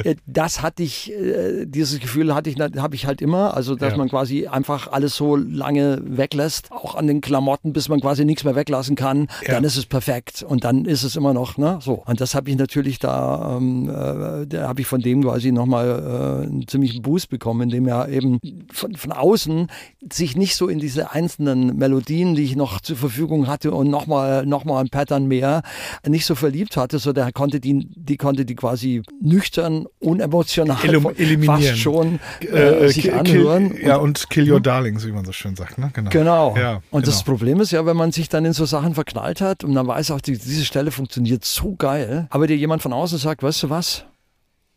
[0.04, 3.54] Äh, das hatte ich, äh, dieses Gefühl hatte ich, habe ich halt immer.
[3.56, 3.96] Also, dass Ja.
[3.98, 8.44] man quasi einfach alles so lange weglässt, auch an den Klamotten, bis man quasi nichts
[8.44, 9.28] mehr weglassen kann.
[9.46, 9.54] Ja.
[9.54, 11.78] Dann ist es perfekt und dann ist es immer noch, ne?
[11.80, 12.02] So.
[12.04, 16.42] Und das habe ich natürlich da, ähm, äh, da habe ich von dem quasi nochmal
[16.44, 18.38] äh, einen ziemlichen Boost bekommen, indem er eben
[18.72, 19.68] von, von außen
[20.12, 24.44] sich nicht so in diese einzelnen Melodien, die ich noch zur Verfügung hatte und nochmal
[24.44, 25.62] noch mal ein Pattern mehr,
[26.06, 30.76] nicht so verliebt hatte, so der konnte die, die konnte die quasi nüchtern, unemotional
[31.16, 33.70] Elim- fast schon äh, sich kill- anhören.
[33.74, 35.78] Kill, ja, Und- und Kill Your Darlings, wie man so schön sagt.
[35.78, 35.90] Ne?
[35.94, 36.10] Genau.
[36.10, 36.56] Genau.
[36.56, 37.06] Ja, und genau.
[37.06, 39.86] das Problem ist ja, wenn man sich dann in so Sachen verknallt hat und man
[39.86, 43.62] weiß auch, die, diese Stelle funktioniert so geil, aber dir jemand von außen sagt, weißt
[43.62, 44.04] du was?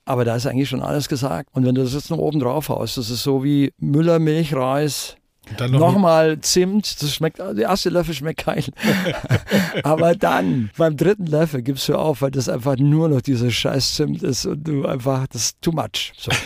[0.05, 1.49] Aber da ist eigentlich schon alles gesagt.
[1.53, 4.55] Und wenn du das jetzt noch oben drauf haust, das ist so wie Müller, Milch,
[4.55, 5.18] Reis, Und
[5.57, 8.65] dann noch Nochmal Zimt, das schmeckt, der erste Löffel schmeckt geil.
[9.83, 13.95] Aber dann, beim dritten Löffel gibst du auf, weil das einfach nur noch dieser scheiß
[13.95, 16.13] Zimt ist und du einfach, das ist too much.
[16.17, 16.31] So.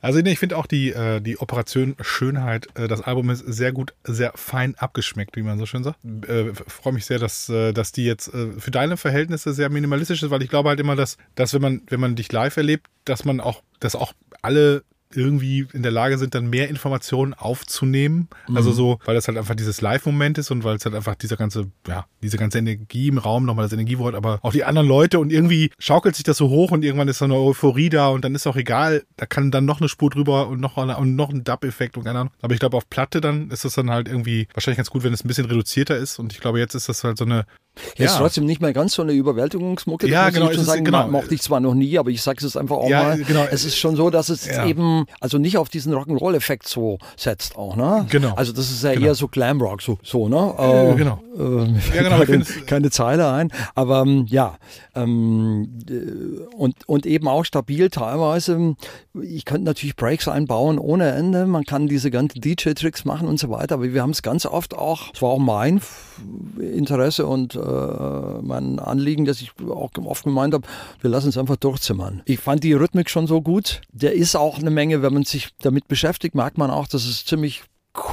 [0.00, 3.72] Also nee, ich finde auch die, äh, die Operation Schönheit, äh, das Album ist sehr
[3.72, 5.98] gut, sehr fein abgeschmeckt, wie man so schön sagt.
[6.28, 10.42] Äh, Freue mich sehr, dass, dass die jetzt für deine Verhältnisse sehr minimalistisch ist, weil
[10.42, 13.40] ich glaube halt immer, dass, dass wenn man, wenn man dich live erlebt, dass man
[13.40, 14.12] auch, dass auch
[14.42, 14.84] alle
[15.16, 18.28] irgendwie in der Lage sind, dann mehr Informationen aufzunehmen.
[18.54, 21.36] Also so, weil das halt einfach dieses Live-Moment ist und weil es halt einfach dieser
[21.36, 25.18] ganze, ja, diese ganze Energie im Raum, nochmal das Energiewort, aber auch die anderen Leute
[25.18, 28.24] und irgendwie schaukelt sich das so hoch und irgendwann ist so eine Euphorie da und
[28.24, 31.16] dann ist auch egal, da kann dann noch eine Spur drüber und noch, eine, und
[31.16, 32.32] noch ein Dub-Effekt und keine Ahnung.
[32.40, 35.12] Aber ich glaube, auf Platte dann ist das dann halt irgendwie wahrscheinlich ganz gut, wenn
[35.12, 37.46] es ein bisschen reduzierter ist und ich glaube, jetzt ist das halt so eine,
[37.96, 38.18] Jetzt Ja.
[38.18, 40.06] trotzdem nicht mehr ganz so eine Überwältigungsmucke.
[40.06, 41.08] Ja, genau, Ich schon es ist- sagen, genau.
[41.08, 43.18] mochte ich zwar noch nie, aber ich sage es einfach auch Ja, mal.
[43.24, 43.46] genau.
[43.50, 44.66] Es ist schon so, dass es Ja.
[44.66, 48.06] eben, also nicht auf diesen Rock'n'Roll-Effekt so setzt auch, ne?
[48.10, 48.34] Genau.
[48.34, 49.06] Also das ist ja Genau.
[49.06, 50.54] eher so Glamrock, so, so ne?
[50.58, 51.18] Äh, genau.
[51.38, 53.50] Äh, Ja, genau, find's- keine Zeile ein.
[53.74, 54.56] Aber ähm, ja,
[54.94, 58.76] ähm, äh, und, und eben auch stabil teilweise.
[59.22, 61.46] Ich könnte natürlich Breaks einbauen ohne Ende.
[61.46, 63.76] Man kann diese ganzen DJ-Tricks machen und so weiter.
[63.76, 65.80] Aber wir haben es ganz oft auch, es war auch mein
[66.60, 70.66] Interesse und äh, mein Anliegen, dass ich auch oft gemeint habe,
[71.00, 72.22] wir lassen es einfach durchzimmern.
[72.24, 73.80] Ich fand die Rhythmik schon so gut.
[73.92, 77.24] Der ist auch eine Menge, wenn man sich damit beschäftigt, merkt man auch, dass es
[77.24, 77.62] ziemlich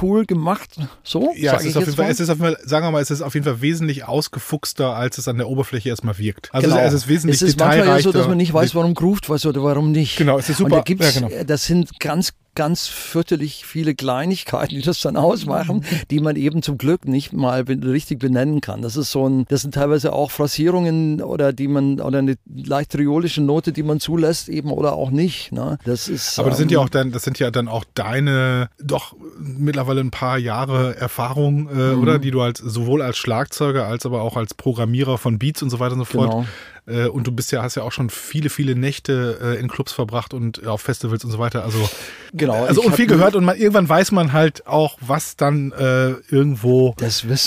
[0.02, 0.76] cool gemacht.
[1.02, 3.02] So, ja, es ist, auf jeden Fall, es ist auf jeden Fall, sagen wir mal,
[3.02, 6.50] es ist auf jeden Fall wesentlich ausgefuchster, als es an der Oberfläche erstmal wirkt.
[6.52, 6.80] Also genau.
[6.80, 9.46] es ist wesentlich Es ist manchmal ja so, dass man nicht weiß, warum groovt was
[9.46, 10.16] oder warum nicht.
[10.16, 10.76] Genau, es ist Und super.
[10.76, 11.44] da gibt's, Ja, genau.
[11.44, 16.78] das sind ganz, ganz fürchterlich viele Kleinigkeiten, die das dann ausmachen, die man eben zum
[16.78, 18.82] Glück nicht mal richtig benennen kann.
[18.82, 22.92] Das ist so ein, das sind teilweise auch Phrasierungen oder die man, oder eine leicht
[22.92, 25.52] triolische Note, die man zulässt eben oder auch nicht.
[25.52, 25.78] Ne?
[25.84, 26.38] Das ist.
[26.38, 30.00] Aber das sind ähm, ja auch dann, das sind ja dann auch deine doch mittlerweile
[30.00, 32.02] ein paar Jahre Erfahrung, äh, Mhm.
[32.02, 32.18] oder?
[32.18, 35.78] Die du als sowohl als Schlagzeuger als aber auch als Programmierer von Beats und so
[35.80, 36.30] weiter und so fort.
[36.30, 36.46] Genau.
[36.86, 39.92] Äh, und du bist ja, hast ja auch schon viele, viele Nächte äh, in Clubs
[39.92, 41.64] verbracht und auf Festivals und so weiter.
[41.64, 41.88] Also,
[42.32, 42.64] Genau.
[42.64, 46.10] also ich und viel gehört und man, irgendwann weiß man halt auch, was dann äh,
[46.30, 46.94] irgendwo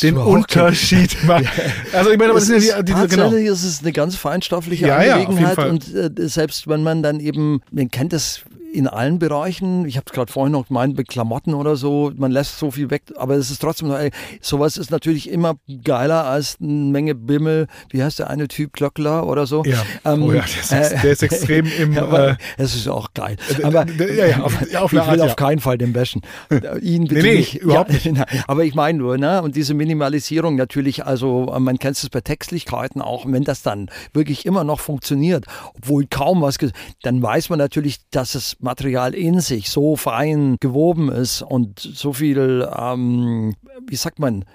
[0.02, 1.46] den Unterschied macht.
[1.94, 3.24] Also ich meine, aber das Es sind ja ist die, diese, genau.
[3.24, 5.70] tatsächlich ist es eine ganz feinstoffliche Ja, ja, Angelegenheit Fall.
[5.70, 8.42] und äh, selbst wenn man dann eben, man kennt das
[8.74, 9.86] in allen Bereichen.
[9.86, 12.90] Ich habe es gerade vorhin noch gemeint, mit Klamotten oder so, man lässt so viel
[12.90, 14.10] weg, aber es ist trotzdem, ey,
[14.42, 17.68] sowas ist natürlich immer geiler als eine Menge Bimmel.
[17.90, 19.64] Wie heißt der eine Typ, Glöckler oder so?
[19.64, 21.94] Ja, ähm, oh ja der, ist, der ist extrem im...
[21.94, 23.38] ja, äh, es ist auch geil.
[23.62, 26.22] Aber ja, ja, auf, auf ich will Art, auf keinen Fall den bashen.
[26.82, 27.56] Ihn bitte nee, nee, nicht.
[27.56, 28.10] Überhaupt nicht.
[28.48, 33.02] Aber ich meine nur, ne, und diese Minimalisierung natürlich, also man kennt es bei Textlichkeiten
[33.02, 35.46] auch, wenn das dann wirklich immer noch funktioniert,
[35.76, 36.58] obwohl kaum was,
[37.04, 42.14] dann weiß man natürlich, dass das Material in sich so fein gewoben ist und so
[42.14, 43.56] viel, ähm,
[43.86, 44.46] wie sagt man,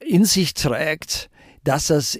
[0.00, 1.30] in sich trägt,
[1.64, 2.18] dass das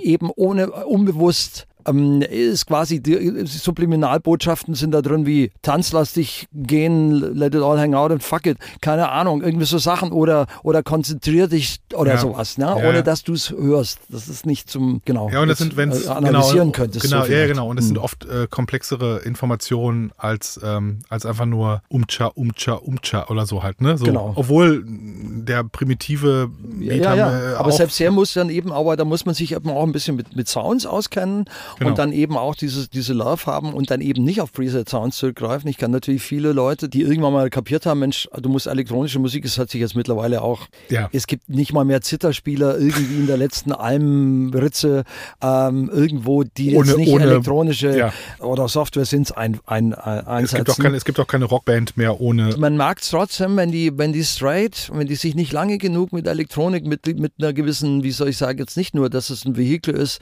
[0.00, 6.46] eben ohne unbewusst ähm, ist quasi die Subliminalbotschaften sind da drin wie tanz, lass dich
[6.52, 8.58] gehen, let it all hang out and fuck it.
[8.80, 12.18] Keine Ahnung, irgendwie so Sachen oder, oder konzentrier dich oder ja.
[12.18, 12.66] sowas, ne?
[12.66, 14.00] Ja, ohne dass du es hörst.
[14.08, 17.04] Das ist nicht zum, genau, ja, und das sind, äh, analysieren genau, könntest.
[17.04, 17.68] Genau, so ja, genau.
[17.68, 17.88] Und es hm.
[17.88, 23.62] sind oft äh, komplexere Informationen als, ähm, als einfach nur umcha, umcha, umcha oder so
[23.62, 23.96] halt, ne?
[23.98, 24.32] So, genau.
[24.34, 27.56] Obwohl der primitive Meter, ja, ja.
[27.58, 30.16] Aber selbst der muss dann eben, aber da muss man sich eben auch ein bisschen
[30.16, 31.44] mit, mit Sounds auskennen
[31.78, 31.90] Genau.
[31.90, 35.16] Und dann eben auch dieses, diese Love haben und dann eben nicht auf Preset Sounds
[35.16, 35.68] zurückgreifen.
[35.68, 39.44] Ich kann natürlich viele Leute, die irgendwann mal kapiert haben, Mensch, du musst elektronische Musik,
[39.44, 41.08] es hat sich jetzt mittlerweile auch, ja.
[41.12, 45.04] es gibt nicht mal mehr Zitterspieler irgendwie in der letzten Almritze
[45.42, 48.12] ähm, irgendwo, die ohne, jetzt nicht ohne, elektronische ja.
[48.40, 50.56] oder Software sind, ein, ein, ein, einsetzen.
[50.56, 52.56] Es gibt, auch keine, es gibt auch keine Rockband mehr ohne.
[52.58, 56.12] Man mag es trotzdem, wenn die, wenn die straight, wenn die sich nicht lange genug
[56.12, 59.44] mit Elektronik, mit, mit einer gewissen, wie soll ich sagen, jetzt nicht nur, dass es
[59.44, 60.20] ein Vehikel ist,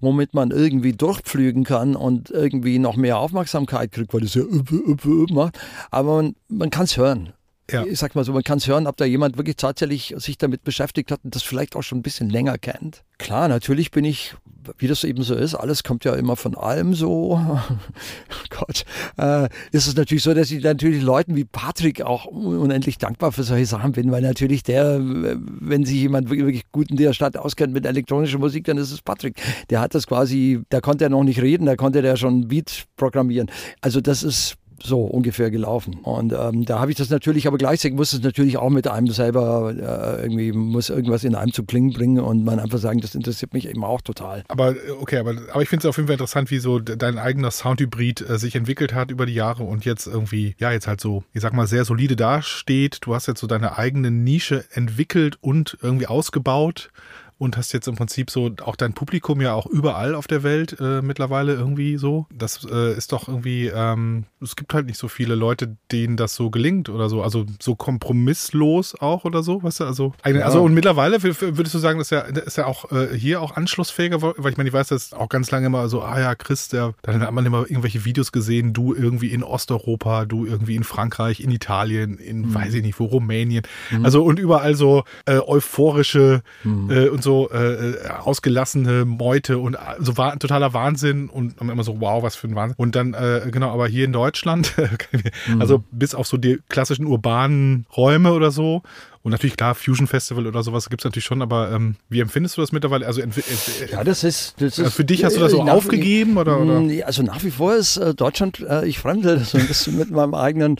[0.00, 4.70] womit man irgendwie durchpflügen kann und irgendwie noch mehr Aufmerksamkeit kriegt, weil es ja üpp,
[4.70, 5.58] üpp, üpp macht.
[5.90, 7.32] Aber man, man kann es hören.
[7.70, 7.84] Ja.
[7.84, 10.64] Ich sag mal so, man kann es hören, ob da jemand wirklich tatsächlich sich damit
[10.64, 13.04] beschäftigt hat und das vielleicht auch schon ein bisschen länger kennt.
[13.18, 14.34] Klar, natürlich bin ich,
[14.78, 17.40] wie das eben so ist, alles kommt ja immer von allem so.
[18.50, 18.84] Gott,
[19.16, 23.42] äh, ist es natürlich so, dass ich natürlich Leuten wie Patrick auch unendlich dankbar für
[23.42, 27.72] solche Sachen bin, weil natürlich der, wenn sich jemand wirklich gut in der Stadt auskennt
[27.72, 29.40] mit elektronischer Musik, dann ist es Patrick.
[29.70, 32.84] Der hat das quasi, da konnte er noch nicht reden, da konnte der schon Beat
[32.96, 33.50] programmieren.
[33.80, 35.94] Also das ist so ungefähr gelaufen.
[36.02, 39.08] Und ähm, da habe ich das natürlich, aber gleichzeitig muss es natürlich auch mit einem
[39.08, 43.14] selber äh, irgendwie, muss irgendwas in einem zu klingen bringen und man einfach sagen, das
[43.14, 44.44] interessiert mich eben auch total.
[44.48, 47.50] Aber okay, aber, aber ich finde es auf jeden Fall interessant, wie so dein eigener
[47.50, 51.24] Soundhybrid äh, sich entwickelt hat über die Jahre und jetzt irgendwie, ja, jetzt halt so,
[51.32, 52.98] ich sag mal, sehr solide dasteht.
[53.02, 56.90] Du hast jetzt so deine eigene Nische entwickelt und irgendwie ausgebaut
[57.38, 60.76] und hast jetzt im Prinzip so auch dein Publikum ja auch überall auf der Welt
[60.80, 62.26] äh, mittlerweile irgendwie so.
[62.32, 66.34] Das äh, ist doch irgendwie, ähm, es gibt halt nicht so viele Leute, denen das
[66.34, 67.22] so gelingt oder so.
[67.22, 69.84] Also so kompromisslos auch oder so, weißt du?
[69.84, 70.40] Also, ja.
[70.42, 74.22] also und mittlerweile würdest du sagen, dass er, ist ja auch äh, hier auch anschlussfähiger,
[74.22, 76.94] weil ich meine, ich weiß, dass auch ganz lange immer so, ah ja, Chris, der,
[77.02, 81.40] dann hat man immer irgendwelche Videos gesehen, du irgendwie in Osteuropa, du irgendwie in Frankreich,
[81.40, 82.54] in Italien, in mhm.
[82.54, 83.64] weiß ich nicht wo, Rumänien.
[83.90, 84.04] Mhm.
[84.04, 86.90] Also und überall so äh, euphorische mhm.
[86.90, 92.22] äh, und so äh, ausgelassene Meute und so war totaler Wahnsinn und immer so, wow,
[92.22, 92.76] was für ein Wahnsinn.
[92.78, 94.72] Und dann, äh, genau, aber hier in Deutschland,
[95.48, 95.60] mhm.
[95.60, 98.82] also bis auf so die klassischen urbanen Räume oder so,
[99.24, 102.58] und natürlich, klar, Fusion Festival oder sowas gibt es natürlich schon, aber ähm, wie empfindest
[102.58, 103.06] du das mittlerweile?
[103.06, 104.60] Also, ja, das ist.
[104.60, 106.36] Das ist für dich hast du das so äh, aufgegeben?
[106.36, 107.06] Oder, oder?
[107.06, 110.34] Also nach wie vor ist äh, Deutschland, äh, ich fremdel so ein bisschen mit meinem
[110.34, 110.76] eigenen,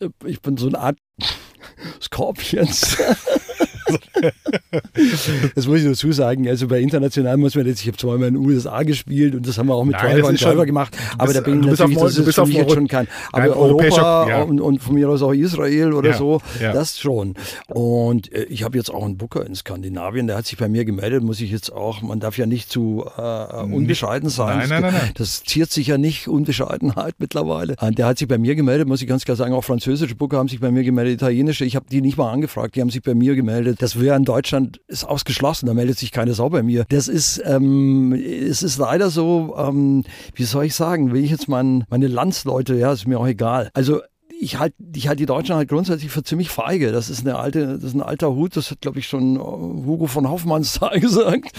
[0.00, 0.98] äh, ich bin so eine Art
[2.02, 2.96] Scorpions.
[5.54, 6.48] das muss ich dazu sagen.
[6.48, 9.58] Also bei international muss man jetzt, ich habe zweimal in den USA gespielt und das
[9.58, 12.18] haben wir auch mit Nein, und selber gemacht, aber da bin ich natürlich, auf, das
[12.18, 14.42] ist mich jetzt schon kein, aber Europa ja.
[14.42, 16.72] und, und, von mir aus auch Israel oder ja, so, ja.
[16.72, 17.34] das schon.
[17.68, 20.84] Und äh, ich habe jetzt auch einen Booker in Skandinavien, der hat sich bei mir
[20.84, 24.58] gemeldet, muss ich jetzt auch, man darf ja nicht zu äh, unbescheiden sein.
[24.58, 25.10] Nein, nein, nein, nein.
[25.14, 27.76] Das ziert sich ja nicht, Unbescheidenheit mittlerweile.
[27.76, 30.48] Der hat sich bei mir gemeldet, muss ich ganz klar sagen, auch französische Booker haben
[30.48, 33.14] sich bei mir gemeldet, italienische, ich habe die nicht mal angefragt, die haben sich bei
[33.14, 33.79] mir gemeldet.
[33.80, 36.84] Das wäre in Deutschland ist ausgeschlossen, da meldet sich keine Sau bei mir.
[36.90, 40.04] Das ist, ähm, es ist leider so, ähm,
[40.34, 43.70] wie soll ich sagen, will ich jetzt mein, meine Landsleute, ja, ist mir auch egal.
[43.72, 44.02] Also
[44.38, 46.92] ich halte ich halt die Deutschen halt grundsätzlich für ziemlich feige.
[46.92, 50.06] Das ist eine alte, das ist ein alter Hut, das hat, glaube ich, schon Hugo
[50.06, 51.52] von Hoffmannsthal gesagt.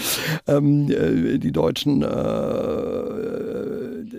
[0.46, 2.06] Ähm, äh, die Deutschen, äh,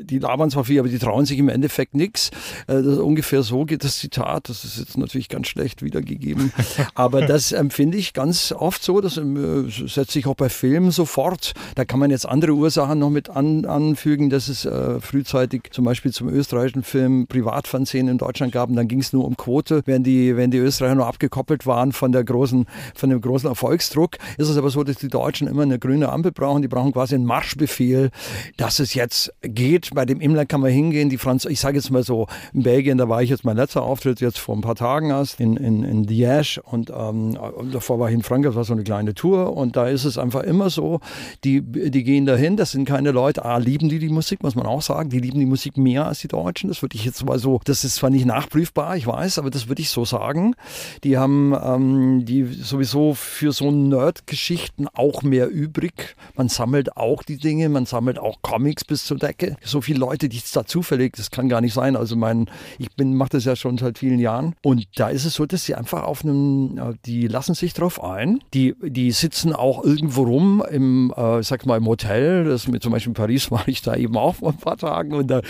[0.04, 2.32] die labern zwar viel, aber die trauen sich im Endeffekt nichts.
[2.68, 4.48] Äh, ungefähr so geht das Zitat.
[4.50, 6.54] Das ist jetzt natürlich ganz schlecht wiedergegeben.
[6.96, 9.02] aber das empfinde ich ganz oft so.
[9.02, 9.24] Das äh,
[9.68, 11.54] setzt sich auch bei Filmen sofort.
[11.76, 14.30] Da kann man jetzt andere Ursachen noch mit an, anfügen.
[14.30, 19.00] Das ist äh, frühzeitig zum Beispiel zum österreichischen Film Privatfernsehen in Deutschland Angaben, dann ging
[19.00, 19.82] es nur um Quote.
[19.86, 24.18] Wenn die, wenn die Österreicher nur abgekoppelt waren von, der großen, von dem großen Erfolgsdruck,
[24.38, 26.62] ist es aber so, dass die Deutschen immer eine grüne Ampel brauchen.
[26.62, 28.12] Die brauchen quasi einen Marschbefehl,
[28.58, 31.92] dass es jetzt geht bei dem Imler kann man hingehen, die Franz, ich sage jetzt
[31.92, 34.76] mal so, in Belgien, da war ich jetzt mein letzter Auftritt jetzt vor ein paar
[34.76, 37.38] Tagen erst in, in, in Liège und, ähm,
[37.72, 40.18] davor war ich in Frankreich, das war so eine kleine Tour und da ist es
[40.18, 41.00] einfach immer so,
[41.44, 44.66] die, die gehen dahin, das sind keine Leute, A, lieben die die Musik, muss man
[44.66, 47.40] auch sagen, die lieben die Musik mehr als die Deutschen, das würde ich jetzt mal
[47.40, 50.56] so, das ist zwar nicht nachprüfbar, ich weiß, aber das würde ich so sagen.
[51.04, 56.16] Die haben ähm, die sowieso für so Nerd-Geschichten auch mehr übrig.
[56.36, 59.56] Man sammelt auch die Dinge, man sammelt auch Comics bis zur Decke.
[59.64, 61.96] So viele Leute, die es da zufällig, das kann gar nicht sein.
[61.96, 64.56] Also mein, ich bin, mache das ja schon seit vielen Jahren.
[64.62, 68.40] Und da ist es so, dass sie einfach auf einem, die lassen sich drauf ein.
[68.54, 72.46] Die, die sitzen auch irgendwo rum im, äh, sag mal, im Hotel.
[72.46, 75.14] Das mit zum Beispiel in Paris war ich da eben auch vor ein paar Tagen
[75.14, 75.42] und da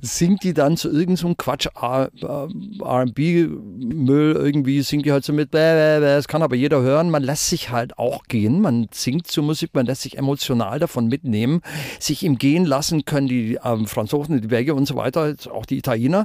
[0.00, 1.66] singt die dann zu irgendeinem so Quatsch
[2.82, 7.10] RB-Müll irgendwie, singt die halt so mit, das kann aber jeder hören.
[7.10, 8.60] Man lässt sich halt auch gehen.
[8.60, 11.62] Man singt zur Musik, man lässt sich emotional davon mitnehmen.
[11.98, 15.78] Sich im Gehen lassen können die ähm, Franzosen, die Belgier und so weiter, auch die
[15.78, 16.24] Italiener.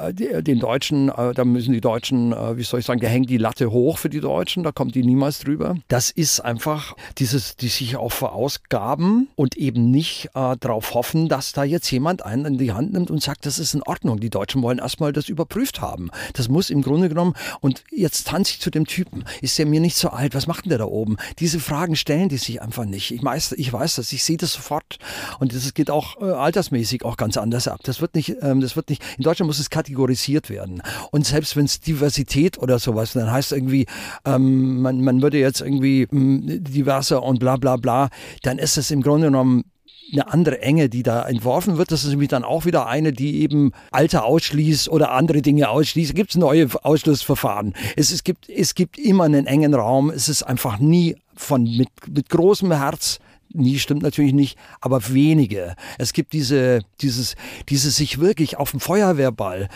[0.00, 3.30] Äh, den Deutschen, äh, da müssen die Deutschen, äh, wie soll ich sagen, da hängt
[3.30, 5.76] die Latte hoch für die Deutschen, da kommt die niemals drüber.
[5.88, 11.52] Das ist einfach dieses, die sich auch verausgaben und eben nicht äh, darauf hoffen, dass
[11.52, 14.20] da jetzt jemand einen in die Hand nimmt und sagt, das ist in Ordnung.
[14.20, 16.10] Die Deutschen wollen erstmal das überprüft haben.
[16.34, 19.80] Das muss im Grunde genommen, und jetzt tanze ich zu dem Typen, ist der mir
[19.80, 21.16] nicht so alt, was macht denn der da oben?
[21.38, 23.12] Diese Fragen stellen die sich einfach nicht.
[23.12, 24.98] Ich weiß, ich weiß das, ich sehe das sofort.
[25.38, 27.80] Und das geht auch äh, altersmäßig auch ganz anders ab.
[27.84, 30.82] Das wird nicht, ähm, das wird nicht, in Deutschland muss es kategorisiert werden.
[31.10, 33.86] Und selbst wenn es Diversität oder sowas, dann heißt irgendwie,
[34.24, 38.08] ähm, man, man würde jetzt irgendwie mh, hm, diverser und bla bla bla,
[38.42, 39.64] dann ist es im Grunde genommen
[40.12, 41.90] eine andere Enge, die da entworfen wird.
[41.90, 46.14] Das ist nämlich dann auch wieder eine, die eben Alter ausschließt oder andere Dinge ausschließt.
[46.14, 47.74] Gibt es neue Ausschlussverfahren?
[47.96, 50.10] Es, es, gibt, es gibt immer einen engen Raum.
[50.10, 53.18] Es ist einfach nie von mit, mit großem Herz
[53.52, 55.76] nie stimmt natürlich nicht, aber wenige.
[55.98, 57.36] Es gibt diese, dieses,
[57.68, 59.68] dieses sich wirklich auf dem Feuerwehrball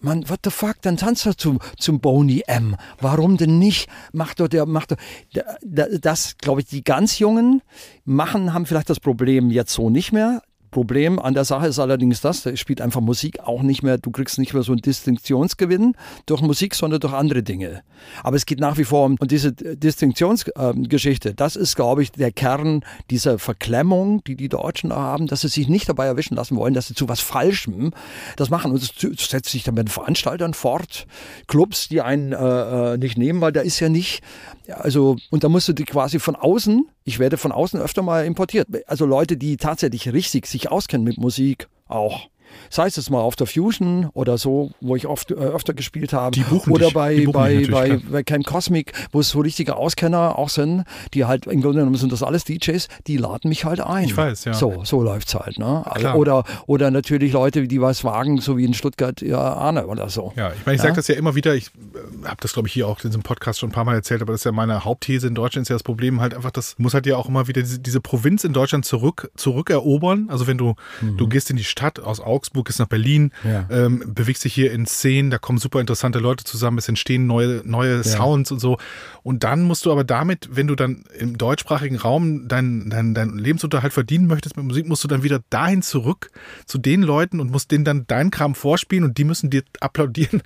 [0.00, 2.76] man, what the fuck, dann tanzt er zum, zum Boney M.
[3.00, 3.88] Warum denn nicht?
[4.12, 4.96] Macht doch der, macht doch,
[5.32, 7.62] das, glaube ich, die ganz Jungen
[8.04, 10.42] machen, haben vielleicht das Problem jetzt so nicht mehr.
[10.70, 14.10] Problem an der Sache ist allerdings das, da spielt einfach Musik auch nicht mehr, du
[14.10, 15.94] kriegst nicht mehr so einen Distinktionsgewinn
[16.26, 17.82] durch Musik, sondern durch andere Dinge.
[18.22, 22.32] Aber es geht nach wie vor um und diese Distinktionsgeschichte, das ist, glaube ich, der
[22.32, 26.74] Kern dieser Verklemmung, die die Deutschen haben, dass sie sich nicht dabei erwischen lassen wollen,
[26.74, 27.92] dass sie zu was Falschem
[28.36, 28.72] das machen.
[28.72, 31.06] Und das setzt sich dann mit Veranstaltern fort,
[31.46, 34.22] Clubs, die einen äh, äh nicht nehmen, weil da ist ja nicht,
[34.68, 38.26] also, und da musst du die quasi von außen ich werde von außen öfter mal
[38.26, 38.68] importiert.
[38.86, 42.28] Also Leute, die tatsächlich richtig sich auskennen mit Musik auch.
[42.70, 46.12] Sei es jetzt mal auf der Fusion oder so, wo ich oft äh, öfter gespielt
[46.12, 46.32] habe.
[46.32, 46.94] Die buchen oder dich.
[46.94, 50.84] bei, bei, bei, bei Camp Cosmic, wo es so richtige Auskenner auch sind,
[51.14, 54.04] die halt im Grunde genommen sind das alles DJs, die laden mich halt ein.
[54.04, 54.54] Ich weiß, ja.
[54.54, 55.58] So, so läuft es halt.
[55.58, 55.84] Ne?
[55.94, 56.16] Klar.
[56.16, 60.32] oder, oder natürlich Leute, die was wagen, so wie in Stuttgart, ja, Arne oder so.
[60.36, 60.84] Ja, ich meine, ich Ja?
[60.88, 63.22] sage das ja immer wieder, ich äh, habe das, glaube ich, hier auch in diesem
[63.22, 65.68] Podcast schon ein paar Mal erzählt, aber das ist ja meine Hauptthese in Deutschland, ist
[65.70, 68.44] ja das Problem halt einfach, das muss halt ja auch immer wieder diese, diese Provinz
[68.44, 70.28] in Deutschland zurück, zurückerobern.
[70.30, 70.74] Also wenn du,
[71.16, 73.32] du gehst in die Stadt aus Augsburg, gehst nach Berlin.
[73.44, 73.66] Ja.
[73.70, 77.62] ähm, bewegst dich hier in Szenen, da kommen super interessante Leute zusammen, es entstehen neue,
[77.64, 78.78] neue Sounds und so.
[79.22, 83.38] Und dann musst du aber damit, wenn du dann im deutschsprachigen Raum deinen dein, dein
[83.38, 86.30] Lebensunterhalt verdienen möchtest mit Musik, musst du dann wieder dahin zurück
[86.66, 90.42] zu den Leuten und musst denen dann deinen Kram vorspielen und die müssen dir applaudieren,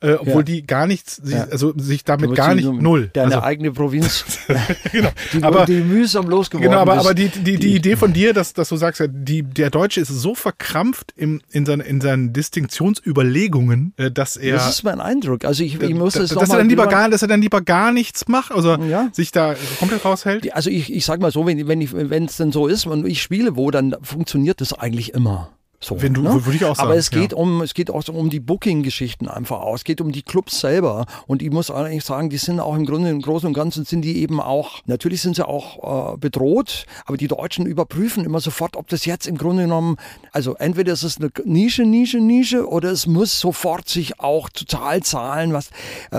[0.00, 0.42] äh, obwohl Ja.
[0.42, 1.44] die gar nichts, sie- Ja.
[1.50, 3.10] also sich damit gar nicht, null.
[3.12, 4.24] Deine Also, eigene Provinz,
[4.92, 5.08] genau.
[5.32, 7.06] die, aber, die mühsam losgeworden Genau, aber, bist.
[7.06, 10.00] aber die, die, die Idee von dir, dass, dass du sagst, ja, die, der Deutsche
[10.00, 14.54] ist so verkrampft im, in, seinen, in seinen Distinktionsüberlegungen, äh, dass er.
[14.54, 15.44] Das ist mein Eindruck.
[15.44, 17.28] Also ich, ich muss dass, es dass, noch er mal dann lieber gar, dass er
[17.28, 19.08] dann lieber gar nichts macht, also Ja.
[19.12, 20.52] sich da komplett raushält.
[20.54, 23.06] Also ich, ich sag mal so, wenn, wenn ich, wenn es denn so ist und
[23.06, 25.50] ich spiele wo, dann funktioniert das eigentlich immer.
[25.80, 26.44] So, Wenn du- ne?
[26.46, 27.38] würde ich auch sagen, Aber es geht ja.
[27.38, 29.80] um, es geht auch um die Booking-Geschichten einfach aus.
[29.80, 31.06] Es geht um die Clubs selber.
[31.26, 34.02] Und ich muss eigentlich sagen, die sind auch im Grunde, im Großen und Ganzen sind
[34.02, 38.76] die eben auch, natürlich sind sie auch äh, bedroht, aber die Deutschen überprüfen immer sofort,
[38.76, 39.96] ob das jetzt im Grunde genommen,
[40.32, 45.02] also entweder ist es eine Nische, Nische, Nische, oder es muss sofort sich auch total
[45.02, 45.68] zahlen, was,
[46.10, 46.16] äh,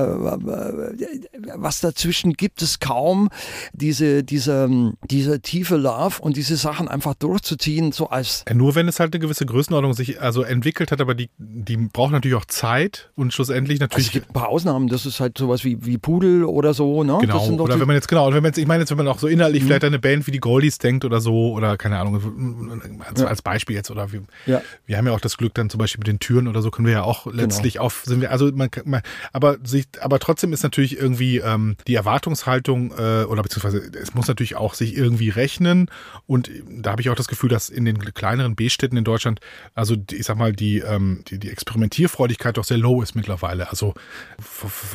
[1.55, 3.29] was dazwischen gibt es kaum,
[3.73, 8.87] diese, diese, diese tiefe Love und diese Sachen einfach durchzuziehen, so als Ja, nur wenn
[8.87, 12.45] es halt eine gewisse Größenordnung sich also entwickelt hat, aber die, die braucht natürlich auch
[12.45, 14.11] Zeit und schlussendlich Also es natürlich.
[14.11, 17.17] gibt ein paar Ausnahmen, das ist halt sowas wie, wie Pudel oder so, ne?
[17.21, 18.89] Genau, das sind doch oder wenn man jetzt, genau, wenn man jetzt, ich meine jetzt,
[18.91, 19.67] wenn man auch so inhaltlich Mhm.
[19.67, 23.41] vielleicht an eine Band wie die Goldies denkt oder so, oder keine Ahnung, als, als
[23.41, 24.61] Beispiel jetzt, oder wir, Ja.
[24.85, 26.85] wir haben ja auch das Glück dann zum Beispiel mit den Türen oder so können
[26.85, 27.35] wir ja auch Genau.
[27.37, 29.01] letztlich auf, sind wir, also man, man
[29.33, 34.27] aber sich, aber trotzdem ist natürlich irgendwie ähm, die Erwartungshaltung, äh, oder beziehungsweise es muss
[34.27, 35.89] natürlich auch sich irgendwie rechnen
[36.25, 39.41] und da habe ich auch das Gefühl, dass in den kleineren B-Städten in Deutschland und
[39.75, 43.69] also ich sag mal, die, ähm, die, die Experimentierfreudigkeit doch sehr low ist mittlerweile.
[43.69, 43.93] Also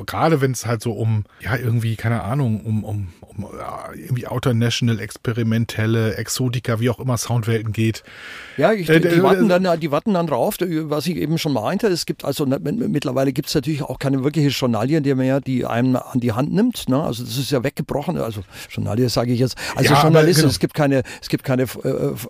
[0.06, 4.26] gerade wenn es halt so um, ja, irgendwie, keine Ahnung, um, um, um ja, irgendwie
[4.26, 8.02] Outer National, experimentelle, Exotika, wie auch immer Soundwelten geht.
[8.56, 11.52] Ja, ich, die, die, äh, warten dann, die warten dann drauf, was ich eben schon
[11.52, 11.86] meinte.
[11.86, 15.96] Es gibt also mittlerweile gibt es natürlich auch keine wirkliche Journalie, die mehr die einem
[15.96, 16.88] an die Hand nimmt.
[16.88, 17.02] Ne?
[17.02, 18.18] Also das ist ja weggebrochen.
[18.18, 19.56] Also Journalie sage ich jetzt.
[19.74, 20.50] Also ja, Journalisten, genau.
[20.50, 21.88] es gibt keine, es gibt keine, äh,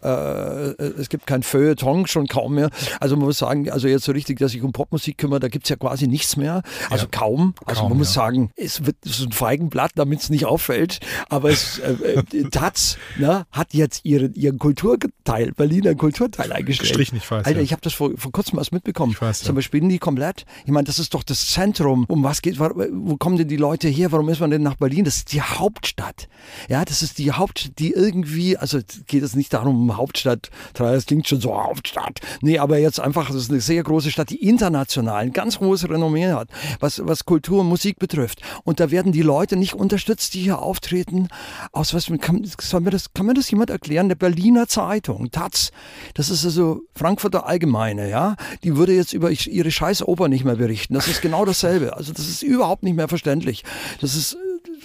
[0.08, 2.70] äh, es gibt kein Feuilleton schon kaum mehr.
[3.00, 5.66] Also man muss sagen, also jetzt so richtig, dass sich um Popmusik kümmert, da gibt
[5.66, 6.62] es ja quasi nichts mehr.
[6.90, 7.54] Also ja, kaum.
[7.64, 8.22] Also kaum, man muss ja.
[8.22, 11.00] sagen, es wird so ein Feigenblatt, damit es nicht auffällt.
[11.28, 16.88] Aber es, äh, Taz ne, hat jetzt ihren, ihren Kulturteil, Berliner Kulturteil eingestellt.
[16.88, 17.46] Gestrichen, ich weiß.
[17.46, 17.64] Alter, ja.
[17.64, 19.12] ich habe das vor, vor kurzem erst mitbekommen.
[19.12, 20.44] Ich weiß, Zum Beispiel die komplett.
[20.64, 22.04] Ich meine, das ist doch das Zentrum.
[22.08, 24.12] Um was geht, wo kommen denn die Leute her?
[24.12, 25.04] Warum ist man denn nach Berlin?
[25.04, 26.28] Das ist die Hauptstadt.
[26.68, 31.28] Ja, das ist die Hauptstadt, die irgendwie, also geht es nicht darum, Hauptstadt, das klingt
[31.28, 31.91] schon so Hauptstadt.
[32.40, 35.88] Nee, aber jetzt einfach, das ist eine sehr große Stadt, die international ein ganz hohes
[35.88, 36.48] Renommee hat,
[36.80, 38.40] was, was Kultur und Musik betrifft.
[38.64, 41.28] Und da werden die Leute nicht unterstützt, die hier auftreten.
[41.72, 44.08] Aus was, kann, kann, mir das, kann mir das jemand erklären?
[44.08, 45.70] Der Berliner Zeitung, Taz,
[46.14, 50.56] das ist also Frankfurter Allgemeine, ja, die würde jetzt über ihre scheiß Oper nicht mehr
[50.56, 50.94] berichten.
[50.94, 51.96] Das ist genau dasselbe.
[51.96, 53.64] Also das ist überhaupt nicht mehr verständlich.
[54.00, 54.36] Das ist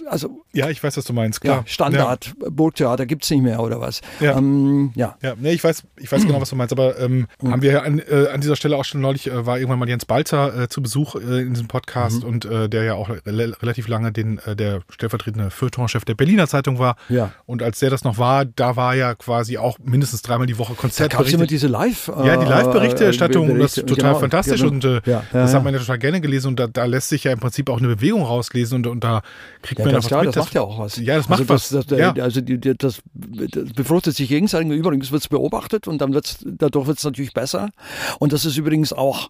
[0.07, 0.43] also.
[0.53, 1.57] Ja, ich weiß, was du meinst, klar.
[1.57, 2.49] Ja, Standard, ja.
[2.49, 4.01] Burgtheater gibt es nicht mehr oder was.
[4.19, 4.37] Ja.
[4.37, 5.17] Ähm, ja.
[5.21, 5.33] ja.
[5.37, 7.51] Nee, ich weiß, ich weiß genau, was du meinst, aber ähm, mhm.
[7.51, 10.05] haben wir an, äh, an dieser Stelle auch schon neulich, äh, war irgendwann mal Jens
[10.05, 12.29] Balzer äh, zu Besuch äh, in diesem Podcast mhm.
[12.29, 16.47] und äh, der ja auch re relativ lange den, äh, der stellvertretende Feuilletonchef der Berliner
[16.47, 16.95] Zeitung war.
[17.09, 17.31] Ja.
[17.45, 20.73] Und als der das noch war, da war ja quasi auch mindestens dreimal die Woche
[20.73, 21.13] Konzert.
[21.13, 24.73] Da gab immer diese Live- Ja, die Live-Berichterstattung, das ist total genau, fantastisch genau.
[24.73, 25.01] und
[25.31, 27.69] das hat man ja total gerne gelesen und da, da, lässt sich ja im Prinzip
[27.69, 29.21] auch eine Bewegung rauslesen und, und da
[29.61, 30.35] kriegt man was klar, mit.
[30.35, 30.97] Das macht ja auch was.
[30.97, 31.69] Ja, das macht also was.
[31.69, 32.13] Das, ja.
[32.13, 34.71] Also die, die, das, das, befruchtet sich gegenseitig.
[34.71, 37.69] Übrigens wird es beobachtet und dann wird's, dadurch wird es natürlich besser.
[38.19, 39.29] Und das ist übrigens auch,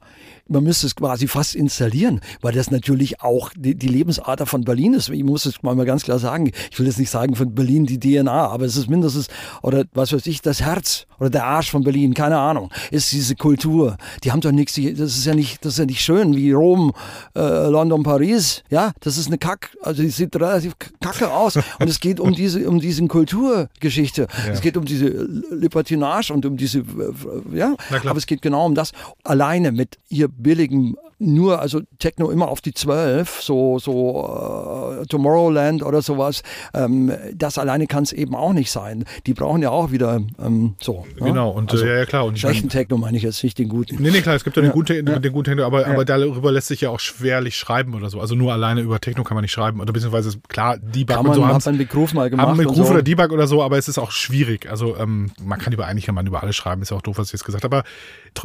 [0.49, 4.93] man müsste es quasi fast installieren, weil das natürlich auch die, die Lebensader von Berlin
[4.93, 5.09] ist.
[5.09, 6.51] Ich muss es mal ganz klar sagen.
[6.71, 9.27] Ich will jetzt nicht sagen von Berlin die DNA, aber es ist mindestens,
[9.61, 13.35] oder was weiß ich, das Herz oder der Arsch von Berlin, keine Ahnung, ist diese
[13.35, 13.97] Kultur.
[14.23, 16.93] Die haben doch nichts, das ist ja nicht, das ist ja nicht schön wie Rom,
[17.35, 18.63] äh, London, Paris.
[18.69, 21.55] Ja, das ist eine Kack, also die sieht relativ kacke aus.
[21.55, 24.27] Und es geht um diese, um diese Kulturgeschichte.
[24.45, 24.51] Ja.
[24.51, 25.07] Es geht um diese
[25.51, 26.83] Libertinage und um diese,
[27.53, 27.75] ja,
[28.05, 28.91] aber es geht genau um das.
[29.23, 35.83] Alleine mit ihr billigen nur, also Techno immer auf die 12, so, so uh, Tomorrowland
[35.83, 36.43] oder sowas,
[36.73, 39.05] ähm, das alleine kann es eben auch nicht sein.
[39.25, 41.05] Die brauchen ja auch wieder ähm, so.
[41.19, 41.27] Ne?
[41.27, 42.25] Genau, und also, ja, ja, klar.
[42.25, 44.01] Und schlechten Techno meine ich jetzt nicht den guten.
[44.01, 45.19] Nee, nee, klar, es gibt ja den, guten, ja.
[45.19, 45.93] den guten Techno, aber, ja.
[45.93, 48.19] aber darüber lässt sich ja auch schwerlich schreiben oder so.
[48.19, 49.81] Also nur alleine über Techno kann man nicht schreiben.
[49.81, 52.47] Oder beziehungsweise, klar, Debug kann man, und so haben einen Begruf mal gemacht.
[52.47, 52.93] Haben einen Begruf so.
[52.93, 54.69] oder Debug oder so, aber es ist auch schwierig.
[54.69, 57.17] Also ähm, man kann über eigentlich kann man über alles schreiben, ist ja auch doof,
[57.17, 57.77] was ich jetzt gesagt habe.
[57.77, 57.87] Aber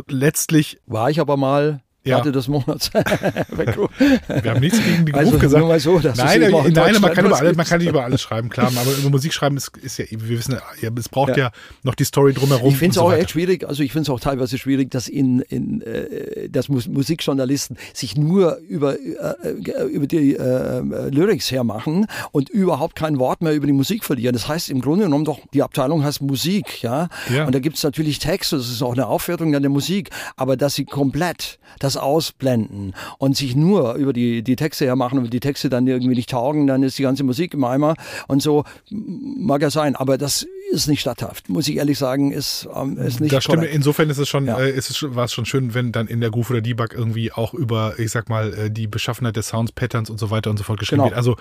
[0.08, 0.78] letztlich.
[0.86, 2.18] War ich aber mal ja.
[2.18, 2.90] Ende des Monats.
[2.94, 5.64] Wir haben nichts gegen den Beruf also, gesagt.
[5.64, 8.72] Mal so, nein, nein man, kann über alles, man kann nicht über alles schreiben, klar.
[8.74, 11.36] Aber über Musik schreiben ist, ist ja, wir wissen, es braucht ja.
[11.36, 11.50] ja
[11.82, 12.70] noch die Story drumherum.
[12.70, 13.20] Ich finde es so auch weiter.
[13.20, 17.76] echt schwierig, also ich finde es auch teilweise schwierig, dass in, in äh, dass Musikjournalisten
[17.94, 19.50] sich nur über, äh,
[19.90, 20.80] über die äh,
[21.10, 24.32] Lyrics hermachen und überhaupt kein Wort mehr über die Musik verlieren.
[24.32, 27.08] Das heißt im Grunde genommen doch, die Abteilung heißt Musik, ja.
[27.32, 27.46] ja.
[27.46, 30.74] Und da gibt es natürlich Texte, das ist auch eine Aufwertung der Musik, aber dass
[30.74, 35.40] sie komplett das das ausblenden und sich nur über die, die Texte hermachen und die
[35.40, 37.94] Texte dann irgendwie nicht taugen, dann ist die ganze Musik im Eimer
[38.28, 42.68] und so mag ja sein, aber das ist nicht statthaft, muss ich ehrlich sagen, ist,
[42.74, 44.58] ähm, ist nicht Das stimmt, insofern ist es schon, ja.
[44.58, 47.32] äh, ist es, war es schon schön, wenn dann in der Groove oder Debug irgendwie
[47.32, 50.56] auch über, ich sag mal, äh, die Beschaffenheit des Sounds, Patterns und so weiter und
[50.56, 51.10] so fort geschrieben genau.
[51.10, 51.16] wird.
[51.16, 51.36] Also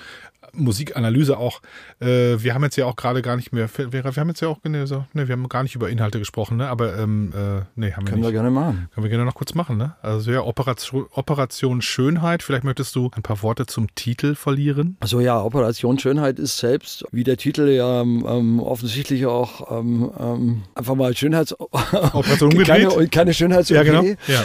[0.54, 1.62] Musikanalyse auch.
[2.00, 4.48] Äh, wir haben jetzt ja auch gerade gar nicht mehr, wir, wir haben jetzt ja
[4.48, 6.68] auch, ne, ne, wir haben gar nicht über Inhalte gesprochen, ne?
[6.68, 8.28] aber ähm, äh, nee, haben wir Können nicht.
[8.28, 8.90] wir gerne machen.
[8.94, 9.96] Können wir gerne noch kurz machen, ne?
[10.02, 14.98] Also ja, Operation, Operation Schönheit, vielleicht möchtest du ein paar Worte zum Titel verlieren?
[15.00, 20.64] Also ja, Operation Schönheit ist selbst, wie der Titel ja ähm, offensichtlich auch ähm, ähm
[20.76, 21.54] einfach mal Schönheits...
[21.60, 24.04] Operation keine, keine Schönheits Ja, genau.
[24.28, 24.44] Ja.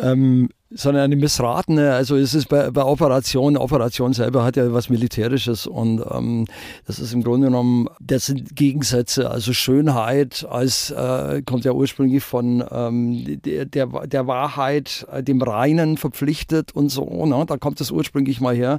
[0.00, 4.88] Ähm, sondern eine missratene, also es ist bei, bei Operationen, Operation selber hat ja was
[4.88, 6.46] Militärisches und ähm,
[6.86, 12.22] das ist im Grunde genommen, das sind Gegensätze, also Schönheit als, äh, kommt ja ursprünglich
[12.22, 17.44] von ähm, der, der, der Wahrheit, äh, dem Reinen verpflichtet und so, ne?
[17.46, 18.78] da kommt das ursprünglich mal her.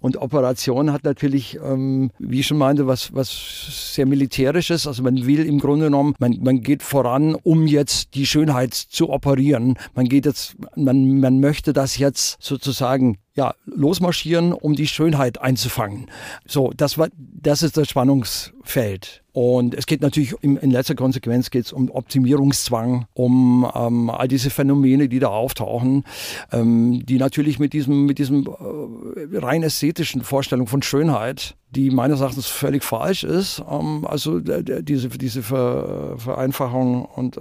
[0.00, 5.26] Und Operation hat natürlich, ähm, wie ich schon meinte, was, was sehr Militärisches, also man
[5.26, 10.08] will im Grunde genommen, man, man geht voran, um jetzt die Schönheit zu operieren, man
[10.08, 16.06] geht jetzt, man, man man möchte das jetzt sozusagen ja, losmarschieren, um die Schönheit einzufangen.
[16.46, 19.22] So, das war, das ist das Spannungsfeld.
[19.32, 24.50] Und es geht natürlich in, in letzter Konsequenz geht um Optimierungszwang, um ähm, all diese
[24.50, 26.04] Phänomene, die da auftauchen,
[26.52, 32.20] ähm, die natürlich mit diesem, mit diesem äh, rein ästhetischen Vorstellung von Schönheit, die meines
[32.20, 37.40] Erachtens völlig falsch ist, ähm, also diese, diese Ver, Vereinfachung und, äh,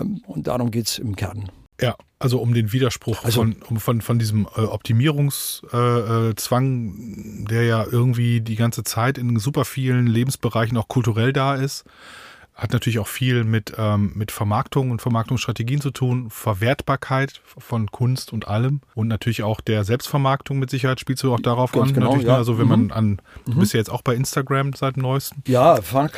[0.00, 1.48] ähm, und darum geht es im Kern.
[1.80, 7.64] Ja, also um den Widerspruch also, von, um, von, von diesem äh, Optimierungszwang, äh, der
[7.64, 11.84] ja irgendwie die ganze Zeit in super vielen Lebensbereichen auch kulturell da ist
[12.54, 18.32] hat natürlich auch viel mit, ähm, mit Vermarktung und Vermarktungsstrategien zu tun, Verwertbarkeit von Kunst
[18.32, 21.94] und allem und natürlich auch der Selbstvermarktung mit Sicherheit spielst du auch darauf Ganz an.
[21.94, 22.22] Genau, ja.
[22.22, 22.34] ne?
[22.34, 22.92] Also wenn man Mhm.
[22.92, 25.42] an, du bist ja jetzt auch bei Instagram seit dem neuesten.
[25.48, 26.12] Ja, fuck.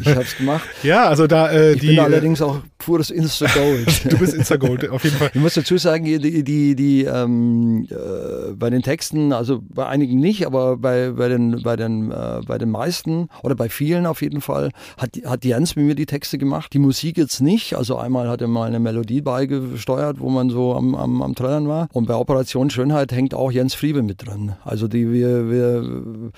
[0.00, 0.62] Ich hab's gemacht.
[0.84, 1.86] Ja, also da äh, Ich die.
[1.88, 4.04] bin allerdings auch pures Insta-Gold.
[4.12, 5.30] du bist Instagold, auf jeden Fall.
[5.34, 10.20] Ich muss dazu sagen, die, die, die ähm, äh, bei den Texten, also bei einigen
[10.20, 14.22] nicht, aber bei, bei, den, bei, den, äh, bei den meisten oder bei vielen auf
[14.22, 16.72] jeden Fall hat, hat Jens mit mir die Texte gemacht.
[16.72, 17.74] Die Musik jetzt nicht.
[17.74, 21.68] Also einmal hat er mal eine Melodie beigesteuert, wo man so am, am, am Trällern
[21.68, 21.88] war.
[21.92, 24.54] Und bei Operation Schönheit hängt auch Jens Friebe mit drin.
[24.64, 26.32] Also die wir, wir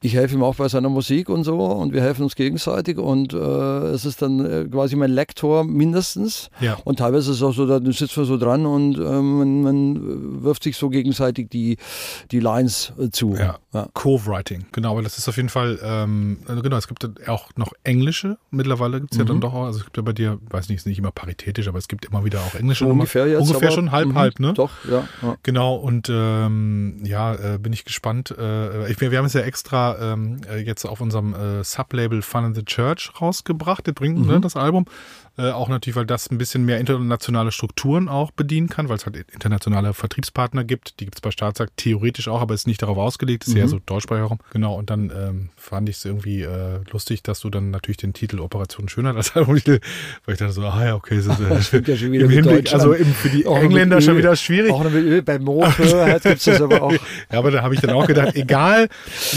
[0.00, 3.32] ich helfe ihm auch bei seiner Musik und so und wir helfen uns gegenseitig und
[3.32, 6.50] äh, es ist dann äh, quasi mein Lektor mindestens.
[6.60, 6.78] Ja.
[6.84, 10.42] Und teilweise ist es auch so, da sitzt man so dran und äh, man, man
[10.42, 11.76] wirft sich so gegenseitig die,
[12.30, 13.34] die Lines äh, zu.
[13.34, 13.58] Ja.
[13.72, 13.88] Ja.
[13.94, 17.72] Co-Writing, genau, aber das ist auf jeden Fall, ähm, also genau, es gibt auch noch
[17.84, 20.68] englische, mittlerweile gibt es ja dann doch auch, also es gibt ja bei dir, weiß
[20.68, 23.00] nicht, ist nicht immer paritätisch, aber es gibt immer wieder auch englische So Nummer.
[23.00, 23.40] ungefähr jetzt.
[23.40, 24.52] Ungefähr aber, schon halb, mhm, halb, ne?
[24.54, 25.06] Doch, ja.
[25.22, 25.36] ja.
[25.42, 28.34] Genau, und ähm, ja, äh, bin ich gespannt.
[28.36, 32.22] Äh, ich, wir wir haben es ja extra ähm, äh, jetzt auf unserem äh, Sublabel
[32.22, 34.86] Fun in the Church rausgebracht, das bringt ne, das Album.
[35.38, 39.06] Äh, auch natürlich, weil das ein bisschen mehr internationale Strukturen auch bedienen kann, weil es
[39.06, 41.00] halt internationale Vertriebspartner gibt.
[41.00, 43.80] Die gibt es bei Staatssack theoretisch auch, aber ist nicht darauf ausgelegt, ist eher so
[43.84, 44.40] deutschsprachig herum.
[44.52, 48.12] Genau, und dann ähm, fand ich es irgendwie äh, lustig, dass du dann natürlich den
[48.12, 49.80] Titel Operation Schönheit als Albumtitel,
[50.26, 52.44] weil ich dann so, ah ja, okay, das ist, äh, ja schon wieder im mit
[52.44, 54.70] Hinblick, also im, für die Auch Engländer schon wieder schwierig.
[54.70, 56.92] Auch mit Öl beim Motorrad gibt es das aber auch.
[56.92, 58.88] Ja, aber da habe ich dann auch gedacht, egal.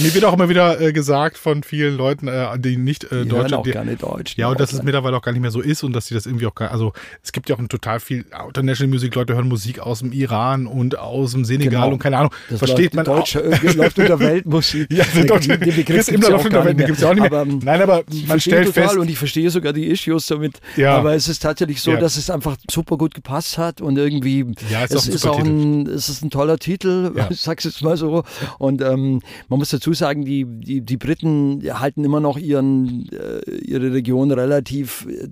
[0.01, 3.29] Mir wird auch immer wieder äh, gesagt von vielen Leuten, äh, die nicht äh, Die
[3.29, 4.35] Deutsche, auch die, gerne Deutsch.
[4.35, 6.25] ja, und dass es mittlerweile auch gar nicht mehr so ist und dass sie das
[6.25, 9.79] irgendwie auch gar, also es gibt ja auch total viel International Music, Leute hören Musik
[9.79, 11.91] aus dem Iran und aus dem Senegal Genau.
[11.93, 14.87] und keine Ahnung, Das versteht man läuft, Deutsche, äh, läuft unter Weltmusik.
[14.95, 17.29] Ja, der deutsche Den Begriff gibt's Imler ja auch gar Welt, nicht ja auch nicht
[17.29, 17.39] mehr.
[17.41, 20.59] Aber, Nein, aber man stellt total fest, und ich verstehe sogar die Issues damit.
[20.75, 20.95] Ja.
[20.97, 21.97] Aber es ist tatsächlich so, Ja.
[21.99, 25.25] dass es einfach super gut gepasst hat und irgendwie Ja, ist es auch ein ist
[25.27, 27.27] auch ein, es ist ein toller Titel, Ja.
[27.29, 28.23] ich sag's jetzt mal so.
[28.59, 33.51] Und ähm, man muss dazu sagen, die, die, die Briten halten immer noch ihren, äh,
[33.61, 35.27] ihre Region relativ äh,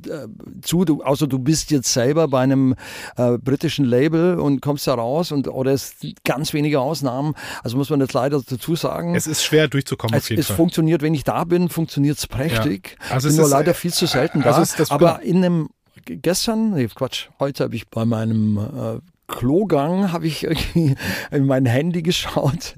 [0.61, 2.75] zu, du, außer du bist jetzt selber bei einem
[3.17, 7.35] äh, britischen Label und kommst da raus und oder es sind ganz wenige Ausnahmen.
[7.63, 9.15] Also muss man jetzt leider dazu sagen.
[9.15, 12.97] es ist schwer durchzukommen Es, es funktioniert, wenn ich da bin, funktioniert es prächtig.
[13.09, 13.15] Ja.
[13.15, 14.93] Also bin es nur ist, leider äh, viel zu selten also da.
[14.93, 15.69] Aber in einem
[16.05, 20.95] gestern, nee, Quatsch, heute habe ich bei meinem äh, Klogang habe ich irgendwie
[21.31, 22.75] in mein Handy geschaut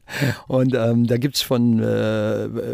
[0.48, 1.86] und ähm, da gibt es von, äh,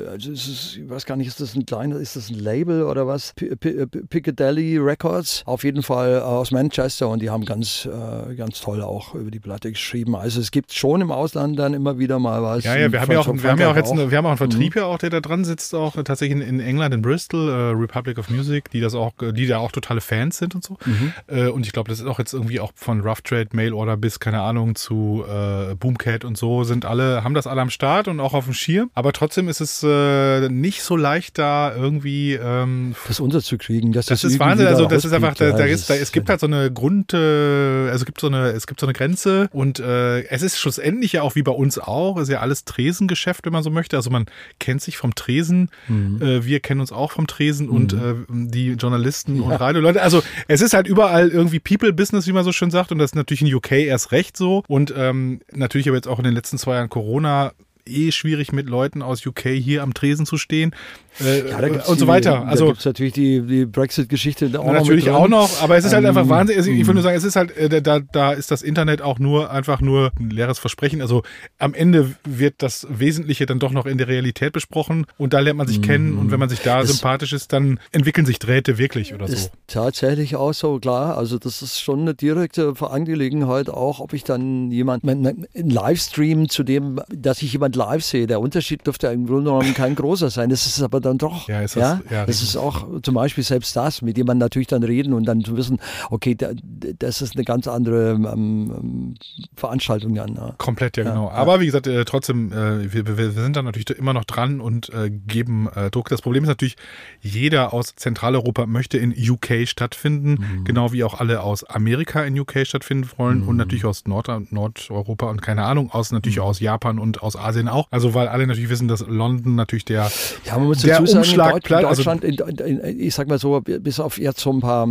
[0.09, 3.07] also ist, ich weiß gar nicht, ist das ein kleiner, ist das ein Label oder
[3.07, 3.33] was?
[3.35, 8.61] P P Piccadilly Records, auf jeden Fall aus Manchester und die haben ganz, äh, ganz
[8.61, 10.15] toll auch über die Platte geschrieben.
[10.15, 12.63] Also es gibt schon im Ausland dann immer wieder mal was.
[12.63, 14.29] Ja, ja, wir haben ja auch, wir haben ja auch jetzt, eine, wir haben auch
[14.31, 14.51] einen Mhm.
[14.51, 17.49] Vertrieb ja auch, der da dran sitzt, auch äh, tatsächlich in, in England, in Bristol,
[17.49, 20.63] äh, Republic of Music, die das auch, äh, die da auch totale Fans sind und
[20.63, 20.77] so.
[20.85, 21.13] Mhm.
[21.27, 23.97] Äh, und ich glaube, das ist auch jetzt irgendwie auch von Rough Trade, Mail Order
[23.97, 28.07] bis, keine Ahnung, zu äh, Boomcat und so, sind alle, haben das alle am Start
[28.07, 28.89] und auch auf dem Schirm.
[28.93, 33.91] Aber trotzdem ist es äh, nicht so leicht da irgendwie, ähm, das unterzukriegen.
[33.91, 34.67] Dass das das ist Wahnsinn.
[34.67, 37.13] Also das ist einfach, da, da Ja, ist, da, es gibt halt so eine Grund,
[37.13, 41.13] äh, also gibt so eine, es gibt so eine Grenze und äh, es ist schlussendlich
[41.13, 43.95] ja auch wie bei uns auch, ist ja alles Tresengeschäft, wenn man so möchte.
[43.97, 44.25] Also man
[44.59, 46.21] kennt sich vom Tresen, Mhm.
[46.21, 50.01] äh, wir kennen uns auch vom Tresen und äh, die Journalisten und Radioleute.
[50.01, 53.15] Also es ist halt überall irgendwie People-Business, wie man so schön sagt, und das ist
[53.15, 54.63] natürlich in UK erst recht so.
[54.67, 57.53] Und ähm, natürlich aber jetzt auch in den letzten zwei Jahren Corona
[57.93, 60.73] eh schwierig mit Leuten aus UK hier am Tresen zu stehen
[61.19, 62.31] äh, Ja, da gibt's und so die, weiter.
[62.31, 65.85] Da Also gibt es natürlich die, die Brexit-Geschichte auch noch natürlich auch noch, aber es
[65.85, 66.57] ist halt Ähm, einfach Wahnsinn.
[66.57, 69.19] Also ich will nur sagen, es ist halt, äh, da, da ist das Internet auch
[69.19, 71.01] nur einfach nur ein leeres Versprechen.
[71.01, 71.23] Also
[71.59, 75.57] am Ende wird das Wesentliche dann doch noch in der Realität besprochen und da lernt
[75.57, 78.77] man sich kennen und wenn man sich da Es- sympathisch ist, dann entwickeln sich Drähte
[78.77, 79.33] wirklich oder so.
[79.33, 81.17] Ist tatsächlich auch so, klar.
[81.17, 86.63] Also das ist schon eine direkte Angelegenheit auch, ob ich dann jemand, einen Livestream zu
[86.63, 90.49] dem, dass ich jemand live sehe, der Unterschied dürfte im Grunde genommen kein großer sein.
[90.49, 91.47] Das ist aber dann doch.
[91.47, 94.37] Ja, ist das- ja, ja, das ist auch zum Beispiel selbst das, mit dem man
[94.37, 95.79] natürlich dann reden und dann zu wissen,
[96.09, 96.51] okay, da,
[96.99, 99.15] das ist eine ganz andere ähm, ähm,
[99.55, 100.35] Veranstaltung dann.
[100.35, 100.53] Ja.
[100.57, 101.29] Komplett, ja, genau.
[101.29, 104.89] Aber wie gesagt, äh, trotzdem, äh, wir, wir sind da natürlich immer noch dran und
[104.89, 106.09] äh, geben äh, Druck.
[106.09, 106.75] Das Problem ist natürlich,
[107.21, 110.63] jeder aus Zentraleuropa möchte in UK stattfinden, Mhm.
[110.65, 115.27] genau wie auch alle aus Amerika in UK stattfinden wollen und natürlich aus Nord Nordeuropa
[115.29, 116.43] und keine Ahnung, aus natürlich Mhm.
[116.43, 117.87] aus Japan und aus Asien auch.
[117.91, 120.11] Also weil alle natürlich wissen, dass London natürlich der
[120.45, 123.13] Ja, man muss Der dazu sagen, in, Umschlagplatz- Deut also- in Deutschland, in, in, ich
[123.15, 124.87] sag mal so, bis auf jetzt so ein paar,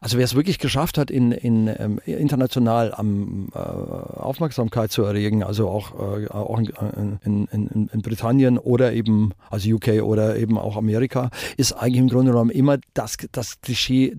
[0.00, 5.42] also wer es wirklich geschafft hat, in, in ähm, international am äh, Aufmerksamkeit zu erregen,
[5.42, 10.76] also auch, äh, auch in, in, in, Britannien oder eben, also UK oder eben auch
[10.76, 14.16] Amerika, ist eigentlich im Grunde genommen immer das, das Klischee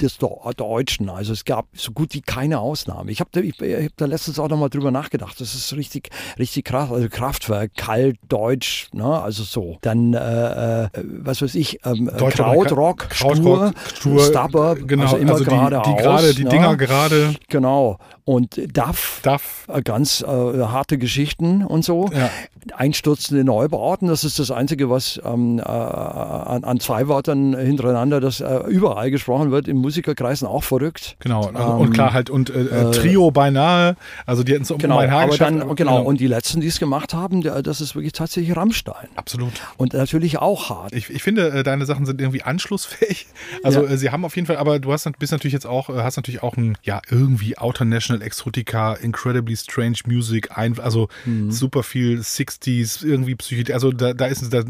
[0.00, 1.08] des Deu- Deutschen.
[1.08, 3.10] Also es gab so gut wie keine Ausnahme.
[3.10, 5.40] Ich habe da, ich, ich hab da letztens auch nochmal drüber nachgedacht.
[5.40, 6.90] Das ist richtig, richtig krass.
[6.90, 9.04] Also Kraftwerk, kalt, deutsch, ne?
[9.04, 9.78] also so.
[9.80, 15.44] Dann, äh, äh, was weiß ich, ähm, Krautrock, Krautrock, Stur, Stubber, genau, also immer die,
[15.44, 15.86] geradeaus.
[15.86, 16.50] die gerade, die ne?
[16.50, 17.98] Dinger gerade, Genau.
[18.24, 19.66] Und Duff, Duff.
[19.68, 22.08] äh, ganz äh, harte Geschichten und so.
[22.14, 22.30] Ja.
[22.76, 28.40] Einstürzende Neubauten, das ist das Einzige, was ähm, äh, an, an zwei Wörtern hintereinander, das
[28.40, 31.16] äh, überall gesprochen wird, in Musikerkreisen auch verrückt.
[31.18, 34.70] Genau, also, Ähm, und klar halt und äh, äh, Trio beinahe, also die hätten es
[34.70, 35.50] um Genau, mein Haar aber geschafft.
[35.50, 38.56] dann, aber- genau, und die letzten, die es gemacht haben, der, das ist wirklich tatsächlich
[38.56, 39.08] Rammstein.
[39.16, 39.50] Absolut.
[39.76, 40.92] Und natürlich auch hart.
[40.92, 43.26] Ich, ich finde, deine Sachen sind irgendwie anschlussfähig.
[43.64, 43.96] Also Ja.
[43.96, 46.42] sie haben auf jeden Fall, aber du hast bist natürlich jetzt auch, äh, hast natürlich
[46.42, 51.50] auch ein, ja, irgendwie Outer National Exotica, Incredibly Strange Music, ein, also Mhm.
[51.50, 54.62] super viel 60s, irgendwie Psychedelik, also da, da ist es da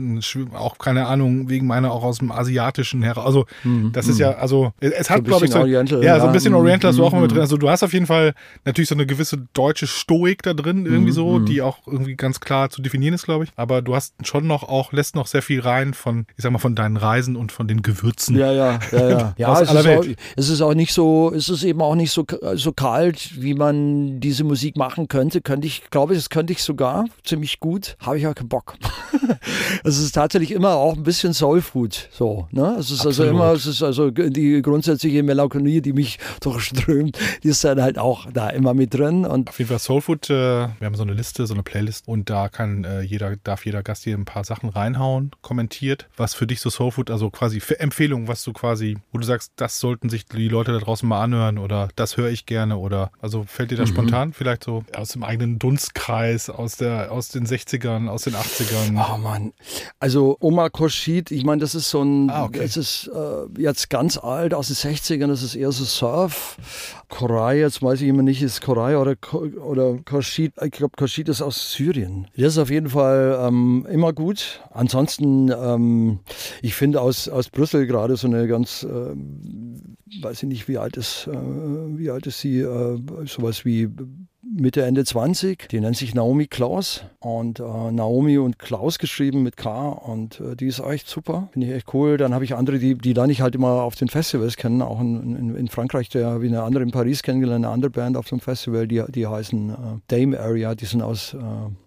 [0.54, 3.18] auch, keine Ahnung, wegen meiner auch aus dem asiatischen her.
[3.18, 3.46] Also
[3.92, 5.24] das ist ja, also es hat, Mhm.
[5.24, 7.22] glaube ich, so, Oriental, ja, so ein bisschen Mhm, Oriental hast du auch mhm, immer
[7.22, 7.40] mit drin.
[7.40, 11.10] Also du hast auf jeden Fall natürlich so eine gewisse deutsche Stoik da drin, irgendwie
[11.10, 13.50] Mhm, so, die auch irgendwie ganz klar zu definieren ist, glaube ich.
[13.56, 16.58] Aber du hast schon noch auch, lässt noch sehr viel rein von, ich sag mal,
[16.58, 18.36] von deinen Reisen und von den Gewürzen.
[18.36, 19.34] Ja, ja, ja, ja.
[19.38, 20.04] ja es, ist auch.
[20.36, 24.20] Es ist auch nicht so, es ist eben auch nicht so, so kalt, wie man
[24.20, 25.40] diese Musik machen könnte.
[25.40, 27.96] Könnte ich, glaube ich, das könnte ich sogar ziemlich gut.
[28.00, 28.76] Habe ich aber keinen Bock.
[29.84, 32.08] es ist tatsächlich immer auch ein bisschen Soul Food.
[32.12, 32.76] So, ne?
[32.78, 33.30] Es ist also Absolut.
[33.30, 38.30] immer, es ist also die grundsätzliche Melancholie, die mich durchströmt, die ist dann halt auch
[38.32, 39.24] da immer mit drin.
[39.24, 42.30] Und Auf jeden Fall Soulfood, äh, wir haben so eine Liste, so eine Playlist und
[42.30, 46.46] da kann äh, jeder, darf jeder Gast hier ein paar Sachen reinhauen, kommentiert, was für
[46.46, 50.08] dich so Soulfood, also quasi für Empfehlungen, was du quasi, wo du sagst, das sollten
[50.08, 53.72] sich die Leute da draußen mal anhören oder das höre ich gerne oder also fällt
[53.72, 58.22] dir da spontan vielleicht so aus dem eigenen Dunstkreis, aus der, aus den 60ern, aus
[58.22, 58.98] den 80ern.
[59.14, 59.52] Oh Mann.
[60.00, 62.60] Also Omar Khorshid, ich meine, das ist so ein, Ah, okay.
[62.62, 66.56] das ist äh, jetzt ganz alt, aus den 60ern, das ist eher so Surf.
[67.12, 69.16] Koray, jetzt weiß ich immer nicht, ist Koray oder,
[69.62, 72.26] oder Khorshid, ich glaube Khorshid ist aus Syrien.
[72.38, 74.62] Das ist auf jeden Fall ähm, immer gut.
[74.70, 76.20] Ansonsten, ähm,
[76.62, 80.96] ich finde aus, aus Brüssel gerade so eine ganz, ähm, weiß ich nicht, wie alt
[80.96, 83.90] ist, äh, wie alt ist sie, äh, sowas wie
[84.54, 85.68] Mitte, Ende 20.
[85.70, 90.56] Die nennt sich Naomi Klaus und äh, Naomi und Klaus geschrieben mit K und äh,
[90.56, 91.48] die ist echt super.
[91.52, 92.18] Finde ich echt cool.
[92.18, 95.00] Dann habe ich andere, die, die lerne ich halt immer auf den Festivals kennen, auch
[95.00, 98.28] in, in, in Frankreich, der wie eine andere in Paris kennengelernt, eine andere Band auf
[98.28, 99.74] dem Festival, die, die heißen äh,
[100.08, 101.38] Dame Area, die sind aus äh,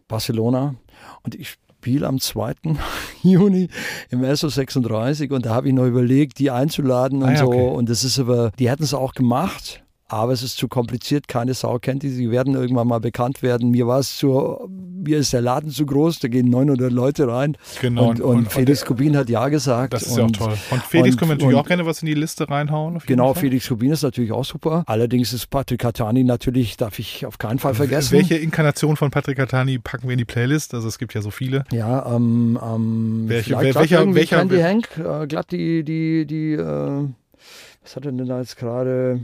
[0.07, 0.75] Barcelona
[1.23, 2.53] und ich spiele am 2.
[3.21, 3.69] Juni
[4.09, 7.47] im SO 36 und da habe ich noch überlegt, die einzuladen und Ah ja, so
[7.47, 7.69] okay.
[7.69, 9.84] und das ist aber, die hätten es auch gemacht.
[10.07, 12.09] Aber es ist zu kompliziert, keine Sau kennt die.
[12.09, 13.71] Sie werden irgendwann mal bekannt werden.
[13.71, 17.57] Mir war es zu, mir ist der Laden zu groß, da gehen 900 Leute rein.
[17.81, 18.09] Genau.
[18.09, 19.93] Und, und, Felix Kubin hat ja gesagt.
[19.93, 20.57] das ist und, ja auch toll.
[20.69, 22.99] Und Felix und- können wir natürlich und- auch gerne was in die Liste reinhauen.
[23.07, 23.41] Genau, Fall.
[23.41, 24.83] Felix Kubin ist natürlich auch super.
[24.85, 28.11] Allerdings ist Patrick Catani natürlich, darf ich auf keinen Fall vergessen.
[28.13, 30.75] Welche Inkarnation von Patrick Catani packen wir in die Playlist?
[30.75, 31.63] Also es gibt ja so viele.
[31.71, 37.07] Ja, ähm, ähm, Welche- welcher- welcher- Candy Hank, äh, glatt die, die, die, äh,
[37.81, 39.21] was hat er denn da jetzt gerade?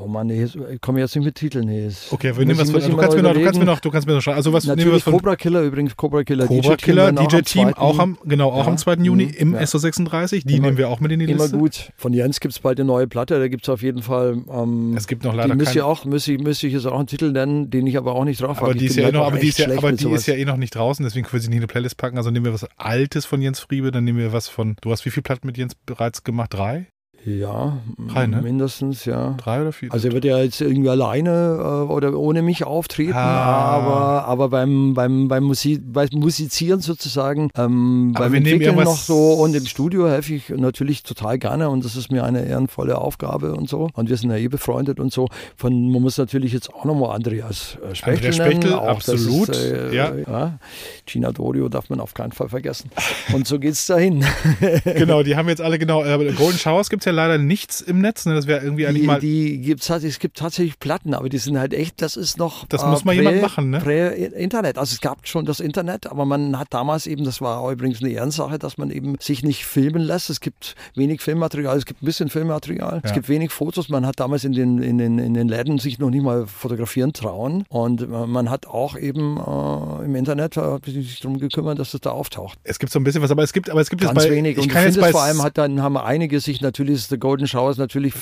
[0.00, 1.66] Oh Mann, nee, ich komme jetzt nicht mit Titeln.
[1.66, 3.90] Nee, Okay, wir nehmen was von, du kannst mir noch, du kannst mir noch, du
[3.90, 4.36] kannst mir noch schreiben.
[4.36, 6.46] Also was nehmen wir von Cobra Killer übrigens, Cobra Killer.
[6.46, 8.70] Cobra DJ-Team Killer, werden auch am DJ-Team, zweiten- auch am, genau, auch Ja.
[8.70, 8.94] am 2.
[9.04, 9.60] Juni im Ja.
[9.60, 10.44] SO36.
[10.46, 11.58] Die Immer- nehmen wir auch mit in die Immer Liste.
[11.58, 11.90] gut.
[11.96, 14.38] Von Jens gibt es bald eine neue Platte, da gibt es auf jeden Fall.
[14.48, 17.06] Ähm, Es gibt noch die leider müsst ihr auch, müsste ich, ich jetzt auch einen
[17.08, 18.78] Titel nennen, den ich aber auch nicht drauf Aber habe.
[18.78, 20.44] die, Ich ist ja, eh noch, aber die, ist ja, aber die ist ja eh
[20.44, 22.16] noch nicht draußen, deswegen können wir sie nicht in eine Playlist packen.
[22.18, 24.76] Also nehmen wir was Altes von Jens Friebe, dann nehmen wir was von.
[24.80, 26.54] Du hast wie viel Platten mit Jens bereits gemacht?
[26.54, 26.86] Drei?
[27.28, 27.78] Ja,
[28.12, 28.40] Drei, ne?
[28.42, 29.34] mindestens, ja.
[29.38, 29.92] Drei oder vier?
[29.92, 33.76] Also er wird ja jetzt irgendwie alleine äh, oder ohne mich auftreten, Ah.
[33.76, 39.34] aber, aber beim, beim, beim, Musi beim Musizieren sozusagen, ähm, Aber beim Entwickeln noch so
[39.34, 43.54] und im Studio helfe ich natürlich total gerne und das ist mir eine ehrenvolle Aufgabe
[43.54, 43.88] und so.
[43.94, 45.28] Und wir sind ja eh befreundet und so.
[45.56, 48.82] Von, man muss natürlich jetzt auch nochmal Andreas äh, Spechtel Andreas Spechtel, nennen.
[48.88, 50.12] Absolut, Ist, äh, ja.
[50.26, 50.58] ja.
[51.06, 52.90] Gina Dorio darf man auf keinen Fall vergessen.
[53.32, 54.24] Und so geht's dahin.
[54.84, 56.04] genau, die haben jetzt alle genau.
[56.04, 58.24] Aber Golden Showers gibt es ja leider nichts im Netz.
[58.26, 58.34] Ne?
[58.34, 59.20] Das wäre irgendwie eigentlich Die, mal.
[59.20, 62.66] die gibt's, es gibt tatsächlich Platten, aber die sind halt echt, das ist noch.
[62.68, 63.78] Das muss mal jemand machen, ne?
[63.80, 64.78] Prä-Internet.
[64.78, 68.10] Also es gab schon das Internet, aber man hat damals eben, das war übrigens eine
[68.12, 70.30] Ehrensache, dass man eben sich nicht filmen lässt.
[70.30, 73.14] Es gibt wenig Filmmaterial, es gibt ein bisschen Filmmaterial, es Ja.
[73.14, 73.88] gibt wenig Fotos.
[73.88, 77.12] Man hat damals in den, in, den, in den Läden sich noch nicht mal fotografieren
[77.12, 77.64] trauen.
[77.68, 82.00] Und äh, man hat auch eben äh, im Internet äh, sich darum gekümmert, dass das
[82.00, 82.58] da auftaucht.
[82.64, 84.34] es gibt so ein bisschen was, aber es gibt, aber es gibt Ganz jetzt bei.
[84.36, 84.52] wenig.
[84.52, 87.10] Ich Und ich jetzt finde es vor allem hat dann haben einige sich natürlich ist
[87.10, 88.14] The Golden Showers natürlich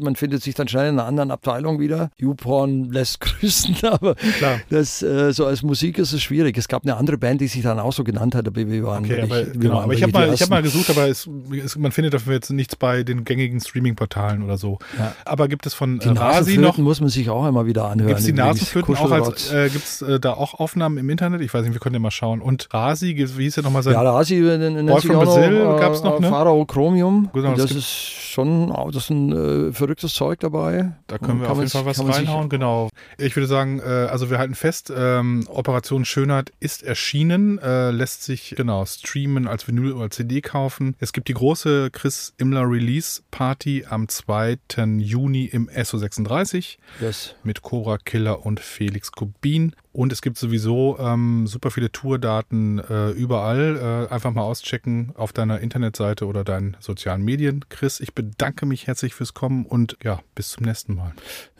[0.00, 2.10] man findet sich dann schnell in einer anderen Abteilung wieder.
[2.18, 4.60] YouPorn lässt grüßen, aber Klar.
[4.70, 6.56] das äh, so als Musik ist es schwierig.
[6.58, 9.04] Es gab eine andere Band, die sich dann auch so genannt hat, aber wir waren
[9.04, 11.08] Okay, wirklich- aber, wir genau, aber ich habe mal, die ich hab mal gesucht, aber
[11.08, 11.28] es,
[11.64, 14.78] es, man findet dafür jetzt nichts bei den gängigen Streaming-Portalen oder so.
[14.98, 15.14] Ja.
[15.24, 18.08] Aber gibt es von die äh, Rasi noch, muss man sich auch immer wieder anhören.
[18.08, 18.32] gibt es die.
[18.32, 21.40] Nasenflöten auch als, äh, gibt es äh, da auch Aufnahmen im Internet?
[21.40, 22.40] Ich weiß nicht, wir können ja mal schauen.
[22.40, 23.94] Und Rasi, wie hieß der nochmal sein?
[23.94, 26.28] ja, Rasi äh, nennt Boy sich from Brazil äh, gab's noch, ne?
[26.28, 27.30] Pharao Chromium.
[27.32, 29.32] Genau, das das ist schon, das ist ein
[29.68, 30.92] äh, verrücktes Zeug dabei.
[31.06, 32.88] Da können wir auf jeden Fall was sich- reinhauen, genau.
[33.18, 38.22] Ich würde sagen, äh, also wir halten fest, ähm, Operation Schönheit ist erschienen, äh, lässt
[38.24, 40.96] sich genau streamen als Vinyl oder CD kaufen.
[40.98, 44.58] Es gibt die große Chris Immler Release Party am 2.
[44.98, 47.34] Juni im SO36 Yes.
[47.42, 49.74] mit Cobra Killer und Felix Kubin.
[49.92, 54.06] Und es gibt sowieso ähm, super viele Tourdaten äh, überall.
[54.10, 57.64] Äh, einfach mal auschecken auf deiner Internetseite oder deinen sozialen Medien.
[57.68, 61.12] Chris, ich bedanke mich herzlich fürs Kommen und ja, bis zum nächsten Mal.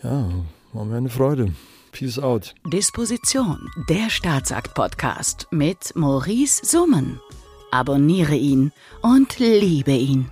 [0.03, 0.31] Ja,
[0.73, 1.55] war mir eine Freude.
[1.93, 2.55] Peace out.
[2.67, 7.21] Disposition, der Staatsakt-Podcast mit Maurice Summen.
[7.71, 8.73] Abonniere ihn
[9.03, 10.31] und liebe ihn.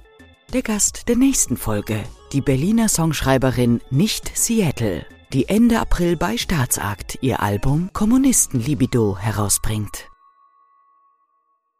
[0.52, 7.18] Der Gast der nächsten Folge, die Berliner Songschreiberin Nicht Seattle, die Ende April bei Staatsakt
[7.20, 10.08] ihr Album Kommunistenlibido herausbringt.